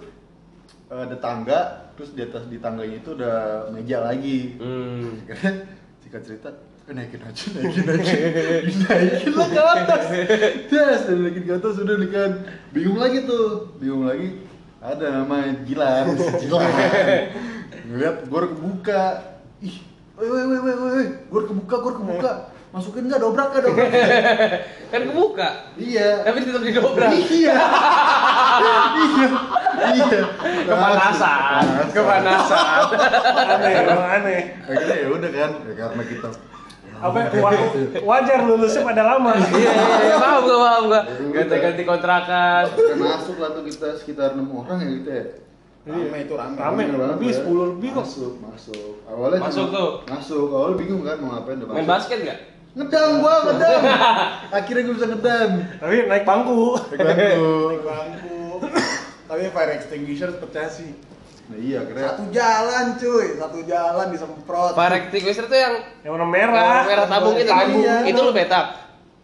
eh, 0.88 1.02
ada 1.02 1.16
tangga, 1.18 1.81
terus 1.96 2.10
di 2.16 2.22
atas 2.24 2.44
di 2.48 2.56
tangganya 2.58 2.96
itu 3.00 3.10
udah 3.16 3.68
meja 3.72 3.98
lagi. 4.04 4.56
Hmm. 4.56 5.20
Singkat 6.02 6.22
cerita, 6.26 6.48
eh, 6.88 6.92
naikin 6.92 7.22
aja, 7.22 7.44
naikin 7.56 7.86
aja, 7.88 8.14
naikin 8.90 9.32
lah 9.38 9.48
ke 9.48 9.62
atas. 9.62 10.04
Yes, 10.68 11.00
dan 11.06 11.18
naikin 11.22 11.44
ke 11.46 11.52
atas 11.54 11.74
udah 11.78 11.96
nih 12.00 12.10
kan. 12.10 12.30
Bingung 12.74 12.98
lagi 12.98 13.22
tuh, 13.24 13.76
bingung 13.78 14.04
lagi. 14.10 14.42
Ada 14.82 15.22
namanya 15.22 15.62
Gilan, 15.62 16.18
Gilan. 16.42 16.72
Ngeliat 17.86 18.16
gue 18.26 18.40
kebuka, 18.50 19.02
ih, 19.62 19.78
woi 20.18 20.26
woi 20.26 20.44
woi 20.44 20.58
woi 20.58 20.74
woi, 20.74 21.06
gue 21.30 21.42
kebuka, 21.46 21.74
gue 21.78 21.92
kebuka. 22.02 22.32
Masukin 22.72 23.04
nggak 23.04 23.20
dobrak 23.20 23.52
nggak 23.52 23.62
dobrak? 23.62 23.90
Kan 24.92 25.00
kebuka. 25.04 25.48
iya. 25.76 26.24
Tapi 26.24 26.40
tetap 26.40 26.62
didobrak. 26.64 27.10
Iya. 27.12 27.52
iya. 28.96 29.28
Iya. 29.92 30.20
Kepanasan. 30.64 31.64
Kepanasan. 31.92 32.80
Aneh, 33.36 33.72
emang 33.84 34.00
aneh. 34.02 34.40
Akhirnya 34.64 34.96
ya 34.96 35.08
udah 35.12 35.30
kan, 35.30 35.50
ya 35.62 35.74
karena 35.74 36.02
kita 36.04 36.28
apa 37.02 37.18
wa- 37.34 37.74
wajar 38.14 38.46
lulusnya 38.46 38.86
pada 38.86 39.02
lama 39.02 39.34
Iya, 39.34 39.50
iya, 39.50 39.72
iya, 40.06 40.16
paham 40.22 40.46
gua, 40.46 40.58
paham 40.62 40.82
gua. 40.86 41.00
Ganti-ganti 41.34 41.82
kontrakan. 41.82 42.64
Kita 42.70 42.94
masuk 42.94 43.36
lah 43.42 43.50
tuh 43.52 43.62
kita 43.66 43.88
sekitar 43.98 44.38
enam 44.38 44.48
orang 44.54 44.78
ya 44.78 44.88
gitu 44.92 45.10
ya. 45.10 45.24
Rame 45.82 46.18
itu 46.22 46.34
rame. 46.38 46.54
Rame. 46.54 46.82
lebih, 46.86 47.30
ya. 47.34 47.42
10 47.42 47.74
lebih 47.74 47.88
kok. 47.90 48.06
Masuk, 48.06 48.32
masuk. 48.38 49.02
Awalnya 49.10 49.38
Masuk 49.42 49.66
tuh. 49.74 49.90
Masuk. 50.06 50.46
Awalnya 50.46 50.76
bingung 50.78 51.02
kan 51.02 51.18
mau 51.18 51.34
ngapain 51.34 51.58
udah 51.58 51.74
Main 51.74 51.88
basket 51.90 52.18
nggak? 52.22 52.38
Ngedam 52.72 53.20
gua, 53.20 53.34
ngedam. 53.44 53.80
Akhirnya 54.56 54.82
gua 54.82 54.94
bisa 54.96 55.06
ngedam. 55.06 55.50
tapi 55.76 55.96
naik 56.08 56.24
bangku 56.24 56.80
Naik 56.88 57.00
bangku. 57.04 57.52
Naik 57.70 57.82
bangku. 57.84 58.38
Tapi 59.28 59.42
fire 59.48 59.72
extinguisher 59.76 60.30
pecah 60.40 60.68
sih. 60.68 60.90
Nah 61.42 61.58
iya, 61.58 61.84
akhirnya 61.84 62.16
Satu 62.16 62.22
jalan 62.32 62.84
cuy, 62.96 63.26
satu 63.36 63.58
jalan 63.66 64.06
disemprot. 64.08 64.72
Fire 64.72 64.94
extinguisher 64.96 65.44
tuh 65.44 65.58
yang 65.58 65.74
yang 66.00 66.12
warna 66.16 66.28
merah 66.28 66.72
yang 66.80 66.88
merah 66.88 67.06
tabung 67.06 67.36
itu 67.36 67.50
kan? 67.50 67.66
Iya. 67.68 67.96
Itu 68.08 68.20
lu 68.22 68.32
petak. 68.32 68.66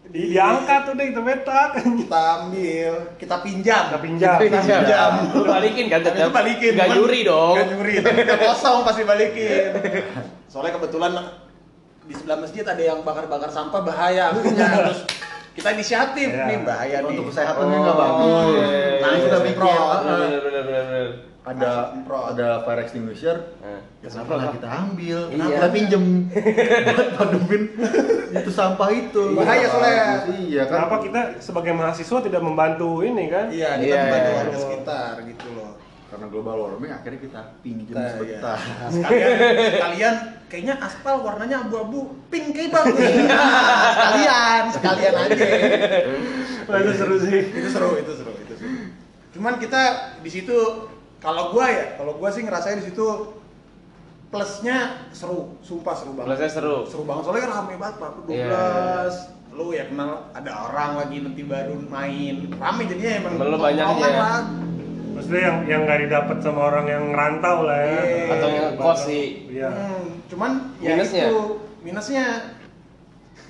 Di- 0.09 0.33
diangkat 0.33 0.89
udah 0.89 1.05
kita 1.05 1.21
petak 1.21 1.69
Kita 1.85 2.21
ambil, 2.41 2.93
kita 3.17 3.35
pinjam. 3.41 3.83
kita 3.89 3.99
pinjam 4.01 4.37
Pinjam. 4.41 5.11
Lu 5.33 5.45
balikin 5.45 5.85
kan 5.85 6.01
Tapi 6.01 6.09
itu 6.09 6.21
tetap. 6.21 6.33
balikin. 6.33 6.71
Nggak 6.73 6.85
cuman 6.85 6.97
nyuri 6.97 7.19
dong. 7.25 7.53
Nggak 7.57 7.67
nyuri, 7.73 7.93
kosong 8.45 8.79
pasti 8.85 9.01
balikin. 9.05 9.69
Soalnya 10.51 10.77
kebetulan 10.77 11.13
di 12.09 12.13
sebelah 12.13 12.37
masjid 12.39 12.65
ada 12.65 12.81
yang 12.81 12.99
bakar-bakar 12.99 13.47
sampah 13.47 13.81
bahaya. 13.81 14.33
akhirnya 14.33 14.65
Terus 14.83 15.01
kita 15.51 15.69
inisiatif 15.71 16.27
Iya. 16.27 16.45
nih 16.47 16.57
bahaya 16.63 16.97
nih. 16.99 17.09
untuk 17.11 17.25
kesehatannya 17.29 17.77
nggak 17.77 17.97
bagus. 17.99 18.45
iya, 18.49 18.65
iya, 18.65 18.97
Nah, 18.99 19.11
iya. 19.11 19.21
kita 19.21 19.37
bikin 19.39 19.61
Semprot. 19.61 19.93
ah, 19.93 19.99
Bener 20.01 20.39
bener 20.41 20.61
bener 20.63 20.83
bener. 20.83 21.07
ada 21.41 21.69
Semprot. 21.87 22.23
ada 22.31 22.47
fire 22.63 22.81
extinguisher. 22.81 23.37
Nah. 23.59 23.79
Ya 23.99 24.07
kenapa 24.07 24.31
nggak 24.33 24.53
kita 24.55 24.69
ambil? 24.71 25.19
Iya. 25.19 25.29
Kenapa 25.29 25.51
kita 25.51 25.67
pinjem 25.69 26.03
buat 26.87 27.07
pademin 27.13 27.63
itu 28.31 28.51
sampah 28.51 28.89
itu? 28.91 29.23
Bahaya 29.35 29.65
soalnya. 29.67 30.05
Iya 30.31 30.61
kan. 30.63 30.71
kenapa 30.73 30.95
kita 30.99 31.19
sebagai 31.37 31.73
mahasiswa 31.73 32.17
tidak 32.19 32.41
membantu 32.41 32.89
ini 33.01 33.23
kan 33.27 33.45
Iya, 33.49 33.69
kita 33.75 33.85
Iya, 33.85 33.97
membantu 34.01 34.25
iya. 34.25 34.37
warga 34.39 34.57
sekitar 34.57 35.13
gitu 35.23 35.47
loh. 35.51 35.71
Karena 36.09 36.25
global 36.25 36.55
warming 36.57 36.89
akhirnya 36.89 37.21
kita 37.21 37.41
pinjem 37.61 37.93
Nah, 37.93 38.09
sebentar. 38.09 38.57
iya. 38.57 38.87
Sekalian, 38.97 39.29
sekalian 39.77 40.15
kayaknya 40.49 40.75
aspal 40.81 41.21
warnanya 41.21 41.57
abu-abu, 41.61 42.17
pink 42.27 42.49
kayak 42.51 42.73
bagus. 42.73 42.97
sekalian, 43.93 44.63
sekalian 44.73 45.13
aja. 45.15 45.45
Wah, 46.65 46.77
itu 46.81 46.91
seru 46.93 47.15
sih 47.21 47.39
itu 47.49 47.69
seru, 47.69 47.89
itu 47.95 48.11
seru, 48.11 48.33
itu 48.35 48.53
seru. 48.57 48.73
Cuman 49.29 49.61
kita 49.61 49.81
di 50.19 50.29
situ 50.29 50.57
kalau 51.19 51.53
gua 51.53 51.69
ya, 51.69 51.85
kalau 51.95 52.17
gua 52.17 52.33
sih 52.33 52.41
ngerasain 52.41 52.81
di 52.81 52.89
situ 52.89 53.05
plusnya 54.29 55.09
seru, 55.09 55.57
sumpah 55.61 55.93
seru 55.93 56.13
banget. 56.13 56.33
Plusnya 56.33 56.49
seru. 56.49 56.75
Seru 56.85 57.03
banget 57.05 57.23
soalnya 57.25 57.43
kan 57.45 57.51
rame 57.53 57.73
banget, 57.77 57.95
Pak. 57.97 58.09
12. 58.25 58.33
Iya. 58.33 58.65
Lu 59.49 59.73
ya 59.73 59.85
kenal 59.85 60.29
ada 60.31 60.51
orang 60.65 60.91
lagi 60.97 61.17
nanti 61.19 61.41
baru 61.41 61.73
main. 61.85 62.49
Rame 62.53 62.81
jadinya 62.85 63.11
emang 63.17 63.31
lu 63.37 63.57
banyak 63.57 63.85
ya. 63.85 64.09
lah. 64.17 64.41
Maksudnya 65.19 65.41
yang 65.43 65.57
yang 65.67 65.81
nggak 65.83 65.99
didapat 66.01 66.37
sama 66.39 66.61
orang 66.65 66.85
yang 66.87 67.03
ngerantau 67.11 67.57
lah 67.61 67.75
ya 67.77 67.91
Iya. 67.99 68.31
Atau 68.31 68.47
yang 68.49 68.67
kos 68.73 68.99
sih. 69.03 69.25
iya 69.47 69.67
Hmm, 69.67 70.03
cuman 70.25 70.51
ya 70.79 70.95
Minusnya? 70.95 71.25
itu 71.25 71.39
minusnya 71.81 72.25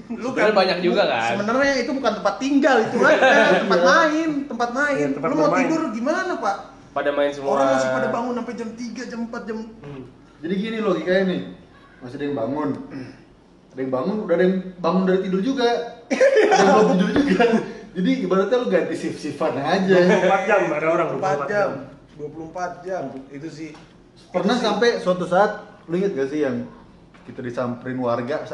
lu 0.09 0.27
Sebenarnya 0.27 0.55
banyak 0.55 0.77
juga 0.81 1.03
kan? 1.05 1.29
Sebenarnya 1.35 1.73
itu 1.77 1.91
bukan 1.91 2.13
tempat 2.17 2.35
tinggal 2.37 2.77
itu 2.81 2.97
kan 3.03 3.13
tempat 3.61 3.81
main, 3.83 4.29
tempat 4.47 4.69
main. 4.71 4.95
Iya, 4.97 5.07
tempat 5.13 5.27
lu 5.27 5.35
mau 5.35 5.43
bermain. 5.45 5.61
tidur 5.61 5.81
gimana, 5.91 6.31
Pak? 6.35 6.57
Pada 6.89 7.09
main 7.11 7.29
semua. 7.29 7.49
Orang 7.53 7.67
masih 7.69 7.89
pada 7.91 8.07
bangun 8.09 8.33
sampai 8.33 8.53
jam 8.55 8.69
3, 8.71 9.05
jam 9.05 9.19
4, 9.27 9.45
jam 9.45 9.57
Hmm. 9.79 10.03
Jadi 10.39 10.53
gini 10.55 10.77
logikanya 10.79 11.23
nih, 11.27 11.41
masih 11.99 12.15
ada 12.15 12.25
yang 12.25 12.37
bangun, 12.39 12.69
ada 13.69 13.77
yang 13.77 13.91
bangun, 13.91 14.15
udah 14.23 14.33
ada 14.33 14.43
yang 14.43 14.55
bangun 14.79 15.03
dari 15.03 15.19
tidur 15.21 15.41
juga, 15.43 15.69
ada 16.07 16.15
yang 16.57 16.73
belum 16.79 16.89
tidur 16.95 17.09
juga. 17.13 17.43
Jadi 17.89 18.11
ibaratnya 18.21 18.57
lu 18.61 18.67
ganti 18.69 18.95
shift-shiftan 18.95 19.53
aja. 19.57 19.95
24 19.97 20.49
jam 20.49 20.59
ada 20.69 20.87
orang 20.87 21.07
24 21.17 21.51
jam. 21.51 21.69
24 22.19 22.85
jam 22.85 23.03
itu 23.31 23.47
sih. 23.49 23.69
Pernah 24.29 24.55
Itu 24.55 24.61
sih. 24.61 24.67
sampai 24.67 24.89
suatu 25.01 25.25
saat, 25.25 25.51
lu 25.87 25.97
inget 25.97 26.13
gak 26.13 26.29
sih 26.29 26.45
yang 26.45 26.67
kita 27.25 27.41
disamperin 27.41 27.97
warga? 27.97 28.45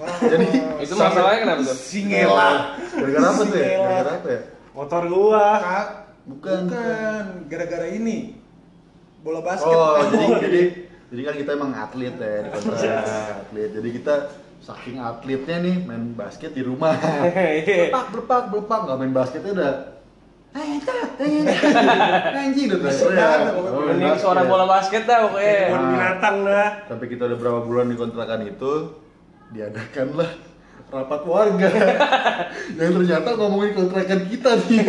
Wah. 0.00 0.16
Jadi 0.22 0.46
Itu 0.80 0.94
masalahnya 0.96 1.38
kenapa 1.44 1.62
tuh? 1.66 1.76
Singela. 1.76 2.50
gara-gara 2.94 3.26
apa 3.26 3.42
tuh 3.44 3.58
ya? 3.58 3.68
Gara-gara 3.76 4.12
apa 4.16 4.28
ya? 4.28 4.40
motor 4.70 5.02
gua 5.10 5.46
Kak, 5.60 5.86
Bukan. 6.30 6.60
bukan 6.70 7.24
gara-gara 7.50 7.86
ini. 7.90 8.38
Bola 9.20 9.40
basket. 9.44 9.68
Oh, 9.68 9.98
kan. 10.00 10.08
jadi 10.14 10.26
jadi 10.40 10.60
jadi 11.10 11.20
kan 11.26 11.34
kita 11.42 11.50
emang 11.52 11.72
atlet 11.74 12.14
ya, 12.16 12.36
di 12.40 12.48
kontrak 12.54 12.80
atlet. 13.44 13.70
Jadi 13.76 13.88
kita 13.92 14.14
saking 14.60 15.00
atletnya 15.00 15.56
nih 15.60 15.76
main 15.82 16.12
basket 16.12 16.52
di 16.52 16.60
rumah. 16.60 16.92
Belepak, 17.66 18.12
belepak, 18.12 18.42
belepak, 18.52 18.80
nggak 18.86 18.98
main 19.00 19.12
basketnya 19.12 19.52
udah 19.56 19.74
Eh, 20.50 20.82
cat, 20.82 21.14
eh, 21.22 21.46
eh, 21.46 22.38
anjing 22.42 22.74
udah. 22.74 22.90
Oh, 23.54 23.86
Mending 23.86 24.18
suara 24.18 24.42
bola 24.42 24.66
basket 24.66 25.06
dah 25.06 25.30
pokoknya. 25.30 25.70
Nah. 25.70 25.90
binatang 25.94 26.36
dah 26.42 26.68
Sampai 26.90 27.06
kita 27.06 27.30
udah 27.30 27.38
berapa 27.38 27.60
bulan 27.62 27.86
di 27.86 27.94
kontrakan 27.94 28.42
itu, 28.42 28.72
diadakanlah 29.54 30.26
rapat 30.90 31.22
warga 31.22 31.70
yang 32.82 32.98
ternyata 32.98 33.38
ngomongin 33.38 33.78
kontrakan 33.78 34.26
kita 34.26 34.58
nih 34.66 34.82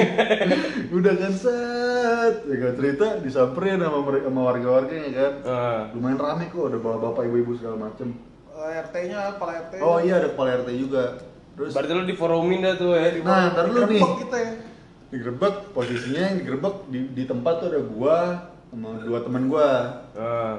udah 0.89 1.13
kan 1.13 1.29
set 1.29 2.35
ya 2.49 2.55
kan 2.57 2.73
cerita 2.73 3.05
disamperin 3.21 3.77
sama 3.77 4.01
mereka 4.01 4.33
sama 4.33 4.41
warga-warganya 4.49 5.09
kan 5.13 5.33
Eh. 5.45 5.81
lumayan 5.93 6.17
rame 6.17 6.49
kok 6.49 6.73
ada 6.73 6.81
bawa 6.81 6.97
bapak 6.97 7.29
ibu-ibu 7.29 7.53
segala 7.53 7.85
macem 7.85 8.17
Eh, 8.17 8.30
RT-nya, 8.63 9.19
kepala 9.35 9.51
RT. 9.59 9.73
oh 9.79 9.97
iya 9.97 10.13
ada 10.15 10.27
kepala 10.29 10.49
RT 10.57 10.69
juga 10.75 11.03
terus 11.51 11.71
Berarti 11.71 11.91
lu 11.91 12.03
diforumin 12.03 12.59
dah 12.59 12.73
tuh 12.73 12.91
ya. 12.91 13.11
Nah, 13.19 13.51
ntar 13.51 13.65
dulu 13.65 13.85
nih. 13.85 14.01
Kita 14.19 14.37
ya. 14.37 14.51
digerebek 15.09 15.55
posisinya 15.71 16.21
yang 16.23 16.35
digerebek 16.37 16.75
di, 16.87 16.99
di 17.11 17.23
tempat 17.23 17.53
tuh 17.57 17.67
ada 17.67 17.81
gua 17.81 18.17
sama 18.65 18.89
dua 18.99 19.19
teman 19.21 19.43
gua 19.45 19.67
Eh. 20.13 20.55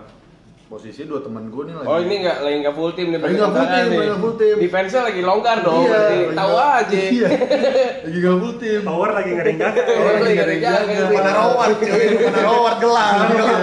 posisi 0.68 1.04
dua 1.04 1.20
teman 1.20 1.48
gua 1.48 1.64
nih 1.64 1.74
lagi 1.74 1.84
Oh 1.86 1.98
ini 1.98 2.14
nggak 2.18 2.38
lagi 2.38 2.56
nggak 2.60 2.74
full 2.74 2.92
tim 2.92 3.06
nih. 3.08 3.18
Lagi 3.18 3.34
nggak 3.34 3.50
full 3.50 3.66
tim, 3.66 3.84
lagi 3.88 4.04
nggak 4.04 4.20
full 4.20 4.34
tim. 4.34 4.56
Defense-nya 4.58 5.02
lagi 5.02 5.20
longgar 5.22 5.56
dong. 5.60 5.80
Iya, 5.82 5.88
berarti. 5.90 6.16
Tahu 6.32 6.54
aja. 6.56 6.98
iya 7.08 7.28
lagi 8.04 8.18
gak 8.18 8.36
full 8.36 8.54
tim 8.56 8.80
tower 8.82 9.10
lagi 9.10 9.30
ada 9.32 9.52
jaga 9.54 9.82
Oh, 9.82 10.12
Lagi 10.18 10.38
ada 10.38 10.54
jaga. 10.54 10.80
jaga. 10.84 11.04
Mana 11.10 11.30
rawat 11.34 11.68
cuy, 11.74 12.04
mana 12.20 12.72
gelap 12.74 13.16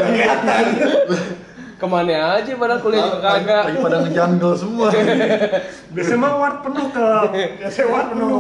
kelihatan. 0.03 0.63
Ke 1.79 1.87
mana 1.87 2.11
aja 2.35 2.51
padahal 2.53 2.79
kuliah 2.79 3.07
juga 3.07 3.19
kagak. 3.23 3.63
lagi 3.65 3.77
pada 3.79 3.97
ngejungle 4.01 4.53
semua 4.53 4.87
biasanya 5.95 6.19
mah 6.19 6.31
ward 6.35 6.57
penuh 6.61 6.87
ke 6.91 7.07
Biasanya 7.59 7.87
ward 7.87 8.07
penuh. 8.11 8.39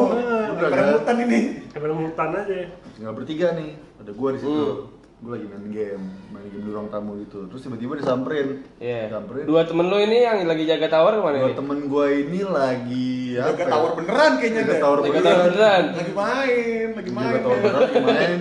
Udah, 0.51 0.69
kan? 0.99 1.15
Ini. 1.17 1.39
Hutan 1.71 2.29
aja 2.35 2.55
tinggal 2.91 3.13
bertiga 3.13 3.47
nih 3.53 3.71
ada 3.95 4.11
gua 4.11 4.29
di 4.31 4.39
situ 4.39 4.51
Hmm. 4.51 4.91
gua 5.21 5.35
lagi 5.35 5.47
main 5.47 5.67
game 5.69 6.03
main 6.29 6.47
game 6.47 6.63
di 6.63 6.69
ruang 6.69 6.87
tamu 6.87 7.15
itu 7.17 7.47
terus 7.47 7.59
tiba-tiba 7.61 7.95
disamperin 7.95 8.63
Iya. 8.75 9.07
disamperin 9.07 9.43
Dua 9.45 9.63
temen 9.63 9.85
lu 9.85 9.97
ini 9.97 10.17
yang 10.21 10.43
lagi 10.43 10.63
jaga 10.63 10.87
tower 10.89 11.11
ke 11.13 11.21
mana 11.21 11.37
dua 11.37 11.43
nih? 11.45 11.55
temen 11.55 11.77
gua 11.85 12.05
ini 12.07 12.39
lagi 12.41 13.11
Jaga 13.33 13.47
apa 13.49 13.59
ya? 13.61 13.67
tower 13.69 13.91
beneran 13.93 14.31
kayaknya 14.35 14.61
Jaga 14.61 14.67
deh. 14.69 14.79
tower 14.81 14.97
Jaga 14.97 15.07
beneran. 15.09 15.23
tower 15.25 15.43
beneran. 15.45 15.83
Lagi 15.93 16.13
main, 16.13 16.87
lagi 16.93 17.11
main. 17.13 17.25
Jaga 17.25 17.39
tower 17.41 17.57
beneran 17.57 17.81
lagi 17.81 17.99
main 18.01 18.33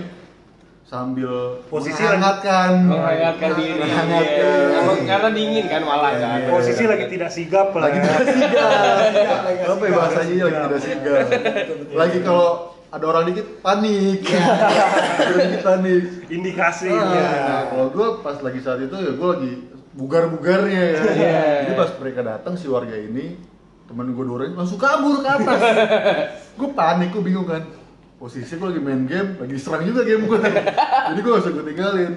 sambil 0.89 1.61
Posisi 1.69 2.01
menghangatkan 2.01 2.89
Menghangatkan 2.89 3.49
diri. 3.61 3.77
Menghangatkan. 3.77 4.41
Iya. 4.41 4.79
Emang 4.81 4.99
karena 5.05 5.29
dingin 5.29 5.65
kan 5.69 5.81
malah 5.85 6.11
kan. 6.17 6.41
Iya. 6.41 6.49
posisi 6.49 6.83
lagi 6.89 7.05
tidak 7.05 7.29
sigap 7.29 7.69
lah 7.77 7.81
lagi 7.85 7.97
ya. 8.01 8.03
tidak 8.09 8.25
sigap 8.25 9.39
Lagi 9.45 9.61
apa 9.69 9.83
ya 9.85 9.91
bahasanya 9.93 10.33
lagi 10.49 10.57
tidak 10.65 10.81
sigap 10.81 11.25
lagi 11.93 12.17
kalau 12.25 12.49
ada 12.89 13.05
orang 13.05 13.23
dikit 13.29 13.61
panik 13.61 14.19
ada 14.25 15.33
dikit 15.37 15.61
panik 15.61 16.01
indikasi 16.27 16.89
Ah, 16.89 17.05
ya. 17.13 17.27
nah, 17.45 17.61
kalau 17.69 17.85
gue 17.93 18.07
pas 18.25 18.37
lagi 18.41 18.59
saat 18.59 18.81
itu 18.81 18.97
ya 18.97 19.11
gue 19.13 19.29
lagi 19.29 19.51
bugar-bugarnya 19.93 20.83
ya. 20.89 21.01
Iya. 21.05 21.41
Jadi 21.69 21.73
pas 21.77 21.89
mereka 22.01 22.25
datang 22.25 22.57
si 22.57 22.65
warga 22.65 22.97
ini 22.97 23.37
temen 23.85 24.09
gue 24.09 24.25
dua 24.25 24.35
orang 24.41 24.57
langsung 24.57 24.77
kabur 24.77 25.21
ke 25.21 25.29
atas. 25.29 25.59
gue 26.57 26.69
panik, 26.73 27.09
gue 27.13 27.21
bingung 27.21 27.45
kan. 27.45 27.61
Posisi 28.19 28.51
gue 28.51 28.67
lagi 28.67 28.81
main 28.81 29.03
game, 29.03 29.29
lagi 29.33 29.55
serang 29.55 29.81
juga 29.81 30.03
game 30.03 30.23
gue. 30.23 30.39
Jadi 31.09 31.19
gue 31.19 31.29
gak 31.29 31.39
usah 31.39 31.51
gue 31.51 31.65
tinggalin. 31.65 32.11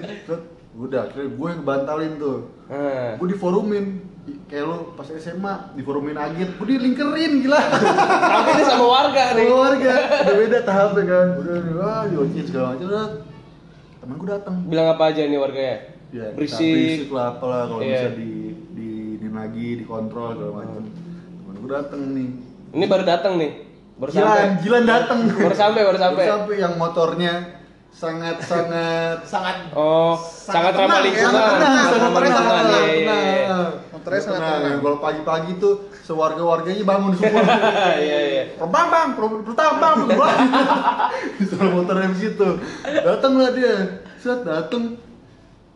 Udah, 0.75 1.07
akhirnya 1.07 1.29
gue 1.31 1.47
yang 1.47 1.63
bantalin 1.63 2.11
tuh. 2.17 2.37
Hmm. 2.67 3.15
Gue 3.17 3.27
diforumin. 3.29 3.85
I- 4.23 4.39
Kayak 4.45 4.65
lo 4.65 4.75
pas 4.93 5.07
SMA 5.09 5.53
diforumin 5.73 6.15
agit, 6.15 6.51
gue 6.53 6.67
dilingkerin 6.69 7.41
gila. 7.41 7.59
Tapi 7.59 8.49
ini 8.51 8.63
sama 8.63 8.85
warga 8.85 9.23
nih. 9.33 9.45
Sama 9.45 9.57
warga, 9.61 9.93
udah 10.21 10.35
beda 10.37 10.59
tahapnya 10.61 11.03
kan. 11.05 11.27
Udah, 11.39 11.55
wah, 11.73 12.01
diocin 12.05 12.43
segala 12.43 12.65
macam. 12.71 12.85
Udah, 12.85 13.05
temen 13.97 14.15
gue 14.15 14.29
datang 14.29 14.55
Bilang 14.65 14.87
apa 14.89 15.03
aja 15.07 15.21
nih 15.23 15.39
warganya? 15.39 15.77
ya 16.11 16.29
Berisik. 16.29 16.59
berisik 16.61 17.09
lah 17.09 17.25
apalah 17.31 17.65
kalau 17.65 17.81
Iya. 17.81 17.89
bisa 17.89 18.09
di 18.13 18.31
di 18.69 18.89
di 19.17 19.27
lagi 19.27 19.81
dikontrol 19.81 20.37
segala 20.37 20.51
macam 20.53 20.83
temen 20.85 21.55
gue 21.57 21.71
dateng 21.73 22.01
nih 22.13 22.27
Ini 22.69 22.85
baru 22.85 23.03
datang 23.03 23.33
nih. 23.35 23.51
Baru 24.03 24.11
Gilan 24.11 24.27
sampai. 24.27 24.59
Gilan 24.59 24.83
dateng 24.83 25.19
Baru 25.31 25.55
sampai, 25.55 25.81
baru 25.87 25.97
sampai. 25.97 26.25
yang 26.59 26.75
motornya 26.75 27.33
sangat 27.87 28.41
sangat 28.43 29.17
sangat 29.31 29.55
Oh, 29.71 30.17
sangat, 30.19 30.75
ramah 30.75 30.99
ya, 30.99 31.05
lingkungan. 31.07 31.31
sangat 31.31 31.53
tenang, 31.55 31.85
Sangat 31.87 32.01
ramah 32.03 32.19
tenang, 32.19 32.25
lingkungan. 32.27 32.63
sangat 32.67 32.83
Iya, 32.83 32.83
iya, 32.91 33.15
iya. 33.15 33.57
Motornya 33.93 34.19
sangat 34.19 34.41
tenang. 34.43 34.75
Kalau 34.81 34.97
pagi-pagi 34.99 35.51
tuh 35.55 35.73
sewarga-warganya 36.03 36.83
bangun 36.83 37.11
semua. 37.15 37.41
Iya, 38.03 38.19
iya. 38.27 38.43
Bang 38.59 38.87
bang, 38.91 39.09
pertama 39.45 39.73
bang, 39.79 39.97
bang. 40.11 40.37
Disuruh 41.39 41.71
motornya 41.71 42.11
begitu. 42.11 42.47
Datanglah 42.83 43.49
dia, 43.55 43.75
set 44.19 44.43
dateng. 44.43 44.99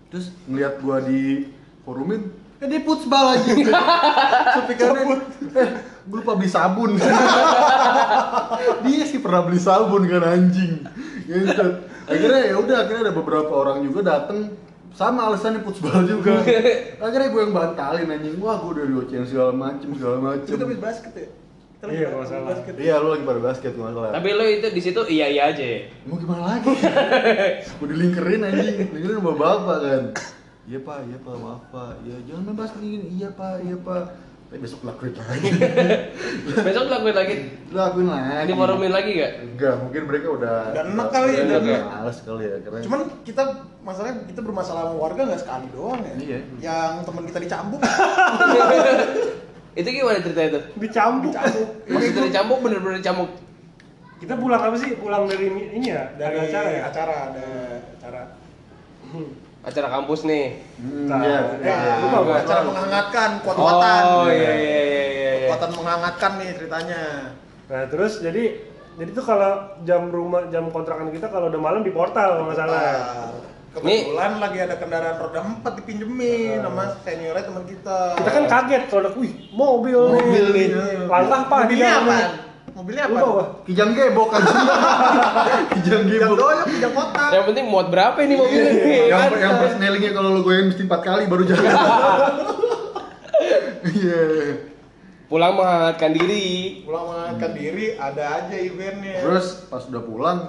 Terus 0.10 0.36
ngeliat 0.44 0.82
gua 0.82 1.00
di 1.00 1.48
forumin, 1.84 2.28
eh 2.64 2.68
dia 2.68 2.82
futsal 2.82 3.26
aja. 3.38 3.52
Speakernya, 4.58 5.04
eh 5.54 5.68
gue 6.08 6.18
lupa 6.18 6.34
beli 6.34 6.50
sabun. 6.50 6.98
dia 8.86 9.04
sih 9.06 9.20
pernah 9.22 9.46
beli 9.46 9.60
sabun 9.62 10.10
kan 10.10 10.24
anjing. 10.26 10.82
Gitu. 11.28 11.66
Akhirnya 12.08 12.42
ya 12.50 12.56
udah, 12.58 12.78
akhirnya 12.88 13.02
ada 13.12 13.14
beberapa 13.14 13.52
orang 13.52 13.84
juga 13.84 14.00
dateng 14.02 14.56
sama 14.96 15.30
alasannya 15.30 15.62
futsal 15.62 16.02
juga. 16.08 16.42
Akhirnya 17.06 17.30
gue 17.30 17.42
yang 17.46 17.54
bantalin 17.54 18.10
anjing, 18.10 18.40
wah 18.42 18.58
gue 18.58 18.72
udah 18.74 18.86
diocehin 18.88 19.28
segala 19.28 19.54
macem 19.54 19.94
segala 19.94 20.18
macem. 20.18 20.58
Kita 20.58 20.66
habis 20.66 20.82
basket 20.82 21.14
ya? 21.14 21.28
Kita 21.78 21.84
lagi 21.86 21.98
Iya, 22.02 22.08
kalau 22.10 22.26
salah. 22.26 22.46
basket. 22.50 22.74
Iya, 22.82 22.94
lu 22.98 23.08
lagi 23.14 23.24
pada 23.28 23.42
basket 23.44 23.72
nggak 23.78 23.94
salah. 23.94 24.10
Tapi 24.18 24.30
lo 24.34 24.44
itu 24.50 24.68
di 24.74 24.82
situ 24.82 25.02
iya 25.06 25.28
iya 25.30 25.54
aja. 25.54 25.68
Mau 26.10 26.18
gimana 26.18 26.58
lagi? 26.58 26.74
Mau 27.78 27.86
dilingkerin 27.86 28.42
anjing, 28.42 28.76
dilingkerin 28.90 29.22
sama 29.22 29.34
bapak 29.38 29.78
kan. 29.86 30.04
Iya 30.68 30.80
pak, 30.84 30.98
iya 31.08 31.18
pak, 31.24 31.36
maaf 31.40 31.64
pak. 31.72 31.92
Ya 32.04 32.16
jangan 32.28 32.44
main 32.52 32.58
basket 32.60 32.84
gini. 32.84 33.08
Iya 33.16 33.30
pak, 33.32 33.64
iya 33.64 33.76
pak. 33.80 34.04
Tapi 34.48 34.60
besok 34.64 34.80
lakuin 34.88 35.12
lagi. 35.12 35.48
Besok 36.68 36.88
lakuin 36.88 37.16
lagi. 37.16 37.36
lakuin 37.76 38.08
lagi. 38.08 38.52
Forumin 38.56 38.92
lagi 38.96 39.12
gak? 39.20 39.32
Enggak, 39.44 39.76
mungkin 39.84 40.02
mereka 40.08 40.28
udah 40.32 40.72
Udah 40.72 40.84
enak 40.88 41.08
kali 41.12 41.30
ya, 41.36 41.44
udah 41.44 41.60
enak. 41.60 41.84
males 41.84 42.18
kali 42.24 42.44
ya 42.48 42.56
karena 42.64 42.80
Cuman 42.80 43.00
kita 43.28 43.44
masalahnya 43.84 44.16
kita 44.24 44.40
bermasalah 44.40 44.82
sama 44.88 44.96
warga 44.96 45.22
nggak 45.28 45.42
sekali 45.44 45.68
doang 45.76 46.00
ya. 46.00 46.16
Iya. 46.16 46.40
Yang 46.64 46.92
teman 47.12 47.24
kita 47.28 47.40
dicambuk. 47.44 47.82
itu 49.84 49.88
gimana 49.92 50.20
cerita 50.24 50.42
itu? 50.48 50.60
Dicambuk. 50.80 51.32
dicambuk. 51.36 51.68
Maksudnya 51.92 52.24
dicambuk 52.32 52.58
bener-bener 52.64 52.98
dicambuk. 53.04 53.32
Kita 54.24 54.34
pulang 54.40 54.62
apa 54.64 54.76
sih? 54.80 54.96
Pulang 54.96 55.28
dari 55.28 55.48
ini 55.52 55.92
ya? 55.92 56.08
dari 56.16 56.40
Ada 56.40 56.48
acara 56.48 56.70
ya? 56.72 56.82
acara 56.88 57.16
ada 57.32 57.48
acara. 58.00 58.22
Acara 59.68 59.88
kampus 59.92 60.24
nih. 60.24 60.64
Hmm, 60.80 61.12
Nah, 61.12 61.20
iya, 61.20 61.40
ya, 61.60 61.76
iya. 61.76 61.94
lupa 62.00 62.18
gua. 62.24 62.36
acara 62.40 62.62
menghangatkan 62.64 63.30
kuat-kuatan. 63.44 64.02
Oh 64.08 64.28
iya 64.32 64.52
iya 64.56 64.82
iya 64.82 65.04
iya. 65.12 65.32
iya. 65.44 65.48
Kuatan 65.52 65.72
menghangatkan 65.76 66.32
nih 66.40 66.50
ceritanya. 66.56 67.02
Nah 67.68 67.84
terus 67.92 68.24
jadi 68.24 68.44
jadi 68.98 69.10
tuh 69.12 69.26
kalau 69.28 69.52
jam 69.84 70.08
rumah 70.08 70.48
jam 70.48 70.72
kontrakan 70.72 71.12
kita 71.12 71.28
kalau 71.28 71.52
udah 71.52 71.60
malam 71.60 71.84
di 71.84 71.92
portal 71.92 72.40
kalau 72.40 72.46
nggak 72.48 72.58
salah. 72.58 72.80
Nah, 72.80 73.30
Kebetulan 73.68 74.42
lagi 74.42 74.58
ada 74.58 74.74
kendaraan 74.74 75.22
roda 75.22 75.40
4 75.62 75.78
dipinjemin 75.78 76.66
sama 76.66 76.98
seniornya 77.06 77.46
teman 77.46 77.62
kita. 77.62 78.00
Kita 78.18 78.32
kan 78.34 78.44
kaget 78.50 78.84
kalau 78.90 79.02
udah, 79.06 79.14
wih 79.22 79.34
mobil, 79.54 80.02
Mobil 80.18 80.46
nih. 80.50 80.68
Langkah 81.06 81.46
pak 81.46 81.60
Mobilnya 81.70 81.78
dia 81.78 82.02
apa? 82.02 82.18
Mobilnya 82.78 83.10
apa? 83.10 83.20
Gua. 83.26 83.46
Kijang 83.66 83.92
gebok 83.98 84.28
kan. 84.38 84.42
Kijang 84.46 86.06
Kijang 86.06 86.30
gebok. 86.30 86.38
doyok, 86.38 86.66
kijang 86.70 86.94
kotak. 86.94 87.30
Yang 87.34 87.46
penting 87.50 87.66
muat 87.74 87.88
berapa 87.90 88.20
ini 88.22 88.34
mobil 88.38 88.62
ini? 88.62 89.10
yang 89.10 89.18
kan? 89.18 89.30
yang 89.34 89.56
persnelingnya 89.58 90.12
kalau 90.14 90.30
lo 90.38 90.42
goyang 90.46 90.70
mesti 90.70 90.86
empat 90.86 91.02
kali 91.02 91.24
baru 91.26 91.44
jalan. 91.50 91.74
Iya. 93.88 94.60
Pulang 95.32 95.56
menghangatkan 95.56 96.12
diri. 96.12 96.84
Pulang 96.84 97.08
mengangkat 97.08 97.52
diri, 97.56 97.96
ada 97.96 98.44
aja 98.44 98.56
eventnya. 98.60 99.24
Terus 99.24 99.64
pas 99.72 99.80
udah 99.88 100.04
pulang 100.04 100.40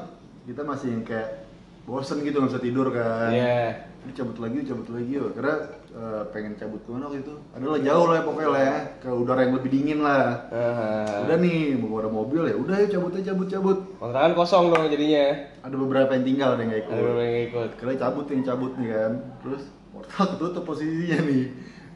kita 0.42 0.66
masih 0.66 0.98
yang 0.98 1.04
kayak 1.06 1.46
bosen 1.86 2.20
gitu 2.26 2.42
nggak 2.42 2.50
bisa 2.50 2.60
tidur 2.60 2.90
kan. 2.90 3.30
Iya. 3.30 3.86
Ini 4.04 4.10
cabut 4.12 4.42
lagi, 4.42 4.58
cabut 4.66 4.88
lagi 4.90 5.10
yuk. 5.16 5.38
Karena 5.38 5.54
eh, 5.90 6.22
pengen 6.30 6.52
cabut 6.54 6.80
ke 6.80 6.90
mana 6.90 7.08
waktu 7.08 7.20
itu? 7.20 7.34
Adalah 7.52 7.78
jauh 7.78 8.04
lah 8.06 8.16
ya 8.16 8.22
pokoknya 8.22 8.50
lah 8.50 8.62
ya. 8.62 8.76
Ke 8.98 9.08
udara 9.08 9.40
yang 9.42 9.54
lebih 9.56 9.70
dingin 9.70 9.98
lah. 10.00 10.24
Aha. 10.48 10.90
Udah 11.24 11.36
nih, 11.36 11.76
mau 11.76 11.98
ada 11.98 12.08
mobil 12.08 12.42
ya. 12.44 12.54
Udah 12.54 12.76
yuk 12.78 12.90
cabut 12.90 13.12
aja, 13.12 13.24
cabut, 13.30 13.48
cabut. 13.48 13.78
Kontrakan 13.96 14.32
kosong 14.32 14.64
dong 14.68 14.84
jadinya. 14.88 15.26
Ada 15.64 15.74
beberapa 15.74 16.10
yang 16.12 16.24
tinggal 16.24 16.48
ada 16.52 16.60
yang 16.60 16.70
nggak 16.70 16.82
ikut. 16.82 16.92
Ada 16.92 17.00
beberapa 17.00 17.22
yang 17.22 17.38
ikut. 17.48 17.70
Kalian 17.76 17.98
cabut 17.98 18.26
yang 18.28 18.42
cabut 18.44 18.72
nih 18.76 18.88
kan. 18.90 19.12
Terus 19.40 19.62
portal 19.90 20.26
ketutup 20.34 20.62
posisinya 20.64 21.18
nih. 21.24 21.44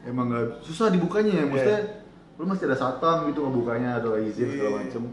Emang 0.03 0.25
nggak 0.27 0.45
susah 0.61 0.87
dibukanya 0.89 1.31
ya. 1.39 1.45
Maksudnya 1.45 1.79
lu 2.33 2.43
masih 2.43 2.65
ada 2.65 2.75
satpam 2.75 3.29
gitu 3.29 3.45
ngebukanya 3.45 4.01
ada 4.01 4.17
izin 4.17 4.47
segala 4.49 4.69
Iya. 4.69 4.77
macem. 4.83 5.03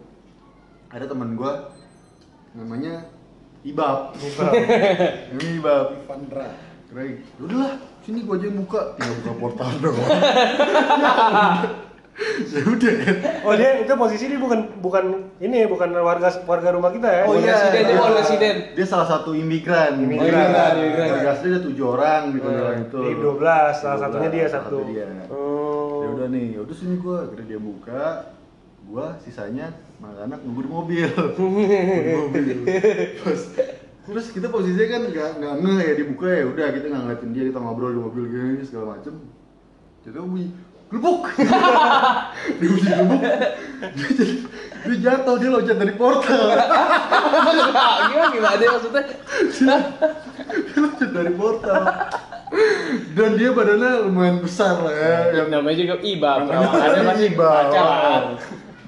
Ada 0.91 1.05
teman 1.07 1.37
gua 1.37 1.53
namanya 2.51 3.07
Ibab. 3.61 4.17
Ibab. 4.17 4.53
Ini 5.37 5.47
Ibab. 5.61 5.87
Vandra. 6.09 6.49
Keren. 6.91 7.23
Udahlah, 7.39 7.77
sini 8.11 8.27
gua 8.27 8.35
aja 8.35 8.47
yang 8.51 8.59
buka. 8.67 8.83
Tinggal 8.99 9.15
buka 9.23 9.33
portal 9.39 9.71
doang. 9.79 10.03
ya 12.51 12.61
udah 12.67 12.93
kan. 13.07 13.17
Oh 13.47 13.55
dia 13.55 13.71
itu 13.81 13.93
posisi 13.95 14.25
dia 14.27 14.37
bukan 14.43 14.61
bukan 14.83 15.05
ini 15.39 15.65
bukan 15.71 15.89
warga 16.03 16.29
warga 16.43 16.69
rumah 16.75 16.91
kita 16.91 17.07
ya. 17.07 17.23
Oh, 17.31 17.39
iya. 17.39 17.55
Residen, 17.55 17.83
dia 17.87 17.97
bukan 17.97 18.15
residen. 18.19 18.55
Dia 18.75 18.87
salah 18.91 19.07
satu 19.07 19.31
imigran. 19.33 20.03
Imigran. 20.03 20.27
imigran, 20.27 20.73
imigran. 20.83 21.07
Keluarga 21.07 21.31
asli 21.39 21.47
ada 21.55 21.61
tujuh 21.63 21.87
orang 21.87 22.23
di 22.35 22.39
kontrakan 22.43 22.79
itu. 22.83 22.99
Di 22.99 23.13
12, 23.15 23.79
salah 23.79 23.99
satunya 24.03 24.29
dia 24.35 24.45
salah 24.51 24.67
satu. 24.67 24.79
dia. 24.91 25.07
Oh. 25.31 26.03
Ya 26.03 26.09
udah 26.19 26.27
nih, 26.35 26.47
ya 26.59 26.61
udah 26.67 26.77
sini 26.77 26.95
gua, 26.99 27.17
akhirnya 27.31 27.47
dia 27.47 27.61
buka. 27.63 28.05
Gua 28.91 29.07
sisanya 29.23 29.71
anak-anak 30.03 30.39
nunggu 30.43 30.61
di 30.67 30.71
mobil. 30.71 31.09
Nunggu 31.39 31.63
di 31.63 32.13
mobil. 32.19 32.57
Terus 33.23 33.43
terus 34.09 34.33
kita 34.33 34.49
posisinya 34.49 34.87
kan 34.89 35.03
nggak 35.13 35.31
nggak 35.41 35.55
ngeh 35.61 35.81
ya 35.85 35.93
dibuka 35.99 36.29
ya 36.29 36.45
udah 36.49 36.67
kita 36.73 36.87
nggak 36.89 37.03
ngeliatin 37.05 37.31
dia 37.37 37.45
kita 37.53 37.59
ngobrol 37.61 37.93
di 37.93 38.01
mobil 38.01 38.25
gini 38.33 38.63
segala 38.65 38.97
macem 38.97 39.15
jadi 40.01 40.17
bunyi 40.25 40.47
gelubuk 40.91 41.23
dia 42.59 42.69
bunyi 42.69 42.89
gelubuk 42.89 43.23
dia, 44.89 44.97
jatuh 44.99 45.35
dia 45.37 45.51
loncat 45.53 45.77
dari 45.77 45.95
portal 45.95 46.45
gimana 48.11 48.29
gimana 48.33 48.57
dia 48.59 48.69
maksudnya? 48.75 49.03
dia 50.49 50.79
loncat 50.81 51.11
dari 51.13 51.33
portal 51.37 51.83
dan 53.15 53.31
dia 53.39 53.51
badannya 53.55 54.11
lumayan 54.11 54.43
besar 54.43 54.75
lah 54.83 54.91
ya 54.91 55.17
yang 55.39 55.49
Namanya 55.55 55.77
juga 55.79 55.97
Iba, 56.03 56.31
Namanya 56.43 56.67
perawakannya 56.67 57.03
masih 57.07 57.27
Iba. 57.31 57.49
lah. 57.71 58.21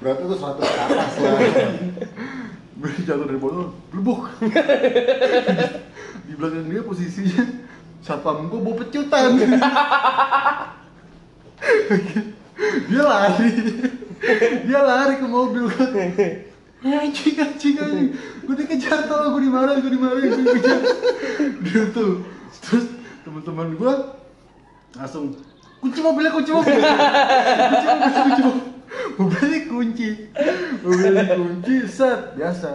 Berarti 0.02 0.22
tuh 0.26 0.38
satu 0.42 0.60
ke 0.66 0.74
atas 0.82 1.12
lah. 1.22 1.38
Gue 2.82 2.90
jatuh 3.06 3.30
dari 3.30 3.38
botol, 3.38 3.70
blubuk. 3.94 4.26
Di 6.26 6.34
belakang 6.34 6.66
dia 6.66 6.82
posisinya 6.82 7.46
satpam 8.02 8.50
gue 8.50 8.58
bawa 8.58 8.82
pecutan. 8.82 9.38
dia 12.90 13.02
lari. 13.06 13.50
Dia 14.66 14.80
lari 14.82 15.14
ke 15.22 15.26
mobil 15.30 15.70
gue. 15.70 15.94
Anjing, 16.82 17.38
anjing, 17.38 17.78
anjing. 17.78 18.10
Gue 18.42 18.54
dikejar 18.58 19.06
tau, 19.06 19.30
gue 19.30 19.46
dimarahin, 19.46 19.78
gue 19.78 19.92
dimarahin, 19.94 20.30
gue 20.34 20.44
dikejar. 20.50 20.80
Dia 21.62 21.82
tuh. 21.94 22.26
Terus 22.66 22.90
teman-teman 23.22 23.78
gue 23.78 23.92
langsung 24.98 25.38
kunci 25.78 26.02
mobilnya 26.02 26.34
kunci 26.34 26.50
mobil 26.50 26.78
kunci 26.78 27.86
mobil 27.86 28.10
kunci 28.10 28.42
mobil 29.18 29.28
mobilnya 29.28 29.60
kunci. 29.68 30.08
Mobilnya 30.84 31.24
kunci 31.36 31.74
set. 31.88 32.36
Biasa. 32.38 32.70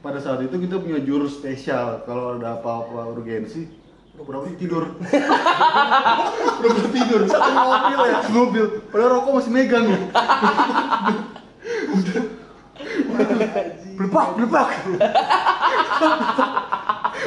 Pada 0.00 0.16
saat 0.16 0.40
itu 0.40 0.56
kita 0.56 0.80
punya 0.80 1.00
jurus 1.04 1.36
spesial. 1.36 2.04
Kalau 2.08 2.40
ada 2.40 2.56
apa-apa 2.56 3.12
urgensi 3.12 3.68
udah 4.20 4.24
berapa 4.28 4.52
tidur? 4.60 4.84
Udah 6.60 6.70
berapa 6.76 6.90
tidur 6.92 7.20
satu 7.24 7.50
mobil 7.56 7.98
ya? 8.04 8.18
Mobil. 8.28 8.64
Padahal 8.92 9.10
rokok 9.16 9.32
masih 9.40 9.52
megang. 9.52 9.86
Udah. 11.96 12.22
Belepak 13.96 14.26
belepak 14.36 14.68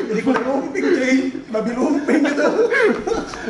Jadi 0.04 0.20
gue 0.20 0.36
lumping 0.44 0.86
cuy, 0.86 1.16
babi 1.52 1.72
lumping 1.78 2.22
gitu. 2.26 2.48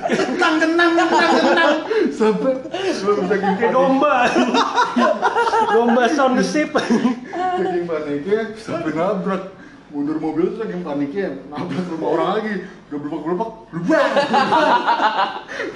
Kentang, 0.03 0.53
kentang, 0.59 0.91
kentang, 0.97 1.31
kentang. 1.39 1.73
sampai 2.13 2.53
gue 2.63 3.13
bisa 3.23 3.35
Kayak 3.41 3.71
domba. 3.71 4.27
domba 5.71 6.03
sound 6.11 6.37
the 6.39 6.45
ship. 6.45 6.71
saking 6.73 7.85
paniknya 7.85 8.39
sampai 8.57 8.91
nabrak 8.93 9.43
mundur 9.93 10.17
mobil 10.17 10.57
tuh 10.57 10.65
saking 10.65 10.81
paniknya 10.81 11.37
nabrak 11.53 11.85
rumah 11.93 12.09
orang 12.17 12.29
lagi 12.37 12.53
udah 12.89 12.99
berubah 12.99 13.19
berubah 13.21 13.47
berubah 13.69 14.01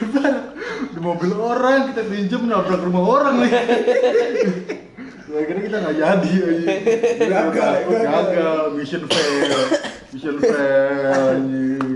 berubah 0.01 0.25
di 0.89 0.99
mobil 0.99 1.31
orang 1.37 1.79
kita 1.93 2.01
pinjem 2.09 2.41
nabrak 2.49 2.81
rumah 2.81 3.03
orang 3.05 3.35
nih 3.45 3.53
akhirnya 5.27 5.61
kita 5.61 5.77
nggak 5.77 5.95
jadi 5.95 6.31
aja 6.39 6.73
Gagal, 7.27 7.73
gagal, 7.91 8.59
mission 8.73 9.03
fail 9.03 9.35
mission 10.09 10.35
fail 10.39 11.37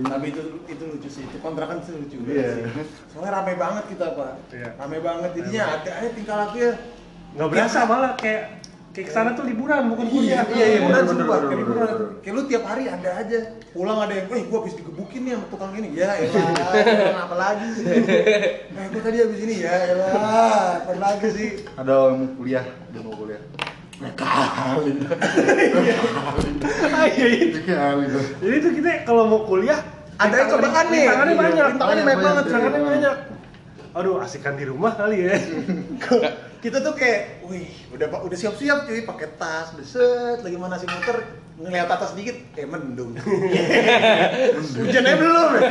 Tapi 0.03 0.25
itu 0.27 0.41
itu 0.67 0.83
lucu 0.87 1.09
sih, 1.09 1.23
itu 1.23 1.37
kontrakan 1.39 1.79
sih 1.79 1.95
lucu 1.95 2.15
banget 2.21 2.35
Iya. 2.35 2.49
sih. 2.51 2.85
Soalnya 3.07 3.31
rame 3.33 3.53
banget 3.55 3.83
kita 3.87 4.07
pak, 4.11 4.31
Iya. 4.51 4.69
rame 4.75 4.97
banget. 4.99 5.29
Jadinya 5.33 5.63
ada 5.71 5.91
aja 5.93 6.09
tingkah 6.11 6.35
laku 6.37 6.57
ya. 6.59 6.73
Nggak 7.31 7.49
berasa 7.49 7.79
malah 7.85 8.11
kayak 8.15 8.43
kayak 8.91 9.07
ke 9.07 9.13
sana 9.13 9.29
tuh 9.31 9.43
liburan 9.43 9.87
bukan 9.87 10.05
kuliah 10.05 10.43
Iya, 10.47 10.65
iya, 10.67 10.79
benar 10.81 11.01
bener, 11.01 11.15
sumpah. 11.15 11.37
Kayak 11.41 11.59
liburan. 11.59 11.87
Kayak 12.19 12.33
lu 12.33 12.41
tiap 12.45 12.63
hari 12.65 12.83
ada 12.85 13.09
aja. 13.17 13.39
Pulang 13.71 13.97
ada 13.99 14.13
yang, 14.13 14.27
"Eh, 14.27 14.43
gua 14.45 14.57
habis 14.59 14.75
digebukin 14.75 15.21
nih 15.23 15.31
sama 15.33 15.45
tukang 15.47 15.71
ini." 15.73 15.89
Ya 15.93 16.11
elah, 16.13 16.43
apa 17.25 17.35
lagi 17.35 17.67
sih? 17.71 17.85
Eh, 17.87 18.59
gua 18.67 19.01
tadi 19.01 19.17
habis 19.17 19.39
ini 19.39 19.55
ya 19.59 19.73
elah, 19.89 20.83
apa 20.83 20.93
lagi 20.93 21.27
sih? 21.31 21.49
ada 21.73 22.11
yang 22.11 22.19
mau 22.19 22.29
kuliah 22.35 22.63
dia 22.91 23.01
mau 23.01 23.15
kuliah 23.15 23.41
kali 24.11 24.91
Ah, 26.91 27.05
iya, 27.07 27.27
iya. 27.29 27.47
kali 27.61 28.05
jadi 28.41 28.55
tuh 28.59 28.71
kita 28.73 28.89
kalau 29.05 29.23
mau 29.25 29.45
kuliah 29.45 29.77
Ada 30.17 30.35
yang 30.35 30.49
cobaan 30.51 30.85
nih. 30.89 31.05
tangannya 31.07 31.31
Iya, 31.31 31.41
banyak 31.41 31.65
rintangannya 31.69 32.03
banyak 32.03 32.45
tangannya 32.45 32.81
banyak 32.83 33.15
aduh 33.91 34.15
asikan 34.19 34.53
di 34.55 34.65
rumah 34.65 34.93
kali 34.95 35.17
ya 35.21 35.37
kita 36.61 36.77
tuh 36.85 36.93
kayak, 36.93 37.41
wih, 37.49 37.65
udah 37.89 38.07
udah 38.21 38.37
siap-siap 38.37 38.85
cuy, 38.85 39.01
pakai 39.01 39.33
tas, 39.35 39.73
udah 39.73 39.81
set, 39.85 40.39
lagi 40.45 40.57
mana 40.61 40.77
si 40.77 40.85
motor, 40.85 41.25
ngeliat 41.57 41.89
atas 41.89 42.13
dikit, 42.13 42.37
eh 42.53 42.69
mendung. 42.69 43.17
Hujan 44.77 45.03
aja 45.05 45.17
belum. 45.17 45.49
ya? 45.57 45.69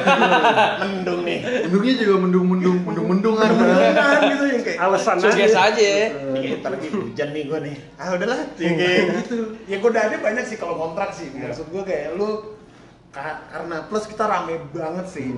mendung 0.82 1.20
nih. 1.22 1.38
mendungnya 1.70 1.94
juga 1.94 2.14
mendung 2.26 2.46
mendung 2.50 2.78
mendung 2.82 3.06
mendungan 3.06 3.48
Mendungan 3.54 4.20
gitu 4.34 4.44
yang 4.50 4.62
kayak 4.66 4.78
alasan 4.82 5.16
aja 5.22 5.60
aja. 5.70 5.90
Iya, 6.34 6.58
ntar 6.58 6.70
lagi 6.74 6.88
hujan 6.90 7.28
nih 7.34 7.42
gue 7.46 7.58
nih. 7.70 7.76
Ah 7.94 8.06
udahlah, 8.18 8.40
ya 8.58 8.70
kayak 8.74 9.02
gitu. 9.22 9.38
Ya 9.70 9.76
godaannya 9.78 10.18
banyak 10.18 10.44
sih 10.46 10.56
kalau 10.58 10.74
kontrak 10.74 11.14
sih. 11.14 11.30
Maksud 11.30 11.70
gue 11.70 11.82
kayak 11.86 12.18
lu 12.18 12.58
karena 13.12 13.76
plus 13.84 14.06
kita 14.06 14.22
rame 14.22 14.54
banget 14.70 15.06
sih. 15.08 15.34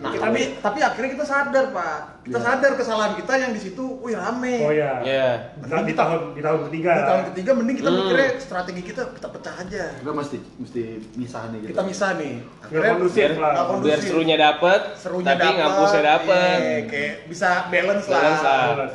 Nah, 0.00 0.08
tapi 0.12 0.56
tapi 0.56 0.80
akhirnya 0.80 1.12
kita 1.12 1.26
sadar 1.26 1.64
pak, 1.70 2.24
kita 2.24 2.32
Iya. 2.34 2.46
sadar 2.46 2.72
kesalahan 2.72 3.12
kita 3.14 3.32
yang 3.36 3.52
di 3.52 3.60
situ, 3.60 3.84
wih 4.00 4.12
rame. 4.14 4.56
oh 4.58 4.72
ya 4.72 4.96
Iya. 4.98 5.28
Nah, 5.60 5.80
di 5.82 5.92
tahun 5.92 6.32
di 6.32 6.40
tahun 6.40 6.60
ketiga 6.66 6.90
Di 6.90 7.04
tahun 7.04 7.22
ketiga 7.28 7.50
mending 7.52 7.76
kita 7.76 7.90
Hmm. 7.90 7.98
mikirnya 8.02 8.28
strategi 8.38 8.80
kita 8.82 9.02
kita 9.12 9.28
pecah 9.28 9.54
aja. 9.58 9.84
kita 9.94 10.12
mesti 10.14 10.36
mesti 10.56 10.82
misah 11.14 11.42
nih 11.46 11.58
gitu 11.58 11.70
Kita 11.70 11.82
misah 11.84 12.10
nih. 12.16 12.32
Biar 12.66 12.82
kondusif 12.90 13.20
Biar, 13.20 13.32
lah 13.36 13.50
nggak 13.50 13.66
kondusif. 13.66 13.84
biar 13.86 14.00
serunya 14.02 14.36
dapet, 14.38 14.80
Serunya 14.96 15.26
tapi 15.26 15.40
dapet, 15.42 15.56
ngampusnya 15.58 16.02
dapet. 16.06 16.58
iya, 16.58 16.78
kayak 16.86 17.14
bisa 17.26 17.48
balance, 17.66 18.06
Balance 18.08 18.42
lah. 18.42 18.60
lah. 18.74 18.88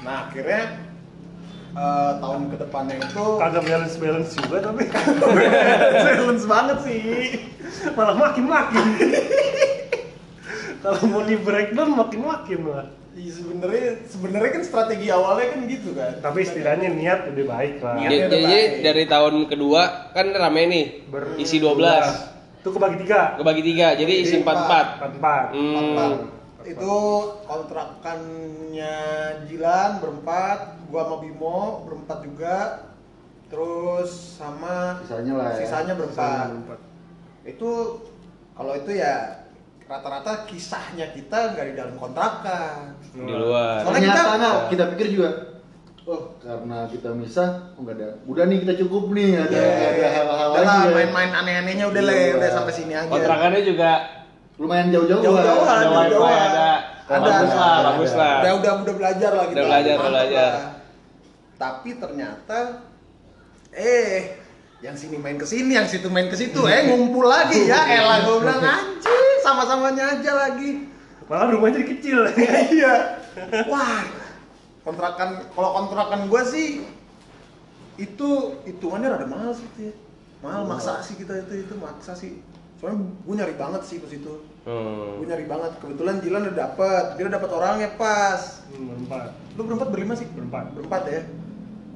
Nah 0.00 0.16
akhirnya 0.24 0.62
eh, 1.74 2.12
tahun 2.16 2.42
ke 2.46 2.56
depannya 2.58 2.96
itu 2.98 3.24
kagak 3.36 3.62
balance 3.62 3.96
balance 3.96 4.30
juga 4.34 4.56
tapi 4.62 4.82
balance 6.06 6.44
banget 6.44 6.78
sih. 6.82 7.02
malah 7.90 8.14
makin 8.14 8.44
makin 8.46 8.86
kalau 10.78 11.00
mau 11.06 11.22
di 11.22 11.36
breakdown 11.36 11.90
makin 11.92 12.20
makin 12.22 12.60
lah 12.64 12.86
Iya 13.14 13.30
sebenarnya 13.32 13.86
sebenarnya 14.04 14.50
kan 14.50 14.62
strategi 14.64 15.06
awalnya 15.08 15.46
kan 15.48 15.60
gitu 15.64 15.94
kan. 15.94 16.18
tapi 16.18 16.42
setidaknya 16.42 16.90
niat 16.90 17.30
udah 17.30 17.46
baik 17.48 17.74
lah 17.78 17.94
Niat. 17.94 18.10
Jadi, 18.10 18.16
udah 18.18 18.40
jadi 18.42 18.58
baik. 18.58 18.82
dari 18.82 19.04
tahun 19.06 19.34
kedua 19.46 19.82
kan 20.10 20.26
rame 20.28 20.62
nih, 20.66 20.84
Ber- 21.06 21.38
isi 21.38 21.56
12 21.56 21.78
itu 22.58 22.68
kebagi 22.70 22.96
tiga 22.98 23.20
kebagi 23.36 23.62
tiga, 23.62 23.88
jadi 23.94 24.12
isi 24.18 24.26
Jadi 24.32 24.42
empat 24.42 24.56
empat. 24.58 24.86
empat. 24.98 25.06
empat 25.06 25.10
empat 25.14 25.44
Empat. 25.54 26.10
Hmm. 26.10 26.33
Itu 26.64 26.94
kontrakannya 27.44 28.96
Jilan 29.44 29.90
berempat, 30.00 30.58
gua 30.88 31.02
sama 31.04 31.16
Bimo 31.20 31.58
berempat 31.84 32.18
juga. 32.24 32.58
Terus 33.48 34.40
sama 34.40 34.98
Sisanya 35.04 35.32
lah 35.36 35.48
ya. 35.52 35.58
Sisanya 35.60 35.92
berempat. 35.94 36.46
Berempat. 36.50 36.80
Itu 37.44 37.70
kalau 38.56 38.72
itu 38.74 38.90
ya 38.96 39.44
rata-rata 39.84 40.48
kisahnya 40.48 41.12
kita 41.12 41.52
nggak 41.52 41.66
di 41.68 41.74
dalam 41.76 41.94
kontrakan. 41.94 42.96
Di 43.12 43.30
luar. 43.30 43.84
Soalnya 43.84 44.00
ternyata 44.00 44.20
kita- 44.24 44.38
nah, 44.40 44.54
kita 44.72 44.84
pikir 44.96 45.08
juga 45.12 45.30
oh 46.04 46.36
karena 46.36 46.84
kita 46.84 47.16
misah 47.16 47.72
oh 47.72 47.80
nggak 47.80 47.96
ada 47.96 48.08
udah 48.28 48.44
nih 48.44 48.60
kita 48.60 48.76
cukup 48.76 49.08
nih 49.16 49.40
ada 49.40 49.56
Iya. 49.56 49.88
ada 49.88 50.08
hal-hal 50.12 50.48
lah, 50.52 50.60
lagi 50.60 50.76
ya. 50.84 50.92
main-main 50.92 51.30
aneh-anehnya 51.32 51.84
udah 51.88 52.02
lah, 52.04 52.12
Iya. 52.12 52.32
udah 52.36 52.50
sampai 52.52 52.74
sini 52.76 52.92
aja. 52.92 53.08
Kontrakannya 53.08 53.62
juga 53.64 53.90
lumayan 54.54 54.88
jauh-jauh 54.94 55.22
Jauh-jauhan, 55.22 55.76
ada 55.82 55.88
wifi, 55.90 56.14
ada, 56.14 56.68
Ada, 57.04 57.18
bagus 57.20 57.50
ada, 57.50 57.58
lah, 57.58 57.74
ada. 57.74 57.84
bagus 57.90 58.12
lah. 58.14 58.34
Udah 58.40 58.52
udah 58.54 58.72
udah 58.86 58.94
belajar 58.94 59.30
lah 59.34 59.44
kita. 59.50 59.54
Udah 59.58 59.64
belajar, 59.66 59.94
udah 59.94 60.10
belajar. 60.10 60.50
Tapi 61.54 61.90
ternyata 61.98 62.58
eh 63.74 64.18
yang 64.80 64.94
sini 64.94 65.16
main 65.16 65.36
ke 65.40 65.46
sini, 65.48 65.72
yang 65.74 65.88
situ 65.88 66.06
main 66.12 66.28
ke 66.28 66.36
situ, 66.36 66.60
eh 66.68 66.86
ngumpul 66.86 67.26
lagi 67.26 67.66
ya. 67.66 67.88
Elah 67.98 68.22
gue 68.22 68.36
bilang 68.40 68.60
anjir, 68.62 69.22
sama-samanya 69.42 70.20
aja 70.20 70.32
lagi. 70.48 70.92
malah 71.24 71.48
rumahnya 71.48 71.80
jadi 71.80 71.86
kecil 71.88 72.18
iya. 72.76 73.16
Wah, 73.64 74.04
kontrakan 74.84 75.40
kalau 75.56 75.70
kontrakan 75.72 76.28
gua 76.28 76.44
sih 76.44 76.84
itu 77.96 78.28
hitungannya 78.68 79.08
rada 79.08 79.24
mahal 79.24 79.56
sih 79.56 79.64
tuh 79.72 79.88
ya. 79.88 79.94
Mahal 80.44 80.68
maksa 80.68 81.00
sih 81.00 81.16
kita 81.16 81.48
itu 81.48 81.64
itu 81.64 81.74
maksa 81.80 82.12
sih. 82.12 82.44
Soalnya 82.84 83.00
gue 83.00 83.34
nyari 83.40 83.54
banget 83.56 83.82
sih 83.88 83.96
ke 83.96 84.12
situ. 84.12 84.44
Hmm. 84.68 85.16
Gue 85.16 85.24
nyari 85.24 85.48
banget. 85.48 85.72
Kebetulan 85.80 86.20
Jilan 86.20 86.52
udah 86.52 86.56
dapet, 86.68 87.04
dia 87.16 87.22
udah 87.24 87.36
dapet 87.40 87.50
orangnya 87.56 87.88
pas. 87.96 88.60
Hmm, 88.68 88.92
berempat 88.92 89.32
Lu 89.56 89.64
berempat 89.64 89.88
berlima 89.88 90.12
sih? 90.20 90.28
Berempat. 90.28 90.76
Berempat 90.76 91.02
ya. 91.08 91.24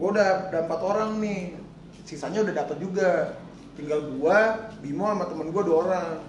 Gue 0.01 0.09
udah 0.16 0.49
dapat 0.49 0.78
orang 0.80 1.20
nih. 1.20 1.61
Sisanya 2.09 2.41
udah 2.41 2.55
dapet 2.57 2.80
juga. 2.80 3.36
Tinggal 3.76 4.01
gua, 4.16 4.72
Bimo 4.80 5.12
sama 5.12 5.28
temen 5.28 5.53
gua 5.53 5.61
dua 5.61 5.76
orang. 5.84 6.24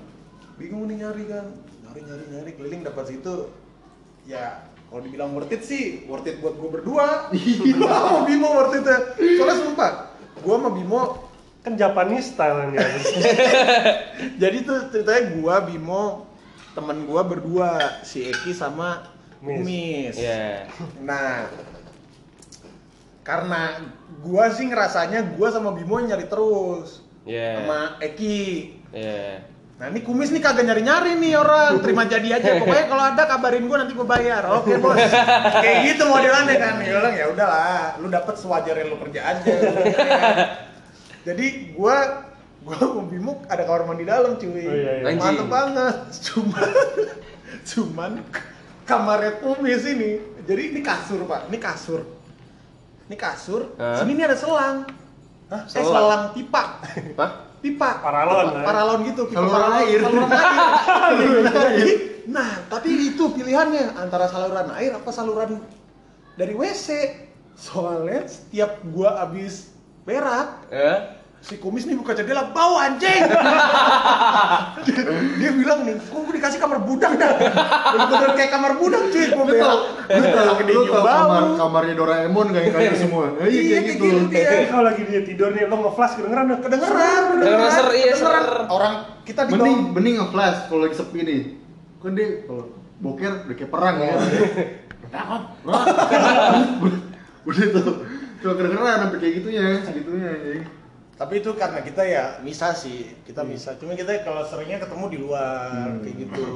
Bingung 0.60 0.92
nih 0.92 1.08
nyari 1.08 1.24
kan. 1.32 1.46
Nyari 1.88 2.00
nyari 2.04 2.24
nyari 2.28 2.52
keliling 2.60 2.84
dapat 2.84 3.16
situ. 3.16 3.48
Ya 4.28 4.68
kalau 4.92 5.08
dibilang 5.08 5.40
worth 5.40 5.56
it 5.56 5.64
sih, 5.64 6.04
worth 6.04 6.28
it 6.28 6.44
buat 6.44 6.60
gua 6.60 6.68
berdua. 6.68 7.08
Gua 7.80 7.96
sama 7.96 8.20
Bimo 8.28 8.48
worth 8.60 8.76
it 8.76 8.84
ya. 8.84 8.98
Soalnya 9.40 9.56
sumpah, 9.56 9.92
gua 10.44 10.56
sama 10.60 10.70
Bimo 10.76 11.29
kan 11.70 11.78
Japanese 11.78 12.34
style 12.34 12.74
nya 12.74 12.82
jadi 14.42 14.58
tuh 14.66 14.90
ceritanya 14.90 15.24
gua 15.38 15.62
Bimo 15.62 16.26
temen 16.74 17.06
gua 17.06 17.22
berdua 17.22 18.02
si 18.02 18.26
Eki 18.26 18.58
sama 18.58 19.06
Mis. 19.40 19.64
Mis. 19.64 20.16
Iya. 20.20 20.68
Nah, 21.00 21.48
karena 23.24 23.88
gua 24.20 24.52
sih 24.52 24.68
ngerasanya 24.68 25.32
gua 25.38 25.48
sama 25.48 25.72
Bimo 25.72 25.96
nyari 26.02 26.28
terus 26.28 27.06
Iya. 27.24 27.62
sama 27.62 27.80
Eki. 28.04 28.82
Iya. 28.92 29.46
Nah 29.80 29.88
ini 29.96 30.04
kumis 30.04 30.28
nih 30.36 30.44
kagak 30.44 30.68
nyari-nyari 30.68 31.16
nih 31.24 31.40
orang, 31.40 31.80
terima 31.80 32.04
jadi 32.04 32.36
aja. 32.36 32.52
Pokoknya 32.60 32.86
kalau 32.92 33.04
ada 33.16 33.24
kabarin 33.32 33.64
gua 33.64 33.78
nanti 33.86 33.96
gua 33.96 34.08
bayar. 34.12 34.44
Oke 34.60 34.76
bos. 34.84 34.98
Kayak 35.62 35.78
gitu 35.88 36.04
modelannya 36.04 36.56
kan. 36.60 36.74
Ya 36.84 37.00
bilang 37.00 37.16
ya 37.16 37.26
udahlah, 37.32 37.96
lu 38.04 38.12
dapet 38.12 38.36
sewajarnya 38.36 38.92
lu 38.92 39.00
kerja 39.08 39.22
aja. 39.24 39.52
Jadi 41.30 41.46
gua 41.74 42.26
gua 42.60 42.76
sama 42.82 43.02
Bimo 43.06 43.46
ada 43.46 43.64
kamar 43.64 43.86
mandi 43.86 44.04
dalam 44.04 44.34
cuy. 44.36 44.50
Oh, 44.50 44.74
iya, 44.74 45.06
iya. 45.06 45.16
Mantep 45.16 45.48
banget. 45.48 45.96
Cuman 46.26 46.70
cuman 47.70 48.12
kamarnya 48.84 49.38
kumis 49.40 49.86
ini. 49.86 50.18
Jadi 50.44 50.74
ini 50.74 50.82
kasur 50.82 51.22
pak, 51.24 51.46
ini 51.48 51.58
kasur. 51.58 52.02
Ini 53.06 53.16
kasur. 53.16 53.62
Hah? 53.78 54.02
Sini 54.02 54.14
nih 54.14 54.26
ada 54.26 54.34
selang. 54.34 54.90
Hah? 55.48 55.62
Eh, 55.62 55.70
Selang? 55.70 55.94
selang 55.94 56.24
pipa. 56.34 56.64
Hah? 57.16 57.32
pipa 57.60 58.00
Paralon, 58.00 58.46
Pipa- 58.46 58.56
ya? 58.56 58.64
paralon 58.64 59.00
gitu 59.04 59.22
pipa 59.28 59.36
Saluran 59.36 59.60
paralon, 59.60 59.84
air. 59.84 60.00
saluran 60.00 60.32
air 60.32 61.76
Jadi, 61.76 61.94
nah 62.26 62.50
tapi 62.66 62.90
itu 63.12 63.24
pilihannya 63.36 64.00
antara 64.00 64.32
saluran 64.32 64.72
air 64.80 64.96
apa 64.96 65.12
saluran 65.12 65.60
dari 66.40 66.56
WC 66.56 66.88
soalnya 67.60 68.24
setiap 68.26 68.80
gua 68.88 69.28
abis 69.28 69.76
berak 70.08 70.72
Eh? 70.72 71.19
Si 71.40 71.56
kumis 71.56 71.88
nih 71.88 71.96
buka 71.96 72.12
jendela 72.12 72.52
bau 72.52 72.76
anjing. 72.76 73.24
Dia 75.40 75.52
bilang 75.56 75.88
nih 75.88 75.96
gua 76.12 76.28
dikasih 76.30 76.60
kamar 76.60 76.84
budak 76.84 77.16
dah? 77.16 77.32
Bener-bener 77.96 78.32
kayak 78.36 78.52
kamar 78.52 78.72
budak 78.76 79.08
cuy 79.08 79.26
tau 79.32 79.44
berak 79.48 79.80
lu 80.10 80.28
tau 80.36 80.54
lu 80.60 80.82
kamar 80.92 81.44
kamarnya 81.56 81.96
Doraemon 81.96 82.48
kayak 82.52 82.76
kayak 82.76 82.96
semua? 83.00 83.32
Iya 83.40 83.48
Iya, 83.50 83.78
kayak 83.80 83.96
gitu. 83.96 84.06
gitu 84.06 84.28
dia. 84.28 84.44
Jadi 84.44 84.66
kalau 84.68 84.84
lagi 84.84 85.02
dia 85.08 85.22
tidur 85.24 85.50
nih 85.56 85.64
lo 85.66 85.76
nge-flash 85.80 86.14
kedengeran 86.20 86.46
dong 86.48 86.62
kedengeran 86.62 87.22
Kedengeran. 87.40 87.72
ser, 87.72 87.88
iya, 87.96 88.14
ser. 88.14 88.46
orang 88.68 88.94
kita 89.24 89.42
di 89.48 89.52
mending 89.56 89.78
bawah. 89.80 89.94
Mending 89.96 90.16
nge-flash 90.20 90.60
kalau 90.68 90.82
lagi 90.84 90.96
sepi 91.00 91.20
nih. 91.24 91.42
Kan 92.00 92.12
dia 92.14 92.28
kalau 92.44 92.64
boker 93.00 93.34
udah 93.48 93.56
kayak 93.56 93.72
perang 93.72 93.96
ya. 93.98 94.14
Udah 97.48 97.66
tuh. 97.72 98.06
Cuma 98.40 98.54
kedengeran 98.56 98.98
sampai 99.08 99.18
kayak 99.18 99.34
gitunya 99.42 99.64
segitunya 99.82 100.28
anjing. 100.32 100.64
Tapi 101.20 101.34
itu 101.38 101.52
karena 101.52 101.84
kita 101.84 102.00
ya 102.02 102.40
bisa 102.40 102.72
sih, 102.72 103.12
kita 103.28 103.44
bisa. 103.44 103.76
Cuma 103.76 103.92
kita 103.92 104.24
kalau 104.24 104.40
seringnya 104.42 104.80
ketemu 104.80 105.06
di 105.12 105.18
luar 105.20 105.92
Hmm. 105.92 106.00
kayak 106.00 106.16
gitu. 106.16 106.48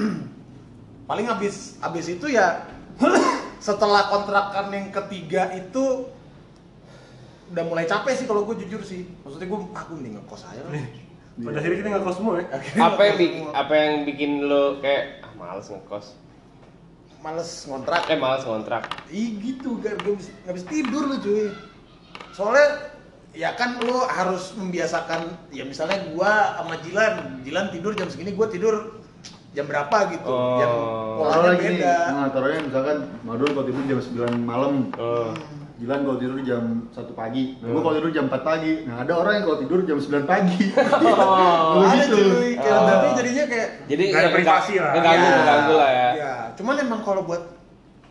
Paling 1.08 1.28
habis 1.28 1.76
habis 1.78 2.08
itu 2.08 2.26
ya 2.26 2.64
setelah 3.60 4.08
kontrakan 4.08 4.72
yang 4.72 4.88
ketiga 4.88 5.52
itu 5.52 6.08
udah 7.48 7.64
mulai 7.64 7.84
capek 7.84 8.12
sih 8.14 8.24
kalau 8.24 8.48
gue 8.48 8.64
jujur 8.64 8.80
sih. 8.80 9.04
Maksudnya 9.24 9.44
gue 9.44 9.60
aku 9.72 9.92
mending 10.00 10.16
ngekos 10.16 10.42
aja 10.48 10.62
lah. 10.64 10.72
pada 11.44 11.62
akhirnya 11.62 11.78
kita 11.78 11.88
nggak 11.94 12.02
kos 12.02 12.16
semua 12.18 12.32
ya 12.34 12.44
Akhirnya 12.58 12.80
Apa 12.82 13.00
yang 13.04 13.14
ngekos 13.14 13.20
bikin 13.22 13.42
apa 13.54 13.72
yang 13.76 13.94
bikin 14.02 14.30
lo 14.42 14.62
kayak 14.80 15.02
ah 15.22 15.32
males 15.36 15.66
ngekos? 15.68 16.06
males 17.18 17.50
ngontrak? 17.66 18.02
Eh 18.08 18.16
males 18.16 18.42
ngontrak. 18.42 18.82
Ih 19.10 19.36
gitu, 19.38 19.74
gak, 19.78 19.98
gak, 19.98 20.14
bisa, 20.14 20.30
gak 20.46 20.54
bisa 20.54 20.66
tidur 20.66 21.02
lu 21.04 21.16
cuy. 21.18 21.50
soalnya 22.30 22.94
ya 23.38 23.54
kan 23.54 23.78
lo 23.78 24.02
harus 24.04 24.50
membiasakan 24.52 25.20
ya 25.48 25.62
misalnya 25.62 26.10
gua 26.10 26.58
sama 26.58 26.74
Jilan 26.82 27.14
Jilan 27.40 27.70
tidur 27.70 27.94
jam 27.94 28.10
segini 28.10 28.34
gua 28.34 28.50
tidur 28.50 28.98
jam 29.48 29.64
berapa 29.64 30.10
gitu 30.10 30.26
Oh. 30.26 30.58
yang 30.58 30.74
Taruh 31.18 31.38
polanya 31.40 31.54
beda 31.56 31.96
nah 32.10 32.26
taruhnya 32.28 32.60
misalkan 32.62 32.96
Madun 33.22 33.50
kalau 33.52 33.64
tidur 33.64 33.82
jam 33.86 33.98
9 34.02 34.42
malam 34.42 34.90
Oh. 34.92 35.30
Jilan 35.78 36.02
kalau 36.02 36.18
tidur 36.18 36.42
jam 36.42 36.90
1 36.90 37.14
pagi, 37.14 37.54
nah, 37.54 37.62
Hmm. 37.62 37.72
gua 37.72 37.80
kalau 37.80 37.94
tidur 37.94 38.10
jam 38.10 38.24
4 38.26 38.42
pagi 38.42 38.72
Nah 38.82 38.96
ada 38.98 39.12
orang 39.14 39.32
yang 39.32 39.44
kalau 39.46 39.58
tidur 39.62 39.80
jam 39.82 39.96
9 39.96 40.26
pagi 40.26 40.58
Oh. 40.74 41.86
ada 41.86 41.94
gitu. 42.04 42.18
cuy 42.18 42.50
kayak 42.52 42.74
Oh. 42.74 42.86
tapi 42.90 43.06
jadinya 43.14 43.44
kayak 43.46 43.68
Jadi 43.86 44.02
Nggak 44.04 44.18
ada 44.18 44.26
ya, 44.26 44.34
privasi 44.34 44.74
lah. 44.76 44.90
Ya, 44.90 44.98
keganggu 44.98 45.74
lah 45.76 45.90
ya. 45.92 46.08
ya 46.12 46.32
cuman 46.52 46.74
emang 46.76 47.00
kalau 47.00 47.22
buat 47.22 47.42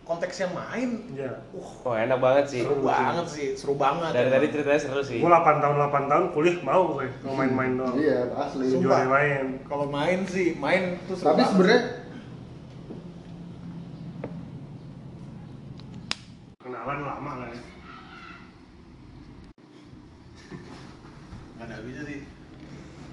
konteksnya 0.07 0.47
main 0.49 1.03
Iya. 1.11 1.43
uh 1.51 1.69
Wah 1.83 1.99
enak 1.99 2.15
banget 2.17 2.45
sih. 2.47 2.61
seru 2.63 2.79
banget 2.79 3.27
sih 3.27 3.47
seru 3.53 3.75
banget 3.75 4.09
Dari 4.09 4.29
tadi 4.31 4.47
ceritanya 4.49 4.79
seru 4.79 5.03
sih. 5.03 5.19
Gue 5.19 5.27
8 5.27 5.59
tahun 5.59 5.75
8 5.83 6.07
tahun 6.07 6.25
kuliah 6.31 6.57
mau 6.63 6.81
gue 6.89 7.11
mau 7.21 7.35
main-main 7.35 7.75
doang. 7.75 7.91
Iya 7.93 8.31
asli 8.33 8.71
Sumpah. 8.71 9.03
Main. 9.05 9.59
kalau 9.67 9.85
main 9.85 10.23
sih 10.23 10.55
main 10.55 10.95
tuh 11.05 11.13
seru 11.13 11.27
Tapi 11.29 11.43
sebenarnya 11.45 11.81
Kenalan 16.57 16.99
lama 17.01 17.31
lah 17.37 17.49
ya. 17.49 17.61
nggak 21.57 21.65
ada 21.65 21.77
bisa 21.81 22.01
sih 22.05 22.19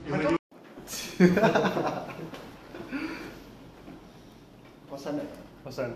Gimana 0.05 0.37
kosan 4.85 5.17
ya 5.17 5.27
Pesan. 5.65 5.91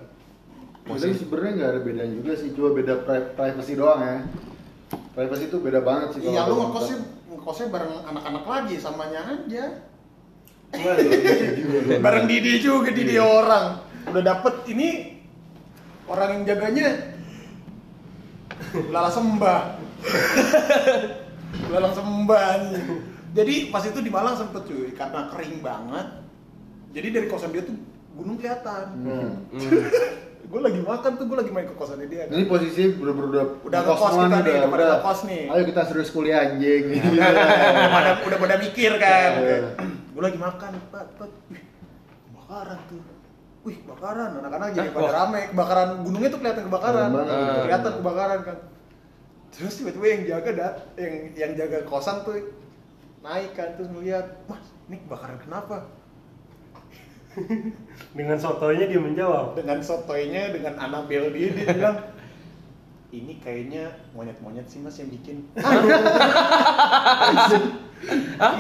Tapi 0.91 1.15
sebenarnya 1.15 1.53
nggak 1.55 1.71
ada 1.71 1.81
bedanya 1.81 2.15
juga 2.15 2.33
sih, 2.35 2.49
cuma 2.53 2.69
beda 2.71 2.95
pri- 3.03 3.31
privacy 3.33 3.73
doang 3.75 4.01
ya. 4.01 4.17
Privacy 5.13 5.45
itu 5.47 5.59
beda 5.59 5.81
banget 5.81 6.09
sih. 6.15 6.21
iya 6.25 6.45
lu 6.45 6.55
ngekosnya 6.57 6.97
ngekosnya 7.29 7.67
bareng 7.69 7.93
anak-anak 8.05 8.45
lagi 8.45 8.75
samanya 8.77 9.21
aja 9.27 9.65
Wah, 10.71 10.97
iya 10.97 11.49
juga. 11.55 11.97
bareng 11.99 12.25
Didi 12.25 12.53
juga 12.59 12.89
Didi 12.89 13.17
orang 13.17 13.81
udah 14.05 14.23
dapet 14.23 14.55
ini 14.67 15.19
orang 16.07 16.29
yang 16.31 16.43
jaganya 16.47 16.89
lala 18.89 19.09
sembah 19.09 19.61
lalang 21.69 21.95
sembah 21.95 22.49
jadi 23.31 23.55
pas 23.69 23.83
itu 23.83 23.99
di 23.99 24.09
Malang 24.09 24.37
sempet 24.37 24.65
cuy 24.65 24.93
karena 24.93 25.29
kering 25.29 25.61
banget 25.61 26.07
jadi 26.93 27.09
dari 27.13 27.27
kosan 27.27 27.51
dia 27.51 27.61
tuh 27.61 27.77
gunung 28.15 28.37
kelihatan 28.37 28.85
Hmm. 28.99 29.31
Gue 30.49 30.61
lagi 30.65 30.81
makan 30.81 31.11
tuh 31.21 31.25
gue 31.29 31.37
lagi 31.37 31.53
main 31.53 31.69
ke 31.69 31.77
kosannya 31.77 32.09
dia 32.09 32.25
Ini 32.25 32.49
posisi 32.49 32.97
bener-bener 32.97 33.29
udah 33.29 33.45
Udah 33.69 33.81
semua 33.85 34.25
kita 34.33 34.39
nih, 34.41 34.55
udah 34.57 34.71
pada 34.73 34.85
ngekos 34.97 35.21
nih. 35.29 35.43
Ayo 35.53 35.63
kita 35.69 35.81
serius 35.85 36.09
kuliah 36.09 36.39
anjing. 36.49 36.85
udah 37.13 37.91
pada 37.93 38.11
udah 38.25 38.39
pada 38.41 38.55
mikir 38.57 38.93
kan. 38.97 39.31
Iya. 39.45 39.59
gue 40.17 40.23
lagi 40.25 40.39
makan 40.41 40.73
pat 40.89 41.09
pat 41.21 41.31
wih 41.53 41.63
kebakaran 42.25 42.79
tuh. 42.89 43.03
Wih 43.69 43.77
kebakaran. 43.85 44.29
Anak-anak 44.41 44.69
jadi 44.73 44.89
Ah, 44.89 44.95
pada 44.97 45.11
rame. 45.13 45.41
Kebakaran 45.53 45.89
gunungnya 46.09 46.29
tuh 46.33 46.39
kelihatan 46.41 46.65
kebakaran. 46.65 47.09
Kelihatan 47.69 47.93
kebakaran 48.01 48.39
kan. 48.41 48.59
Terus 49.53 49.73
tiba-tiba 49.77 50.07
yang 50.09 50.23
jaga 50.25 50.51
dat 50.57 50.75
yang 50.97 51.13
yang 51.37 51.53
jaga 51.61 51.79
kosan 51.85 52.25
tuh 52.25 52.57
naik 53.21 53.53
kan. 53.53 53.77
Terus 53.77 53.93
ngeliat 53.93 54.49
mas 54.49 54.65
ini 54.89 54.97
kebakaran 55.05 55.37
kenapa 55.45 55.85
Dengan 58.19 58.37
sotonya 58.37 58.85
dia 58.87 58.99
menjawab. 58.99 59.55
dengan 59.55 59.79
sotoynya 59.79 60.51
dengan 60.51 60.75
Anabel 60.77 61.31
dia 61.31 61.49
dia 61.53 61.67
bilang 61.77 61.99
ini 63.09 63.41
kayaknya 63.41 63.89
monyet-monyet 64.13 64.69
sih 64.69 64.79
mas 64.79 64.97
yang 64.97 65.09
bikin 65.09 65.41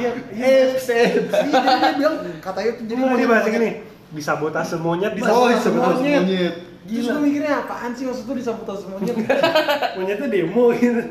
iya 0.00 0.10
iya 0.32 0.48
iya 0.72 0.72
dia 0.72 1.90
bilang 1.94 2.16
katanya 2.40 2.70
tuh 2.74 2.84
jadi 2.88 3.00
dia 3.14 3.28
bahasa 3.28 3.48
gini, 3.48 3.70
disabotase 4.10 4.76
monyet, 4.80 5.12
Oh, 5.22 5.46
disabotase 5.46 6.00
monyet. 6.00 6.22
monyet. 6.24 6.54
Terus 6.88 7.04
Gila. 7.04 7.12
gue 7.12 7.22
mikirnya 7.28 7.52
apaan 7.60 7.92
sih 7.92 8.08
maksud 8.08 8.24
tuh 8.24 8.34
disabotase 8.34 8.84
monyet? 8.88 9.14
Monyetnya 10.00 10.28
demo 10.32 10.64
gitu. 10.72 11.02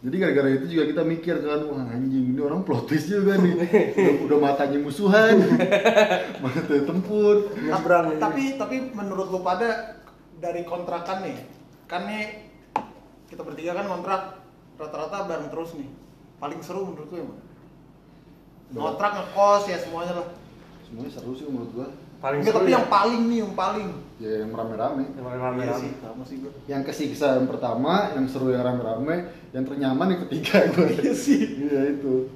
Jadi 0.00 0.16
gara-gara 0.16 0.48
itu 0.48 0.66
juga 0.72 0.84
kita 0.88 1.02
mikir 1.04 1.36
kan, 1.44 1.60
wah 1.68 1.84
anjing 1.92 2.32
ini 2.32 2.40
orang 2.40 2.64
plot 2.64 2.88
twist 2.88 3.12
juga 3.12 3.36
nih. 3.36 3.52
Udah, 4.00 4.14
udah 4.24 4.38
matanya 4.40 4.80
musuhan, 4.80 5.36
mata 6.42 6.64
tempur. 6.64 7.52
Nyebrang. 7.60 8.16
tapi 8.16 8.56
tapi 8.56 8.76
menurut 8.96 9.28
lu 9.28 9.44
pada 9.44 10.00
dari 10.40 10.64
kontrakan 10.64 11.28
nih, 11.28 11.36
kan 11.84 12.08
nih 12.08 12.48
kita 13.28 13.44
bertiga 13.44 13.76
kan 13.76 13.92
kontrak 13.92 14.40
rata-rata 14.80 15.28
bareng 15.28 15.52
terus 15.52 15.76
nih. 15.76 15.88
Paling 16.40 16.64
seru 16.64 16.88
menurut 16.88 17.12
lu 17.12 17.28
mana? 17.28 17.44
Kontrak 18.72 19.12
ngekos 19.12 19.68
ya 19.68 19.78
semuanya 19.84 20.24
lah. 20.24 20.28
Semuanya 20.88 21.12
seru 21.12 21.36
sih 21.36 21.44
menurut 21.44 21.70
gua. 21.76 21.88
Paling 22.20 22.38
Enggak, 22.38 22.52
tapi 22.54 22.68
ya. 22.68 22.76
yang 22.76 22.86
paling 22.86 23.20
nih 23.26 23.38
yang 23.40 23.54
paling. 23.54 23.88
Ya 24.16 24.32
yang 24.38 24.50
rame-rame. 24.52 25.02
Yang 25.08 25.24
paling 25.24 25.40
Iya 25.40 25.48
rame-rame. 25.48 25.80
sih, 25.80 25.90
sama 25.96 26.22
sih 26.22 26.36
gue. 26.38 26.52
Yang 26.66 26.82
kesiksa 26.84 27.26
yang 27.34 27.48
pertama, 27.48 27.92
yang 28.12 28.24
seru 28.24 28.48
yang 28.48 28.60
rame-rame, 28.60 29.16
yang 29.50 29.64
ternyaman 29.64 30.06
yang 30.06 30.20
ketiga 30.28 30.56
gua. 30.70 30.84
Iya 30.86 31.12
sih. 31.12 31.40
Iya 31.58 31.80
itu. 31.90 32.28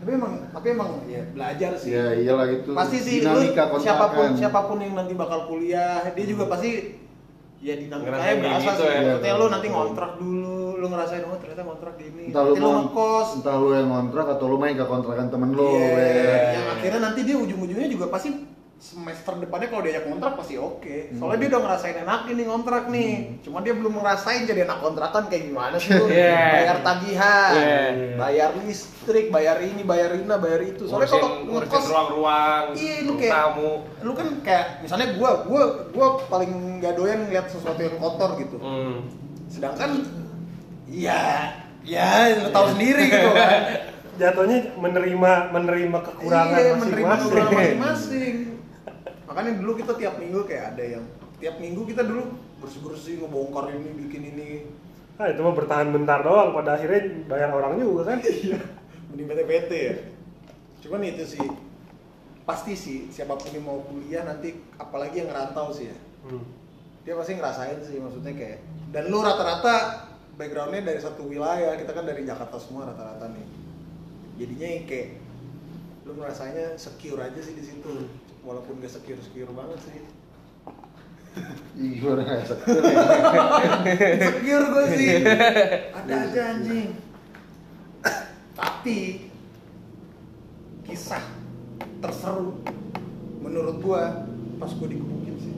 Tapi 0.00 0.10
emang 0.10 0.32
tapi 0.48 0.66
emang 0.70 0.90
ya 1.04 1.20
belajar 1.30 1.70
sih. 1.76 1.92
Ya 1.92 2.16
iyalah 2.16 2.48
itu. 2.48 2.72
pasti 2.72 2.96
sih 2.96 3.14
lu 3.20 3.36
dinamika 3.36 3.76
siapa 3.76 4.06
pun 4.10 4.28
siapa 4.32 4.60
pun 4.64 4.80
yang 4.80 4.96
nanti 4.96 5.12
bakal 5.12 5.44
kuliah 5.44 6.00
dia 6.08 6.24
juga 6.24 6.48
pasti 6.48 6.96
ya 7.60 7.76
Ngerasain 7.76 7.84
dinamikanya 7.84 8.34
berasa 8.40 8.64
gitu 8.64 8.80
sih 8.80 8.88
ya. 8.88 9.00
maksudnya 9.04 9.34
lu 9.36 9.46
nanti 9.52 9.66
ngontrak 9.68 10.10
dulu 10.16 10.56
lu 10.80 10.86
ngerasain 10.88 11.20
oh 11.20 11.36
ternyata 11.36 11.60
ngontrak 11.60 11.94
gini 11.94 12.32
Entah 12.32 12.40
lu, 12.40 12.48
nanti 12.48 12.56
lu 12.56 12.64
ngon- 12.66 12.80
ngekos 12.88 13.28
entah 13.36 13.54
lu 13.54 13.68
yang 13.70 13.88
ngontrak 13.92 14.26
atau 14.30 14.44
lu 14.48 14.56
main 14.56 14.72
ke 14.72 14.80
kontrakan 14.82 15.28
temen 15.28 15.50
lu. 15.52 15.68
Iya, 15.68 15.92
ya. 15.92 16.38
yang 16.56 16.66
akhirnya 16.72 17.00
nanti 17.02 17.20
dia 17.20 17.36
ujung-ujungnya 17.36 17.88
juga 17.92 18.06
pasti 18.08 18.28
semester 18.80 19.36
depannya 19.36 19.68
kalau 19.68 19.84
diajak 19.84 20.02
kontrak 20.02 20.32
pasti 20.34 20.56
oke 20.56 20.80
Hmm. 21.06 21.12
soalnya 21.14 21.38
dia 21.38 21.48
udah 21.50 21.62
ngerasain 21.62 21.96
enak 22.00 22.20
ini 22.26 22.42
ngontrak 22.42 22.84
nih 22.88 23.12
cuma 23.40 23.60
dia 23.60 23.70
belum 23.70 23.92
ngerasain 23.94 24.42
jadi 24.42 24.64
anak 24.64 24.80
kontrakan 24.80 25.28
kayak 25.28 25.44
gimana 25.46 25.76
sih 25.76 25.92
Iya. 25.92 26.40
bayar 26.56 26.76
tagihan 26.80 27.52
Iya. 27.52 27.80
bayar 28.16 28.50
listrik 28.58 29.28
bayar 29.28 29.60
ini 29.60 29.84
bayar 29.84 30.10
ini 30.14 30.24
bayar 30.24 30.60
itu 30.64 30.82
soalnya 30.82 31.12
kalau 31.12 31.28
ngekos 31.44 31.84
ruang-ruang, 31.86 32.64
Iya, 32.72 32.94
lu 33.04 33.12
kayak- 33.14 33.34
tamu. 33.36 33.72
lu 34.00 34.12
kan 34.14 34.28
kayak 34.40 34.66
misalnya 34.80 35.06
gua 35.14 35.30
gua 35.44 35.62
gua 35.90 36.06
paling 36.26 36.50
gak 36.80 36.96
doyan 36.96 37.20
ngeliat 37.22 37.46
sesuatu 37.46 37.78
yang 37.78 37.94
kotor 37.94 38.32
gitu 38.38 38.56
Hmm. 38.56 39.04
sedangkan 39.46 40.08
ya 40.86 41.52
ya 41.82 42.08
lu 42.34 42.48
tahu 42.48 42.66
sendiri 42.70 43.04
gitu 43.06 43.28
kan 43.30 43.52
Jatuhnya 44.20 44.76
menerima 44.76 45.32
menerima 45.50 45.98
kekurangan 46.02 46.58
iya, 46.58 46.72
menerima 46.74 47.08
masing-masing. 47.08 47.24
kekurangan 47.26 47.56
masing-masing 47.56 48.34
makanya 49.30 49.62
dulu 49.62 49.78
kita 49.78 49.94
tiap 49.94 50.18
minggu 50.18 50.42
kayak 50.42 50.74
ada 50.74 50.84
yang 50.98 51.04
tiap 51.38 51.56
minggu 51.56 51.86
kita 51.86 52.02
dulu 52.02 52.34
bersih-bersih 52.58 53.22
ngebongkar 53.22 53.70
ini 53.70 53.88
bikin 54.04 54.22
ini 54.28 54.48
Ah, 55.14 55.28
itu 55.28 55.38
mah 55.38 55.52
bertahan 55.52 55.92
bentar 55.92 56.24
doang, 56.24 56.48
pada 56.50 56.80
akhirnya 56.80 57.28
bayar 57.28 57.52
orang 57.52 57.76
juga 57.76 58.08
kan. 58.08 58.24
Iya. 58.24 58.56
mending 59.12 59.26
PT-PT 59.28 59.70
ya 59.74 59.96
cuman 60.80 61.02
itu 61.04 61.24
sih 61.28 61.44
pasti 62.42 62.72
sih 62.72 62.98
siapa 63.08 63.36
pun 63.36 63.50
yang 63.50 63.62
mau 63.62 63.84
kuliah 63.84 64.24
nanti 64.24 64.56
apalagi 64.74 65.20
yang 65.20 65.28
ngerantau 65.28 65.70
sih 65.70 65.92
ya 65.92 65.98
Hmm. 66.20 66.44
dia 67.00 67.16
pasti 67.16 67.32
ngerasain 67.32 67.80
sih 67.80 67.96
maksudnya 67.96 68.32
kayak 68.32 68.60
dan 68.92 69.08
lu 69.08 69.18
rata-rata 69.18 70.04
backgroundnya 70.34 70.84
dari 70.84 71.00
satu 71.00 71.24
wilayah 71.24 71.72
kita 71.74 71.90
kan 71.90 72.04
dari 72.04 72.22
Jakarta 72.22 72.56
semua 72.56 72.86
rata-rata 72.86 73.28
nih 73.28 73.46
jadinya 74.36 74.68
yang 74.70 74.84
kayak 74.84 75.08
lu 76.04 76.12
ngerasanya 76.14 76.76
secure 76.76 77.18
aja 77.18 77.40
sih 77.40 77.52
di 77.52 77.64
situ 77.64 77.92
walaupun 78.40 78.74
gak 78.78 78.92
secure 78.92 79.20
banget 79.50 79.78
sih 79.82 80.00
Ih, 81.78 82.02
nggak 82.02 82.42
sakit. 82.42 82.82
secure 84.18 84.64
gue 84.66 84.84
sih 84.90 85.08
ada 85.90 86.14
aja 86.26 86.42
anjing 86.50 86.90
tapi 88.52 88.98
kisah 90.82 91.22
terseru 91.98 92.58
menurut 93.38 93.78
gua 93.78 94.26
pas 94.58 94.74
gua 94.74 94.88
digebukin 94.90 95.34
sih 95.38 95.54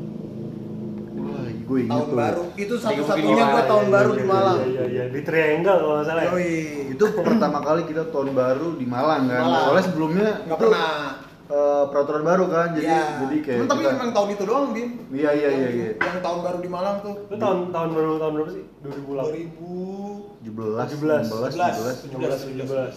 Wah, 1.14 1.46
gue 1.48 1.78
inget 1.80 1.88
tahun 1.88 2.04
tuh. 2.04 2.16
baru 2.16 2.42
itu 2.54 2.74
satu-satunya 2.76 3.32
Malang. 3.42 3.64
tahun 3.64 3.84
Iya, 3.84 3.94
baru 3.94 4.10
iya, 4.10 4.18
di 4.18 4.24
Malang 4.26 4.58
Iya, 4.58 4.68
iya, 4.68 4.84
iya. 4.86 5.04
di 5.08 5.20
Triangle 5.22 5.76
kalau 5.78 5.94
nggak 5.94 6.06
salah. 6.06 6.22
ya. 6.22 6.30
Yoi. 6.30 6.54
Itu 6.90 7.04
pertama 7.16 7.58
kali 7.60 7.82
kita 7.84 8.02
tahun 8.08 8.28
baru 8.32 8.68
di 8.74 8.84
Malang 8.84 9.22
kan. 9.24 9.40
Malang. 9.40 9.62
Soalnya 9.64 9.84
sebelumnya 9.86 10.28
nggak 10.44 10.58
pernah 10.58 10.88
eh, 11.52 11.84
peraturan 11.86 12.22
baru 12.22 12.44
kan. 12.48 12.68
Jadi 12.72 12.88
Iya. 12.88 13.04
jadi 13.20 13.36
kayak 13.38 13.58
Cuman 13.58 13.68
tapi 13.68 13.82
kita- 13.82 13.92
memang 13.92 14.10
tahun 14.10 14.28
itu 14.30 14.44
doang, 14.44 14.66
Bim. 14.70 14.88
Iya, 15.12 15.30
iya, 15.32 15.48
iya, 15.50 15.68
iya. 15.70 15.88
Yang 15.94 16.18
tahun 16.20 16.38
baru 16.40 16.58
di 16.58 16.70
Malang 16.70 16.96
tuh. 16.98 17.14
Itu 17.22 17.36
tahun 17.36 17.58
tahun 17.68 17.88
baru 17.92 18.10
tahun 18.16 18.32
berapa 18.34 18.50
sih? 18.50 18.64
2008. 18.80 19.28
2000 19.28 19.70
17, 20.42 20.86
17, 20.90 21.22
16, 21.22 21.54
17. 21.54 21.96
17. 22.02 22.40
17. 22.50 22.96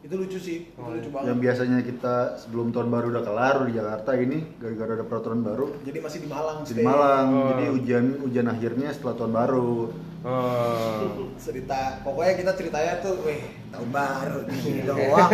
itu 0.00 0.16
lucu 0.16 0.40
sih, 0.40 0.64
itu 0.64 0.80
Oh, 0.80 0.88
lucu 0.88 1.04
iya. 1.04 1.12
banget. 1.12 1.28
Yang 1.28 1.38
biasanya 1.44 1.78
kita 1.84 2.14
sebelum 2.34 2.72
tahun 2.72 2.88
baru 2.88 3.06
udah 3.10 3.20
kelar 3.20 3.56
di 3.68 3.72
Jakarta 3.74 4.10
ini 4.16 4.38
gara-gara 4.56 4.92
ada 4.94 5.04
peraturan 5.04 5.44
baru 5.44 5.76
Jadi 5.84 5.98
masih 6.00 6.18
di 6.18 6.28
Malang 6.30 6.58
di. 6.64 6.72
Malang. 6.80 7.26
Oh. 7.28 7.44
Jadi 7.50 7.64
ujian 7.70 8.04
ujian 8.22 8.46
akhirnya 8.48 8.88
setelah 8.90 9.14
tahun 9.14 9.32
baru. 9.34 9.72
Oh. 10.20 11.28
cerita 11.44 12.00
pokoknya 12.00 12.32
kita 12.34 12.52
ceritanya 12.54 12.92
tuh 13.00 13.12
weh 13.20 13.40
tahun 13.70 13.88
baru 13.90 14.38
doang 14.90 15.30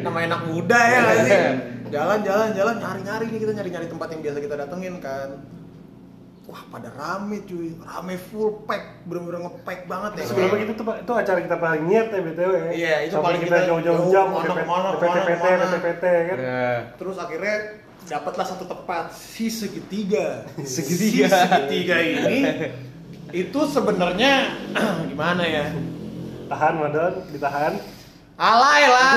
nama 0.00 0.18
anak 0.20 0.40
muda 0.46 0.78
ya 0.80 0.98
nggak 1.00 1.18
sih 1.20 1.38
jalan 1.88 2.18
jalan 2.22 2.48
jalan 2.52 2.74
nyari 2.76 3.00
nyari 3.02 3.24
nih 3.28 3.40
kita 3.40 3.52
nyari 3.52 3.70
nyari 3.70 3.86
tempat 3.86 4.08
yang 4.12 4.20
biasa 4.22 4.38
kita 4.38 4.54
datengin 4.56 4.94
kan 4.98 5.28
wah 6.48 6.62
pada 6.72 6.88
rame 6.96 7.44
cuy 7.44 7.76
rame 7.76 8.16
full 8.16 8.64
pack 8.64 9.04
bener-bener 9.04 9.44
ngepack 9.44 9.84
banget 9.84 10.10
ya 10.16 10.24
Sebelumnya 10.26 10.64
itu 10.64 10.74
tuh 10.74 10.84
itu 10.96 11.12
acara 11.12 11.38
kita 11.44 11.56
paling 11.56 11.82
niat 11.84 12.06
ya 12.08 12.20
BTW 12.24 12.52
ya. 12.56 12.64
Iya, 12.72 12.94
itu 13.04 13.12
Sampai 13.12 13.26
paling 13.28 13.40
kita 13.44 13.58
jauh-jauh 13.68 13.98
jauh, 14.00 14.08
jam 14.08 14.26
mana, 14.32 14.48
ke 14.48 14.64
mana, 14.64 14.88
PT 14.96 15.16
PT. 15.28 15.44
PT 15.44 15.74
PT 15.84 16.04
kan. 16.24 16.36
terus 16.96 17.16
akhirnya 17.20 17.56
dapatlah 18.08 18.46
satu 18.48 18.64
tempat 18.64 19.12
si 19.12 19.52
segitiga 19.52 20.48
Segitiga. 20.64 21.28
si 21.28 21.36
segitiga 21.36 21.96
ini 22.00 22.38
itu 23.28 23.60
sebenarnya 23.68 24.32
gimana 25.12 25.44
ya 25.44 25.68
Tahan 26.48 26.74
Madon, 26.80 27.12
ditahan. 27.28 27.76
Alay 28.38 28.82
lah 28.86 29.12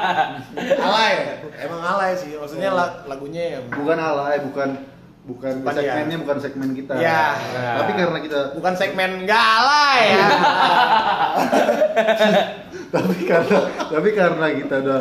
alay 0.86 1.12
emang 1.58 1.82
alay 1.84 2.14
sih 2.14 2.30
maksudnya 2.32 2.70
la- 2.70 3.02
lagunya 3.04 3.58
yang 3.58 3.64
bukan 3.68 3.98
alay 3.98 4.38
bukan 4.40 4.68
bukan 5.26 5.52
Bukan 5.58 5.74
segmennya 5.74 6.14
ya. 6.14 6.22
bukan 6.22 6.38
segmen 6.38 6.70
kita 6.72 6.94
Ya. 6.96 7.22
tapi 7.76 7.90
karena 7.92 8.18
kita 8.20 8.40
bukan 8.54 8.72
segmen 8.72 9.10
nggak 9.22 9.44
alay 9.56 10.00
ya 10.12 10.28
tapi 12.88 13.16
karena 13.24 13.58
tapi 13.84 14.08
karena 14.12 14.46
kita 14.54 14.74
udah 14.78 15.00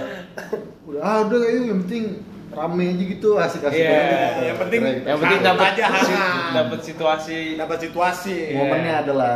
udah 0.85 1.01
ah 1.01 1.17
udah 1.23 1.39
yang 1.45 1.85
penting 1.85 2.03
rame 2.49 2.85
aja 2.87 3.03
gitu 3.05 3.29
asik-asik 3.35 3.77
Iya, 3.77 3.91
aja 3.91 4.15
gitu. 4.15 4.41
yang 4.41 4.57
penting- 4.57 4.81
Akhirnya 4.81 5.05
Yang 5.05 5.19
penting 5.19 5.39
dapat 5.43 5.67
aja, 5.67 5.83
hangat. 5.91 6.51
dapat 6.55 6.79
situasi. 6.81 7.39
dapat 7.53 7.77
situasi 7.81 8.35
kita- 8.39 8.55
momennya 8.55 8.93
adalah 8.97 9.35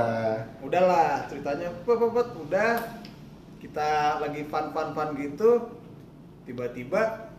udahlah 0.59 1.09
ceritanya 1.27 1.67
pet, 1.79 1.95
pet, 1.99 2.09
pet, 2.09 2.27
udah 2.39 2.71
kita 3.59 3.89
lagi 4.19 4.41
fun 4.45 4.71
fun 4.71 4.89
fun 4.91 5.09
gitu 5.13 5.49
tiba-tiba 6.43 7.29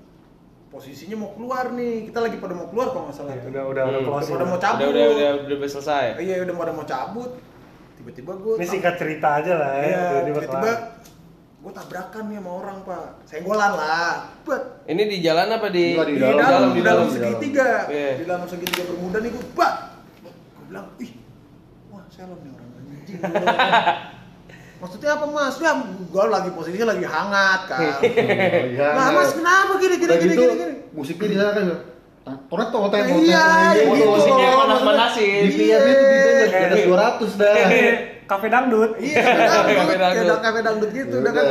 posisinya 0.68 1.16
mau 1.18 1.30
keluar 1.32 1.72
nih 1.72 2.06
kita 2.06 2.20
lagi 2.20 2.36
pada 2.36 2.54
mau 2.54 2.68
keluar 2.68 2.88
kalau 2.88 3.04
nggak 3.04 3.16
salah 3.16 3.32
Ya, 3.32 3.40
tuh. 3.40 3.50
udah 3.50 3.62
udah 3.66 3.82
udah 3.84 3.98
Hmm. 3.98 4.08
closing. 4.08 4.34
Udah 4.36 4.46
mau 4.46 4.60
cabut. 4.60 4.86
Udah 4.86 5.06
udah 5.08 5.28
udah 5.34 5.56
udah 5.56 5.68
selesai. 5.68 6.04
iya 6.20 6.34
udah 6.40 6.54
pada 6.54 6.72
mau 6.72 6.84
cabut 6.84 7.30
tiba-tiba 7.96 8.32
gue 8.34 8.54
Ini 8.54 8.66
singkat 8.68 8.94
cerita 8.96 9.28
aja 9.36 9.52
lah 9.56 9.72
ya. 9.74 9.82
Iya, 9.82 10.02
tiba-tiba 10.24 10.70
gue 11.60 11.72
tabrakan 11.74 12.24
nih 12.24 12.38
sama 12.38 12.50
orang 12.54 12.76
pak 12.80 13.04
senggolan 13.26 13.72
lah 13.74 14.12
bet 14.42 14.62
Ini 14.86 15.02
di 15.04 15.16
jalan 15.20 15.48
apa 15.50 15.68
di 15.68 15.84
Enggak, 15.92 16.06
di, 16.06 16.14
Di 16.14 16.20
dalam, 16.22 16.38
dalam, 16.38 16.62
di 16.62 16.72
di 16.72 16.80
dalam 16.80 16.96
dalam, 16.98 17.04
di 17.04 17.16
segitiga 17.18 17.68
Iya. 17.86 18.10
di 18.14 18.24
dalam 18.24 18.44
segitiga 18.46 18.82
bermuda 18.86 19.18
nih 19.18 19.30
gue 19.30 19.44
bak 19.52 19.72
gue 20.22 20.32
bilang 20.64 20.86
ih 20.98 21.12
wah 21.90 22.04
selon 22.06 22.38
nih 22.38 22.50
orang 22.50 22.68
anjing. 22.70 23.18
maksudnya 24.80 25.10
apa 25.12 25.24
mas 25.26 25.56
ya 25.56 25.72
gue 25.82 26.24
lagi 26.26 26.50
posisinya 26.50 26.86
lagi 26.88 27.04
hangat 27.04 27.60
kan 27.66 27.80
Iya, 28.70 28.86
nah 28.90 29.06
mas 29.12 29.30
kenapa 29.30 29.72
gini 29.76 29.94
gini 29.94 30.12
gini 30.14 30.32
gitu 30.32 30.42
gini, 30.42 30.54
gini. 30.56 30.74
musiknya 30.90 31.26
di 31.26 31.36
sana 31.36 31.52
kan 31.52 31.66
Toret 32.46 32.68
toh 32.68 32.86
toret 32.86 33.04
Iya, 33.18 33.44
toret 33.76 33.90
gitu. 33.90 34.06
musiknya 34.08 34.48
panas-panasin. 34.54 35.40
di 35.42 35.50
PR 35.58 35.80
nya 35.80 35.92
tuh 35.92 36.06
di 36.06 36.56
ada 36.56 36.76
200 37.18 37.32
dah 37.36 37.54
Kafe 38.30 38.46
dangdut. 38.46 38.90
iya 38.96 39.18
kafe 39.18 39.42
dangdut 39.42 39.74
Kafe 39.74 39.90
kayak 39.90 40.00
dangdut. 40.00 40.28
da- 40.28 40.40
kafe 40.40 40.60
dangdut 40.62 40.90
gitu 40.92 41.14
udah 41.18 41.32
kan 41.32 41.46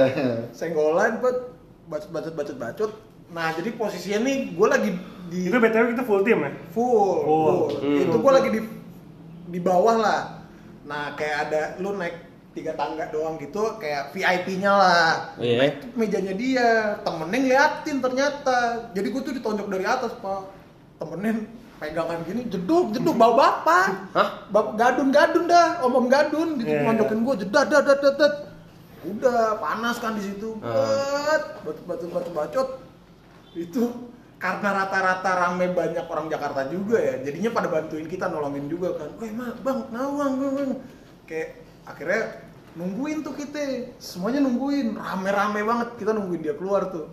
senggolan 0.49 1.11
bet 1.19 1.37
bacot 1.85 2.09
bacot 2.09 2.33
bacot 2.33 2.57
bacot 2.57 2.91
nah 3.29 3.51
jadi 3.51 3.69
posisinya 3.71 4.19
nih 4.21 4.37
gue 4.51 4.67
lagi 4.67 4.89
di 5.27 5.39
Itu 5.45 5.57
BTW 5.57 5.85
kita 5.91 6.01
full 6.01 6.23
team 6.23 6.39
ya. 6.39 6.49
full, 6.71 7.13
Full. 7.19 7.19
full. 7.21 7.57
Hmm. 7.77 7.99
itu 7.99 8.15
gue 8.15 8.31
lagi 8.31 8.49
di 8.49 8.61
di 9.47 9.59
bawah 9.59 9.95
lah 9.97 10.21
nah 10.81 11.13
kayak 11.13 11.37
ada 11.45 11.61
lu 11.77 11.93
naik 11.93 12.15
tiga 12.59 12.75
tangga 12.75 13.07
doang 13.07 13.39
gitu 13.39 13.79
kayak 13.79 14.11
VIP-nya 14.11 14.71
lah. 14.75 15.11
Iya. 15.39 15.55
nah, 15.55 15.65
itu 15.71 15.85
mejanya 15.95 16.33
dia 16.35 16.67
temennya 17.07 17.39
ngeliatin 17.39 17.97
ternyata. 18.03 18.57
Jadi 18.91 19.07
gue 19.07 19.21
tuh 19.23 19.33
ditonjok 19.39 19.67
dari 19.71 19.85
atas 19.87 20.11
pak. 20.19 20.41
Temennya 20.99 21.47
pegangan 21.79 22.19
gini 22.27 22.41
jeduk 22.51 22.91
jeduk 22.91 23.15
bawa 23.15 23.33
bapak. 23.39 23.85
Hah? 24.11 24.29
Bap 24.51 24.75
gadun 24.75 25.15
gadun 25.15 25.47
dah 25.47 25.79
om 25.79 25.95
om 25.95 26.07
gadun 26.11 26.59
gitu 26.59 26.67
Iya, 26.67 26.83
nonjokin 26.91 27.23
gue 27.23 27.35
jedat 27.47 27.65
jedat 27.71 27.83
jedat 27.87 27.99
jedat 28.03 28.33
udah 28.99 29.63
panas 29.63 29.95
kan 30.03 30.19
di 30.19 30.23
situ. 30.27 30.59
Ah. 30.59 31.39
bet 31.63 31.79
batu 31.87 31.87
batu 31.87 32.05
batu 32.11 32.31
bacot. 32.35 32.67
Itu 33.55 34.11
karena 34.39 34.83
rata-rata 34.83 35.31
rame 35.35 35.71
banyak 35.71 36.05
orang 36.07 36.27
Jakarta 36.31 36.67
juga 36.71 36.95
ya 36.95 37.19
jadinya 37.23 37.51
pada 37.51 37.67
bantuin 37.71 38.07
kita 38.11 38.27
nolongin 38.27 38.67
juga 38.67 38.99
kan. 38.99 39.09
Weh 39.23 39.31
mah 39.31 39.55
bang 39.63 39.79
nawang 39.95 40.33
bang, 40.35 40.51
bang. 40.55 40.71
kayak 41.23 41.49
akhirnya 41.87 42.48
nungguin 42.79 43.17
tuh 43.21 43.35
kita. 43.35 43.91
Semuanya 43.99 44.39
nungguin. 44.39 44.95
Rame-rame 44.95 45.59
banget. 45.67 45.87
Kita 45.99 46.15
nungguin 46.15 46.41
dia 46.41 46.55
keluar 46.55 46.87
tuh. 46.87 47.11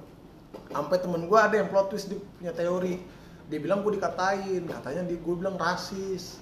Sampai 0.70 1.02
temen 1.02 1.26
gue 1.26 1.38
ada 1.38 1.54
yang 1.58 1.68
plot 1.68 1.90
twist 1.90 2.06
dia 2.06 2.22
punya 2.38 2.54
teori. 2.54 3.02
Dia 3.50 3.58
bilang 3.58 3.82
gue 3.82 3.98
dikatain. 3.98 4.62
Katanya 4.70 5.02
dia 5.10 5.18
gue 5.18 5.34
bilang 5.34 5.58
rasis. 5.58 6.38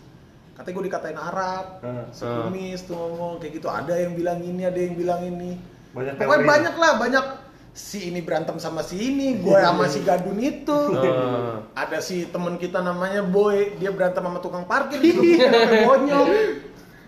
Katanya 0.52 0.74
gue 0.76 0.84
dikatain 0.92 1.18
Arab. 1.18 1.64
Hmm. 1.80 2.06
sekumis 2.12 2.84
tuh 2.84 2.94
ngomong 2.94 3.40
kayak 3.40 3.58
gitu. 3.58 3.68
Ada 3.72 4.04
yang 4.04 4.12
bilang 4.12 4.38
ini 4.44 4.62
ada 4.68 4.76
yang 4.78 4.94
bilang 4.94 5.24
ini. 5.24 5.56
Banyak 5.96 6.20
pokoknya 6.20 6.36
teori. 6.36 6.52
banyak 6.52 6.74
lah. 6.76 6.92
Banyak 7.00 7.26
si 7.74 7.98
ini 8.12 8.20
berantem 8.22 8.60
sama 8.60 8.84
si 8.84 9.00
ini. 9.00 9.40
Gue 9.40 9.56
sama 9.66 9.88
si 9.88 10.04
gadun 10.04 10.36
itu. 10.36 10.78
Hmm. 10.92 11.64
ada 11.72 11.98
si 12.04 12.28
temen 12.28 12.60
kita 12.60 12.84
namanya 12.84 13.24
Boy. 13.24 13.80
Dia 13.80 13.88
berantem 13.90 14.20
sama 14.20 14.38
tukang 14.44 14.68
parkir 14.68 15.00
gitu. 15.04 15.24
Bonyok 15.88 16.28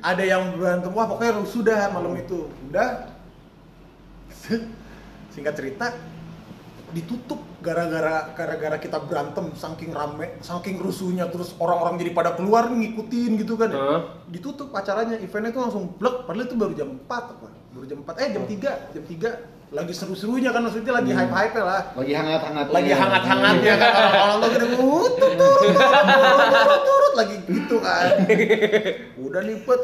ada 0.07 0.23
yang 0.23 0.55
berantem 0.55 0.95
wah 0.95 1.11
pokoknya 1.11 1.33
rusuh 1.43 1.63
dah 1.67 1.91
malam 1.91 2.15
itu 2.15 2.47
udah 2.71 3.11
singkat 5.35 5.59
cerita 5.59 5.91
ditutup 6.95 7.43
gara-gara 7.59 8.31
gara-gara 8.39 8.79
kita 8.79 9.03
berantem 9.03 9.51
saking 9.59 9.91
rame 9.91 10.39
saking 10.39 10.79
rusuhnya 10.79 11.27
terus 11.27 11.59
orang-orang 11.59 11.99
jadi 11.99 12.15
pada 12.15 12.39
keluar 12.39 12.71
ngikutin 12.71 13.43
gitu 13.43 13.59
kan 13.59 13.75
ya. 13.75 13.77
Heeh. 13.77 14.01
ditutup 14.31 14.71
acaranya 14.71 15.19
eventnya 15.19 15.51
tuh 15.51 15.67
langsung 15.67 15.85
blek 15.99 16.23
padahal 16.31 16.47
itu 16.47 16.55
baru 16.55 16.73
jam 16.79 16.95
4 16.95 17.11
apa 17.11 17.47
baru 17.75 17.87
jam 17.91 17.99
4 18.07 18.23
eh 18.23 18.29
jam 18.31 18.45
3 18.47 18.95
jam 18.95 19.03
3 19.03 19.56
lagi 19.75 19.91
seru-serunya 19.91 20.55
kan 20.55 20.63
maksudnya 20.63 20.93
lagi 20.95 21.11
hype-hype 21.11 21.59
lah. 21.59 21.83
Lagi 21.99 22.13
hangat-hangat 22.15 22.67
lagi 22.71 22.93
hangat-hangatnya 22.95 23.75
kan 23.75 23.91
orang-orang 24.03 24.39
tuh 24.39 24.51
gede 24.55 24.69
turut 24.79 25.13
turut 25.19 26.81
turut 26.87 27.13
lagi 27.19 27.37
gitu 27.51 27.77
kan. 27.83 28.05
Udah 29.27 29.43
lipet 29.43 29.83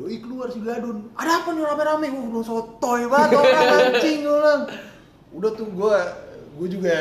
doi 0.00 0.16
keluar 0.16 0.48
si 0.48 0.64
gadun. 0.64 1.12
Ada 1.20 1.44
apa 1.44 1.48
nih 1.52 1.64
rame-rame? 1.68 2.06
Gue 2.08 2.24
belum 2.32 2.44
sotoy 2.44 3.04
banget 3.12 3.36
orang 3.36 3.92
anjing 3.92 4.18
gue 4.24 4.32
bilang 4.32 4.62
udah 5.32 5.50
tuh 5.56 5.68
gue 5.68 5.96
gue 6.60 6.68
juga 6.72 6.96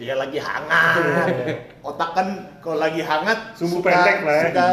ya 0.00 0.14
lagi 0.16 0.40
hangat. 0.40 0.96
Otak 1.88 2.10
kan 2.16 2.26
kalau 2.64 2.80
lagi 2.80 3.04
hangat 3.04 3.58
Sumbu 3.60 3.84
pendek 3.84 4.24
lah 4.24 4.34
ya. 4.34 4.44
suka 4.48 4.66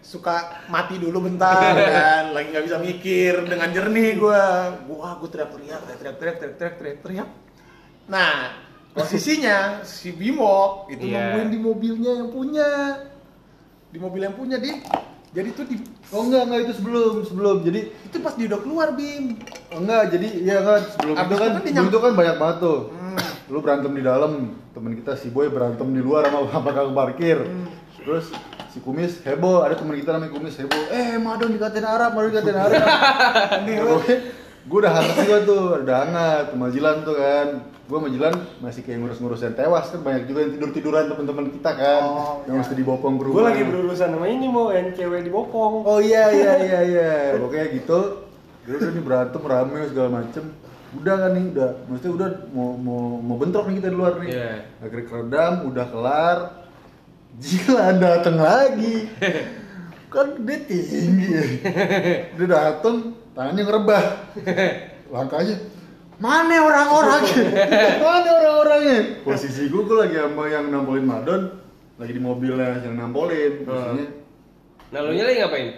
suka 0.00 0.36
mati 0.66 0.96
dulu 0.96 1.22
bentar 1.22 1.58
kan? 1.74 2.30
Lagi 2.30 2.48
nggak 2.48 2.64
bisa 2.64 2.78
mikir 2.78 3.44
dengan 3.44 3.68
jernih 3.68 4.14
gue 4.14 4.42
wah 4.90 5.12
gue 5.16 5.28
teriak-teriak 5.28 5.80
teriak-teriak 5.84 6.16
teriak-teriak 6.16 6.54
teriak-teriak 6.56 6.98
teriak 7.00 7.28
nah 8.04 8.56
posisinya 8.90 9.82
si 9.82 10.10
Bimo 10.10 10.88
itu 10.88 11.04
Iya. 11.04 11.14
nungguin 11.30 11.48
di 11.48 11.58
mobilnya 11.58 12.12
yang 12.16 12.28
punya. 12.28 12.68
Di 13.88 13.96
mobil 13.96 14.20
yang 14.22 14.34
punya 14.34 14.56
di. 14.56 14.74
Jadi 15.28 15.48
tuh 15.52 15.64
di 15.64 15.76
oh 16.08 16.24
enggak 16.24 16.42
enggak 16.42 16.60
itu 16.62 16.72
sebelum 16.74 17.12
sebelum. 17.22 17.56
Jadi 17.62 17.80
itu 18.00 18.16
pas 18.18 18.32
dia 18.32 18.48
udah 18.48 18.58
keluar 18.58 18.88
Bim. 18.92 19.38
Oh, 19.70 19.78
enggak 19.78 20.08
jadi 20.10 20.28
iya 20.40 20.58
kan 20.60 20.80
sebelum 20.88 21.14
Abis 21.14 21.28
itu 21.28 21.36
kan 21.36 21.48
itu 21.48 21.60
kan 21.60 21.72
nyam- 21.76 21.86
itu 21.86 21.98
kan 22.00 22.12
banyak 22.12 22.36
banget 22.36 22.56
tuh. 22.58 22.78
Hmm. 22.90 23.16
lu 23.48 23.58
berantem 23.60 23.92
di 23.92 24.02
dalam 24.02 24.32
temen 24.72 24.92
kita 24.94 25.12
si 25.14 25.28
boy 25.28 25.48
berantem 25.48 25.88
di 25.88 26.00
luar 26.00 26.26
sama 26.26 26.48
sama 26.48 26.68
kakak 26.68 26.92
parkir. 26.92 27.38
Hmm. 27.38 27.68
terus 27.98 28.26
si 28.78 28.86
kumis 28.86 29.18
heboh 29.26 29.66
ada 29.66 29.74
temen 29.74 29.98
kita 29.98 30.14
namanya 30.14 30.38
kumis 30.38 30.54
heboh 30.54 30.86
eh 30.94 31.18
madon 31.18 31.50
dikatain 31.50 31.82
Arab 31.82 32.14
madon 32.14 32.30
dikatain 32.30 32.54
Arab 32.54 32.78
gue 33.66 34.14
gue 34.68 34.78
udah 34.78 34.92
hangat 34.94 35.16
juga 35.26 35.36
tuh 35.42 35.62
udah 35.82 35.96
hangat 36.06 36.44
sama 36.54 36.66
Jilan 36.70 36.96
tuh 37.02 37.16
kan 37.18 37.48
gue 37.66 37.96
sama 37.98 38.08
Jilan 38.14 38.34
masih 38.62 38.86
kayak 38.86 39.02
ngurus-ngurus 39.02 39.42
yang 39.42 39.58
tewas 39.58 39.90
kan 39.90 40.00
banget 40.06 40.30
juga 40.30 40.46
yang 40.46 40.52
tidur-tiduran 40.54 41.10
teman-teman 41.10 41.50
kita 41.50 41.70
kan 41.74 42.02
Oh, 42.06 42.46
yang 42.46 42.54
iya. 42.54 42.62
mesti 42.62 42.74
dibopong 42.78 43.18
ke 43.18 43.22
Gue 43.34 43.42
lagi 43.42 43.62
berurusan 43.66 44.08
sama 44.14 44.26
ini 44.30 44.46
mau 44.46 44.70
yang 44.70 44.94
cewek 44.94 45.26
di 45.26 45.30
Bopong. 45.34 45.82
Oh 45.82 45.98
iya 45.98 46.30
iya 46.30 46.52
iya 46.62 46.80
iya. 46.84 47.12
Pokoknya 47.40 47.66
gitu. 47.74 48.28
Dia 48.68 48.74
udah 48.76 48.90
nih 48.92 49.02
berantem 49.02 49.42
rame 49.42 49.80
segala 49.88 50.08
macem. 50.20 50.44
Udah 51.00 51.14
kan 51.16 51.30
nih 51.32 51.44
udah. 51.48 51.70
Maksudnya 51.88 52.12
udah 52.12 52.28
mau 52.52 52.68
mau 52.76 53.02
mau 53.24 53.36
bentrok 53.40 53.72
nih 53.72 53.80
kita 53.80 53.88
di 53.88 53.96
luar 53.96 54.12
nih. 54.20 54.28
Iya. 54.36 54.52
Akhirnya 54.84 55.04
keredam, 55.08 55.52
udah 55.72 55.86
kelar. 55.88 56.38
Jilan 57.38 58.02
dateng 58.02 58.36
lagi. 58.42 59.06
kan 60.08 60.26
dia 60.42 60.58
tinggi 60.64 61.26
ya. 61.30 61.44
Dia 62.34 62.46
dateng, 62.48 63.14
tangannya 63.36 63.62
ngerebah. 63.62 64.04
Langkahnya 65.08 65.56
Mana 66.18 66.66
orang-orangnya? 66.66 67.42
Mana 68.02 68.30
orang-orangnya? 68.42 68.98
Posisi 69.22 69.70
gue, 69.70 69.82
gue 69.86 69.96
lagi 69.96 70.18
sama 70.18 70.50
yang 70.50 70.66
nampolin 70.68 71.06
Madon 71.06 71.62
Lagi 71.94 72.12
di 72.12 72.22
mobilnya 72.22 72.82
yang 72.82 72.98
nampolin 72.98 73.62
Posisinya 73.62 74.06
Nah, 74.88 74.98
lu 75.04 75.12
nya 75.14 75.24
lagi 75.28 75.38
ngapain? 75.44 75.68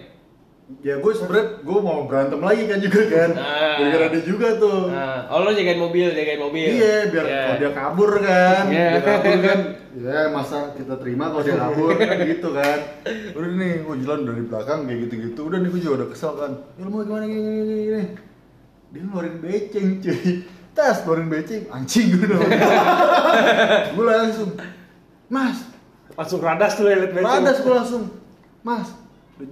Ya 0.81 0.97
gue 0.97 1.13
sebenernya 1.13 1.61
gue 1.61 1.79
mau 1.79 2.07
berantem 2.07 2.39
lagi 2.39 2.63
kan 2.65 2.79
juga 2.79 3.01
kan. 3.07 3.31
Ah. 3.35 3.77
gara-gara 3.77 4.07
dia 4.11 4.23
juga 4.23 4.49
tuh. 4.57 4.89
Nah, 4.89 5.29
oh 5.29 5.43
lo 5.43 5.51
jagain 5.51 5.77
mobil, 5.77 6.09
jagain 6.11 6.39
mobil. 6.39 6.67
iya 6.71 6.97
biar 7.07 7.25
Iya. 7.27 7.41
kalau 7.43 7.57
dia 7.59 7.71
kabur 7.73 8.11
kan. 8.17 8.65
Iya. 8.67 8.89
dia 8.91 9.03
kabur 9.03 9.39
kan. 9.41 9.59
Ya 9.91 10.19
masa 10.31 10.59
kita 10.73 10.95
terima 10.97 11.29
kalau 11.29 11.43
dia 11.43 11.57
kabur 11.57 11.91
kan 11.93 12.17
gitu 12.25 12.49
kan. 12.51 12.79
Udah 13.35 13.51
nih 13.53 13.73
gue 13.83 13.95
jalan 14.01 14.21
dari 14.25 14.43
belakang 14.45 14.81
kayak 14.85 14.99
gitu-gitu. 15.05 15.41
Udah 15.45 15.59
nih 15.59 15.69
gue 15.69 15.81
juga 15.81 15.95
udah 16.01 16.09
kesel 16.09 16.33
kan. 16.35 16.53
Ya 16.75 16.85
mau 16.85 17.03
gimana? 17.03 17.25
Gini 17.25 17.41
gini 17.43 17.63
gini, 17.85 18.03
dia 18.91 19.01
ngeluarin 19.03 19.37
beceng 19.39 19.89
cuy. 19.99 20.47
Tas 20.71 21.03
ngeluarin 21.03 21.29
beceng. 21.29 21.63
Anjing 21.69 22.07
gue 22.15 22.27
dong. 22.27 22.47
Gue 23.93 24.05
langsung 24.07 24.51
mas. 25.27 25.59
Langsung 26.15 26.41
radas 26.41 26.73
tuh 26.75 26.87
ya 26.87 26.97
liat 26.97 27.13
beceng. 27.13 27.27
Radas 27.43 27.59
gue 27.59 27.73
langsung, 27.73 28.03
Mas, 28.61 28.93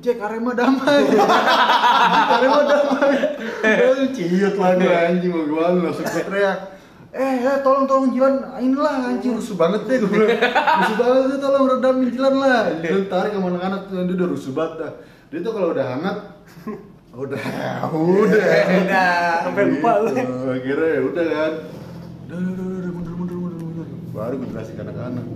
Jack 0.05 0.21
Arema 0.21 0.53
damai. 0.53 1.01
Jack 2.13 2.31
Arema 2.37 2.61
damai. 2.69 3.17
Langsung 3.65 4.11
ciut 4.13 4.55
lah 4.61 4.71
gue 4.77 4.93
anjing 4.93 5.31
gue 5.33 5.45
gimana 5.49 5.79
langsung 5.89 6.05
teriak. 6.05 6.59
Eh, 7.09 7.35
eh, 7.41 7.57
tolong 7.65 7.89
tolong 7.89 8.13
Jilan, 8.13 8.61
inilah 8.61 9.09
anjing 9.09 9.33
rusuh 9.33 9.57
banget 9.57 9.89
deh 9.89 9.97
gue 10.05 10.11
bilang. 10.13 10.29
Rusuh 10.85 10.97
banget 11.01 11.23
deh, 11.25 11.39
tolong 11.41 11.65
redamin 11.65 12.09
Jilan 12.13 12.35
lah. 12.37 12.69
Jilan 12.85 13.05
tarik 13.09 13.33
sama 13.33 13.49
anak-anak 13.57 13.81
tuh, 13.89 14.05
dia 14.05 14.15
udah 14.21 14.29
rusuh 14.29 14.53
banget 14.53 14.75
dah. 14.77 14.93
Dia 15.33 15.39
tuh 15.41 15.53
kalau 15.57 15.69
udah 15.73 15.87
hangat, 15.89 16.19
udah, 17.17 17.41
udah, 17.41 18.37
Udah. 18.85 19.13
Sampai 19.41 19.65
lupa 19.73 19.93
lu. 20.05 20.09
Gitu. 20.13 20.37
Akhirnya 20.53 20.89
ya 20.93 21.01
udah 21.01 21.25
kan. 21.33 21.53
Udah, 22.29 22.37
udah, 22.37 22.65
udah, 22.69 22.77
udah, 22.77 22.93
mundur, 22.93 23.15
mundur, 23.17 23.37
mundur, 23.41 23.59
mundur. 23.65 23.87
Baru 24.13 24.35
gue 24.37 24.49
jelasin 24.53 24.77
anak-anak. 24.85 25.27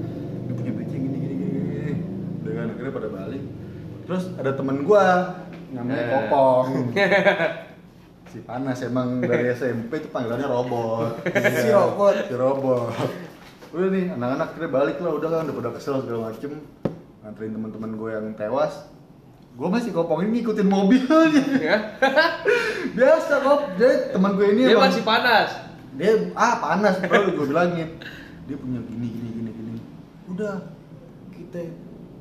Ini 0.44 0.52
punya 0.52 0.72
beceng 0.76 1.02
gini, 1.08 1.18
gini, 1.24 1.34
gini, 1.40 2.50
kan, 2.52 2.66
akhirnya 2.68 2.92
pada 2.92 3.08
balik. 3.08 3.42
Terus 4.02 4.34
ada 4.34 4.50
temen 4.52 4.82
gua, 4.82 5.36
namanya 5.70 6.00
Eh. 6.00 6.08
Kopong. 6.10 6.68
si 8.32 8.40
panas 8.40 8.80
emang 8.80 9.20
dari 9.20 9.50
SMP 9.50 9.98
itu 9.98 10.08
panggilannya 10.08 10.46
robot. 10.46 11.20
Si 11.32 11.68
robot. 11.68 12.14
Si 12.24 12.34
robot. 12.34 12.90
Udah 13.70 13.88
nih, 13.88 14.04
anak-anak 14.10 14.46
akhirnya 14.50 14.70
balik 14.70 14.96
lah, 14.98 15.12
udah 15.12 15.28
kan, 15.30 15.44
udah 15.44 15.54
pada 15.54 15.70
kesel 15.72 16.00
segala 16.00 16.28
macem. 16.28 16.60
Nganterin 17.20 17.52
teman-teman 17.52 17.90
gue 17.94 18.10
yang 18.10 18.26
tewas. 18.32 18.88
Gue 19.52 19.68
masih 19.68 19.92
kopong 19.92 20.22
ini 20.22 20.40
ngikutin 20.40 20.64
mobilnya. 20.66 21.44
Ya. 21.56 21.76
Biasa 22.96 23.34
kok, 23.38 23.60
jadi 23.76 24.10
teman 24.10 24.32
gue 24.34 24.46
ini 24.50 24.62
Dia 24.64 24.74
emang- 24.74 24.88
masih 24.88 25.02
panas. 25.02 25.50
dia 25.92 26.08
ah 26.32 26.56
panas 26.56 26.96
bro 26.98 27.28
gue 27.30 27.46
bilangin 27.46 28.00
dia 28.42 28.56
punya 28.56 28.80
gini 28.80 29.12
gini 29.12 29.28
gini 29.30 29.50
gini 29.52 29.80
udah 30.24 30.64
kita 31.28 31.68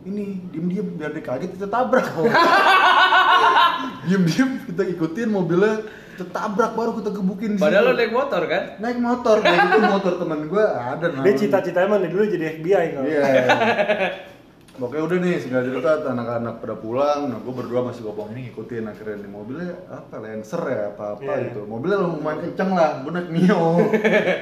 ini 0.02 0.41
diem 0.49 0.66
diem 0.66 0.88
biar 0.97 1.12
dia 1.14 1.22
kaget 1.22 1.52
kita 1.56 1.68
tabrak 1.70 2.06
diem 4.08 4.24
diem 4.26 4.49
kita 4.66 4.84
ikutin 4.88 5.30
mobilnya 5.30 5.86
kita 6.18 6.26
tabrak 6.30 6.74
baru 6.74 6.91
kita 6.97 7.10
gebukin 7.14 7.56
di 7.56 7.62
Padahal 7.62 7.86
lo 7.88 7.93
naik 7.93 8.12
motor 8.12 8.41
kan? 8.45 8.64
naik 8.78 8.97
motor 8.97 9.36
kayak 9.39 9.58
gitu 9.62 9.80
motor 9.88 10.14
teman 10.18 10.39
gue 10.45 10.64
ada 10.66 11.06
Dia 11.06 11.16
namanya. 11.18 11.38
cita-citanya 11.38 11.88
mah 11.88 11.97
dari 12.02 12.12
dulu 12.12 12.24
jadi 12.28 12.45
FBI 12.60 12.86
kalau. 12.93 13.08
Iya. 13.08 13.24
Pokoknya 14.72 15.04
udah 15.04 15.18
nih, 15.20 15.36
segala 15.38 15.68
dekat 15.68 16.00
anak-anak 16.06 16.56
pada 16.58 16.74
pulang, 16.74 17.28
nah 17.28 17.38
gue 17.38 17.52
berdua 17.52 17.84
masih 17.84 18.02
gopong 18.02 18.32
ini 18.32 18.50
ngikutin 18.50 18.88
akhirnya 18.88 19.20
di 19.20 19.28
mobilnya 19.28 19.68
apa 19.86 20.16
Lancer 20.18 20.64
ya 20.64 20.82
apa 20.90 21.04
apa 21.14 21.28
Iya. 21.28 21.44
gitu. 21.46 21.60
Mobilnya 21.66 22.00
lumayan 22.00 22.40
kenceng 22.42 22.72
lah, 22.72 23.04
gue 23.04 23.12
naik 23.12 23.30
Mio, 23.30 23.62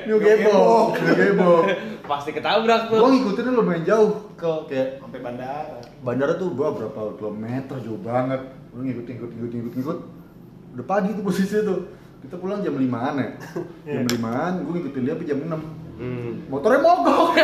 Mio 0.05 0.17
Gebo, 0.23 0.59
Mio 0.93 1.13
Gebo. 1.13 1.51
Pasti 2.05 2.29
ketabrak 2.31 2.87
Gue 2.87 2.95
tuh. 2.95 3.09
ngikutinnya 3.09 3.51
lumayan 3.51 3.83
jauh 3.83 4.09
ke 4.33 4.51
kayak 4.67 4.87
Sampai 4.99 5.19
bandara. 5.19 5.77
bandara 5.99 6.33
tuh 6.35 6.53
gua 6.53 6.69
berapa 6.71 7.01
kilometer 7.15 7.75
jauh 7.79 7.97
banget. 7.99 8.41
Gue 8.69 8.81
ngikut 8.83 9.05
ngikut 9.05 9.29
ngikut 9.31 9.51
ngikut 9.51 9.73
ngikut. 9.75 9.99
Udah 10.71 10.85
pagi 10.85 11.09
tuh 11.11 11.23
posisinya 11.23 11.61
tuh. 11.65 11.79
Kita 12.19 12.35
pulang 12.35 12.61
jam 12.61 12.73
5-an 12.73 13.13
ya. 13.15 13.27
Jam 13.83 14.05
5-an, 14.05 14.51
gue 14.61 14.73
ngikutin 14.73 15.01
dia 15.01 15.13
sampai 15.13 15.25
jam 15.27 15.39
6 15.41 15.57
Hmm. 15.99 16.47
motornya 16.47 16.79
mogok 16.79 17.35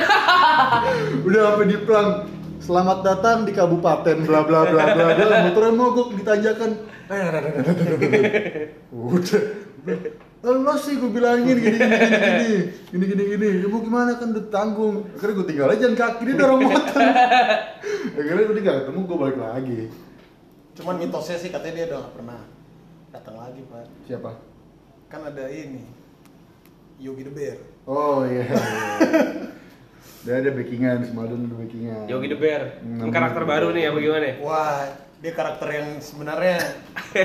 udah 1.27 1.41
sampai 1.43 1.67
di 1.67 1.75
pelang 1.77 2.23
selamat 2.61 2.97
datang 3.03 3.37
di 3.43 3.51
kabupaten. 3.51 4.23
Bla 4.23 4.41
bla 4.47 4.69
bla 4.69 4.83
bla 4.93 5.05
bla. 5.15 5.35
Motornya 5.49 5.73
mogok 5.75 6.07
ditanjakan. 6.15 6.71
Udah. 8.91 9.43
Lo 10.45 10.73
sih 10.77 11.01
gue 11.01 11.09
bilangin 11.09 11.57
gini 11.57 11.73
gini 11.73 11.97
gini 11.97 12.25
gini 12.93 13.05
gini 13.09 13.23
gini 13.23 13.23
gini. 13.33 13.65
Mau 13.65 13.81
gimana 13.81 14.17
kan 14.21 14.29
udah 14.29 14.45
tanggung. 14.53 15.09
Akhirnya 15.17 15.33
gue 15.41 15.47
tinggal 15.49 15.73
aja 15.73 15.85
kaki 15.89 16.21
dia 16.29 16.35
dorong 16.37 16.61
motor. 16.69 17.01
Akhirnya 18.13 18.45
udah 18.53 18.61
gak 18.61 18.77
ketemu 18.85 18.99
gue 19.09 19.17
balik 19.17 19.37
lagi. 19.41 19.79
Cuman 20.77 20.95
mitosnya 21.01 21.37
sih 21.41 21.49
katanya 21.49 21.73
dia 21.73 21.85
udah 21.89 21.99
gak 22.05 22.13
pernah 22.13 22.39
datang 23.09 23.35
lagi, 23.39 23.61
Pak. 23.65 23.85
siapa? 24.05 24.31
Kan 25.09 25.21
ada 25.25 25.49
ini. 25.49 25.81
Yogi 26.95 27.27
the 27.27 27.33
Bear. 27.33 27.59
oh 27.85 28.23
iya 28.23 28.47
iya. 28.47 28.55
Dia 30.25 30.33
ada 30.35 30.49
backingan 30.49 31.05
Semadon 31.05 31.39
ada 31.39 31.55
backingan 31.55 32.09
Yogi 32.09 32.27
the 32.27 32.35
Bear. 32.35 32.61
Hmm, 32.81 33.07
karakter 33.07 33.43
baru 33.43 33.69
nih 33.69 33.83
apa 33.85 33.97
gimana? 33.99 34.31
Wah, 34.39 34.89
dia 35.15 35.31
karakter 35.31 35.67
yang 35.69 35.87
sebenarnya 35.99 36.57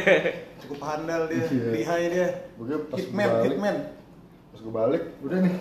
cukup 0.60 0.80
handal 0.82 1.24
dia, 1.26 1.40
Iya. 1.42 1.64
lihai 1.72 2.04
dia. 2.06 2.28
Hitman, 2.92 3.24
balik- 3.26 3.44
hitman. 3.48 3.76
Pas 4.50 4.60
gue 4.60 4.74
balik, 4.74 5.02
udah 5.20 5.38
nih 5.40 5.54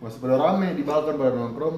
Masih 0.00 0.18
pada 0.18 0.34
rame 0.34 0.72
di 0.72 0.80
balkon 0.80 1.14
pada 1.14 1.36
nongkrong 1.36 1.76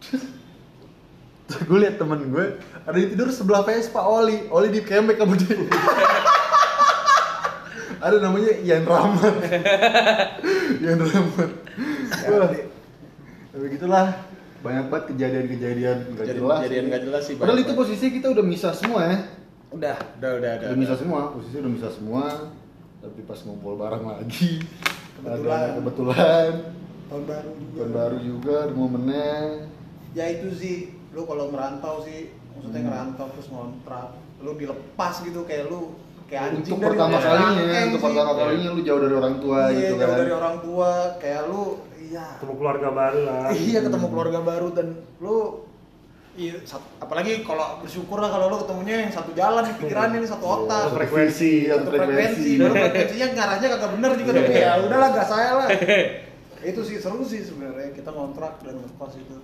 Terus 1.44 1.62
gue 1.62 1.78
liat 1.78 2.00
temen 2.00 2.32
gue 2.32 2.46
Ada 2.82 2.96
yang 2.96 3.10
tidur 3.12 3.28
sebelah 3.28 3.60
Vespa 3.60 4.00
Oli 4.00 4.48
Oli 4.48 4.72
di 4.72 4.80
kemek 4.80 5.20
sama 5.20 5.36
dia 5.36 5.52
Ada 8.00 8.16
namanya 8.18 8.56
Ian 8.58 8.82
Rahmat 8.82 9.34
Ian 10.80 10.98
Rahmat 10.98 11.50
Wah, 12.24 12.48
Tapi 13.52 13.64
gitulah 13.70 14.06
Banyak 14.62 14.86
banget 14.88 15.04
kejadian-kejadian 15.10 15.96
nggak 16.08 16.22
Kejadian- 16.22 16.38
jelas 16.40 16.58
kejadian 16.60 16.84
nggak 16.86 17.02
jelas 17.04 17.22
sih, 17.22 17.34
Padahal 17.34 17.58
itu 17.60 17.72
posisi 17.74 18.06
kita 18.10 18.26
udah 18.28 18.44
misah 18.44 18.72
semua 18.72 19.00
ya 19.04 19.16
Udah, 19.70 19.96
udah, 20.14 20.30
udah, 20.34 20.50
udah. 20.54 20.66
udah 20.66 20.78
misah 20.78 20.96
semua, 20.96 21.20
posisi 21.30 21.56
udah 21.58 21.72
misah 21.72 21.90
semua 21.90 22.24
Tapi 22.98 23.20
pas 23.22 23.38
ngumpul 23.40 23.74
bareng 23.74 24.04
lagi 24.04 24.62
Kebetulan. 25.14 25.60
ada 25.60 25.70
kebetulan 25.76 26.50
Tahun 27.04 27.24
baru 27.24 27.50
juga. 27.52 27.76
Tahun 27.76 27.92
baru 27.92 28.18
juga 28.18 28.56
di 28.62 28.74
momennya 28.74 29.32
Ya 30.12 30.24
itu 30.30 30.48
sih, 30.52 30.76
lu 31.10 31.24
kalau 31.24 31.48
merantau 31.48 32.00
sih, 32.00 32.28
maksudnya 32.50 32.78
Hmm. 32.78 32.86
ngerantau 32.86 33.26
terus 33.32 33.48
ngontrak, 33.48 34.12
lu 34.38 34.52
dilepas 34.54 35.14
gitu 35.20 35.40
kayak 35.42 35.66
lu 35.66 35.96
kayak 36.26 36.52
anjing 36.52 36.68
Untuk 36.68 36.76
dari 36.78 36.88
pertama 36.90 37.16
kalinya, 37.18 37.52
untuk 37.82 37.96
sih. 37.98 38.06
pertama 38.06 38.32
kalinya 38.34 38.68
lu 38.70 38.80
jauh 38.82 39.00
dari 39.00 39.14
orang 39.14 39.36
tua 39.38 39.58
iya, 39.66 39.76
gitu 39.82 39.94
jauh 39.94 40.00
kan 40.06 40.18
dari 40.18 40.32
orang 40.34 40.56
tua, 40.60 40.90
kayak 41.16 41.42
lu 41.46 41.62
iya. 42.12 42.26
Ketemu 42.36 42.54
keluarga 42.54 42.88
baru 42.90 43.20
lah. 43.24 43.48
Iya 43.64 43.78
ketemu 43.80 44.06
keluarga 44.06 44.38
baru 44.40 44.68
dan 44.70 44.86
lu 45.18 45.36
iya, 46.32 46.54
sat- 46.62 46.92
apalagi 46.96 47.40
kalau 47.40 47.80
bersyukur 47.80 48.16
lah 48.16 48.28
kalau 48.28 48.48
lu 48.48 48.56
ketemunya 48.60 49.04
yang 49.04 49.12
satu 49.12 49.32
jalan 49.32 49.64
di 49.64 49.74
pikirannya 49.78 50.18
ini 50.18 50.28
satu 50.28 50.44
otak. 50.44 50.88
Satu 50.88 50.96
frekuensi, 50.98 51.52
satu 51.66 51.76
Satu 51.82 51.90
frekuensi, 51.90 52.50
baru 52.56 52.74
frekuensinya 52.78 53.26
ngarahnya 53.32 53.66
kagak 53.70 53.90
bener 53.96 54.10
juga 54.16 54.30
tapi 54.34 54.52
ya 54.54 54.72
udahlah 54.84 55.08
gak 55.10 55.28
saya 55.28 55.50
lah. 55.56 55.68
itu 56.62 56.80
sih 56.80 56.96
seru 56.96 57.20
sih 57.22 57.42
sebenarnya 57.42 57.90
kita 57.90 58.08
ngontrak 58.08 58.60
dan 58.60 58.76
ngekos 58.76 59.18
itu. 59.18 59.36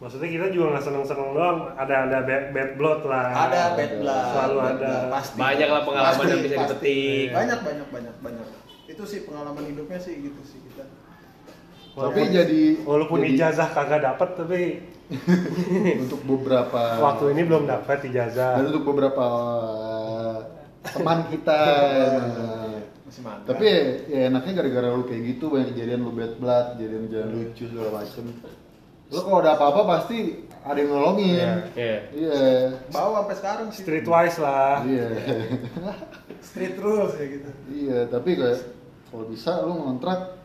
Maksudnya 0.00 0.28
kita 0.28 0.46
juga 0.50 0.74
nggak 0.74 0.82
seneng-seneng 0.82 1.30
doang, 1.30 1.58
ada 1.76 1.94
ada 2.02 2.18
bad, 2.26 2.50
bad 2.50 2.70
blood 2.74 3.00
lah. 3.06 3.26
Ada 3.46 3.62
bad 3.78 3.92
blood, 4.00 4.26
Selalu 4.26 4.56
bad 4.56 4.66
ada. 4.66 4.82
blood, 4.82 5.04
pasti. 5.14 5.38
Banyak 5.38 5.68
lah 5.68 5.82
pengalaman 5.86 6.10
Pasti, 6.10 6.26
yang 6.26 6.40
bisa 6.42 6.54
pasti. 6.56 6.66
dipetik. 6.66 7.26
Banyak 7.30 7.58
banyak 7.62 7.86
banyak 7.86 8.14
banyak. 8.18 8.46
Itu 8.88 9.02
sih 9.06 9.18
pengalaman 9.22 9.62
hidupnya 9.62 9.98
sih 10.00 10.14
gitu 10.18 10.40
sih 10.42 10.58
kita. 10.58 10.84
Tapi 11.92 12.00
Walaupun- 12.00 12.32
jadi 12.32 12.62
Walaupun 12.82 13.18
jadi- 13.20 13.30
ijazah 13.34 13.68
kagak 13.68 14.00
dapet 14.02 14.28
tapi 14.32 14.60
untuk 16.02 16.20
beberapa 16.24 16.80
waktu 16.98 17.24
ini 17.30 17.42
belum 17.44 17.64
dapat 17.64 17.98
ijazah. 18.06 18.56
dan 18.56 18.64
untuk 18.66 18.84
beberapa 18.86 19.26
teman 20.82 21.28
kita 21.28 21.58
nah, 22.18 22.80
Masih 23.04 23.22
mantap. 23.22 23.46
tapi 23.46 23.64
ya, 23.66 23.80
ya 24.08 24.20
enaknya 24.26 24.52
gara-gara 24.54 24.88
lu 24.88 25.04
kayak 25.04 25.22
gitu 25.30 25.44
banyak 25.46 25.68
kejadian 25.70 26.00
lu 26.00 26.10
bad 26.10 26.32
blood 26.36 26.66
kejadian 26.74 27.02
kejadian 27.06 27.28
lucu 27.30 27.64
segala 27.66 27.90
macem 27.94 28.24
lu 29.06 29.20
kalau 29.20 29.38
ada 29.38 29.52
apa-apa 29.52 29.82
pasti 29.92 30.18
ada 30.58 30.78
yang 30.78 30.90
nolongin 30.90 31.48
Iya. 31.76 31.96
iya 32.10 32.40
bawa 32.88 33.20
sampai 33.20 33.36
sekarang 33.36 33.66
sih. 33.68 33.82
Streetwise 33.82 34.38
lah. 34.38 34.80
iya 34.82 35.06
Street 36.48 36.76
rules 36.76 37.12
ya 37.14 37.26
gitu. 37.30 37.50
iya 37.70 37.98
tapi 38.06 38.34
kayak 38.34 38.64
kalau 39.06 39.28
bisa 39.28 39.60
lu 39.62 39.76
ngontrak 39.76 40.40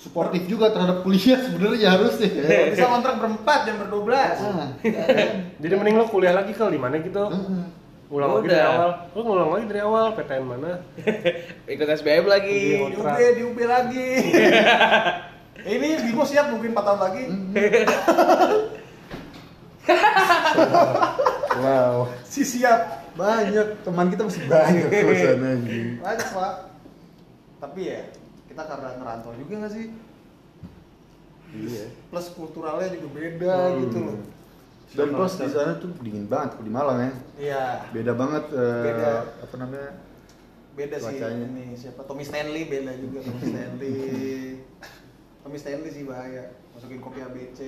suportif 0.00 0.48
juga 0.48 0.72
terhadap 0.72 1.04
kuliah 1.04 1.36
sebenarnya 1.36 1.92
harus 1.92 2.16
sih 2.16 2.32
Bisa 2.72 2.88
kontrak 2.88 3.20
berempat 3.20 3.68
dan 3.68 3.76
berdua 3.76 4.00
belas. 4.00 4.36
Ah, 4.40 4.72
Jadi 5.60 5.72
mending 5.76 6.00
lo 6.00 6.08
kuliah 6.08 6.32
lagi 6.32 6.56
kali 6.56 6.76
di 6.76 6.80
mana 6.80 6.96
gitu. 6.98 7.28
Ulang 8.08 8.32
lagi 8.34 8.48
dari 8.48 8.64
awal. 8.64 8.90
Lo 9.12 9.20
ngulang 9.20 9.50
lagi 9.52 9.66
dari 9.68 9.80
awal 9.84 10.16
PTN 10.16 10.42
mana? 10.42 10.72
Ikut 11.76 11.86
SBM 11.86 12.26
lagi. 12.26 12.56
Iya. 12.80 12.88
Di 12.88 12.96
UB, 12.96 13.06
di 13.36 13.42
UB 13.44 13.58
lagi. 13.62 14.08
Ini 15.76 15.88
Bimo 16.00 16.24
siap 16.24 16.48
mungkin 16.48 16.72
4 16.72 16.80
tahun 16.80 17.00
lagi. 17.04 17.22
wow 21.56 22.08
Si 22.24 22.42
siap. 22.42 23.04
banyak 23.10 23.82
Teman 23.82 24.06
kita 24.08 24.22
masih 24.22 24.42
banyak 24.46 24.86
kosan 24.86 25.42
anjing. 25.42 25.88
banyak 25.98 26.28
pak 26.30 26.54
tapi 27.60 27.80
ya 27.90 28.00
kita 28.60 28.68
karena 28.70 28.90
ngerantau 28.94 29.32
juga 29.34 29.54
nggak 29.56 29.72
sih 29.72 29.86
Iya. 31.50 31.84
plus 32.06 32.26
kulturalnya 32.30 32.92
juga 32.92 33.08
beda 33.10 33.56
Hmm. 33.56 33.78
gitu 33.80 33.98
loh 34.00 34.18
Dan 34.90 35.08
plus 35.10 35.34
di 35.36 35.48
sana 35.48 35.72
tuh 35.78 35.90
dingin 35.98 36.26
banget 36.26 36.58
di 36.58 36.68
Malang 36.68 36.98
ya. 37.00 37.12
iya 37.36 37.64
Beda 37.90 38.12
banget 38.12 38.44
eh, 38.52 38.84
Beda. 38.84 39.10
apa 39.40 39.54
namanya? 39.56 39.90
beda 40.70 40.96
sih 40.96 41.16
ini 41.18 41.74
siapa 41.74 42.04
Tommy 42.04 42.22
Stanley 42.22 42.64
beda 42.66 42.92
juga 42.94 43.18
Tommy 43.20 43.42
Stanley 43.42 43.94
Tommy 45.42 45.58
Stanley 45.58 45.90
sih 45.90 46.04
bahaya 46.04 46.44
masukin 46.70 47.00
kopi 47.00 47.18
ABC 47.18 47.58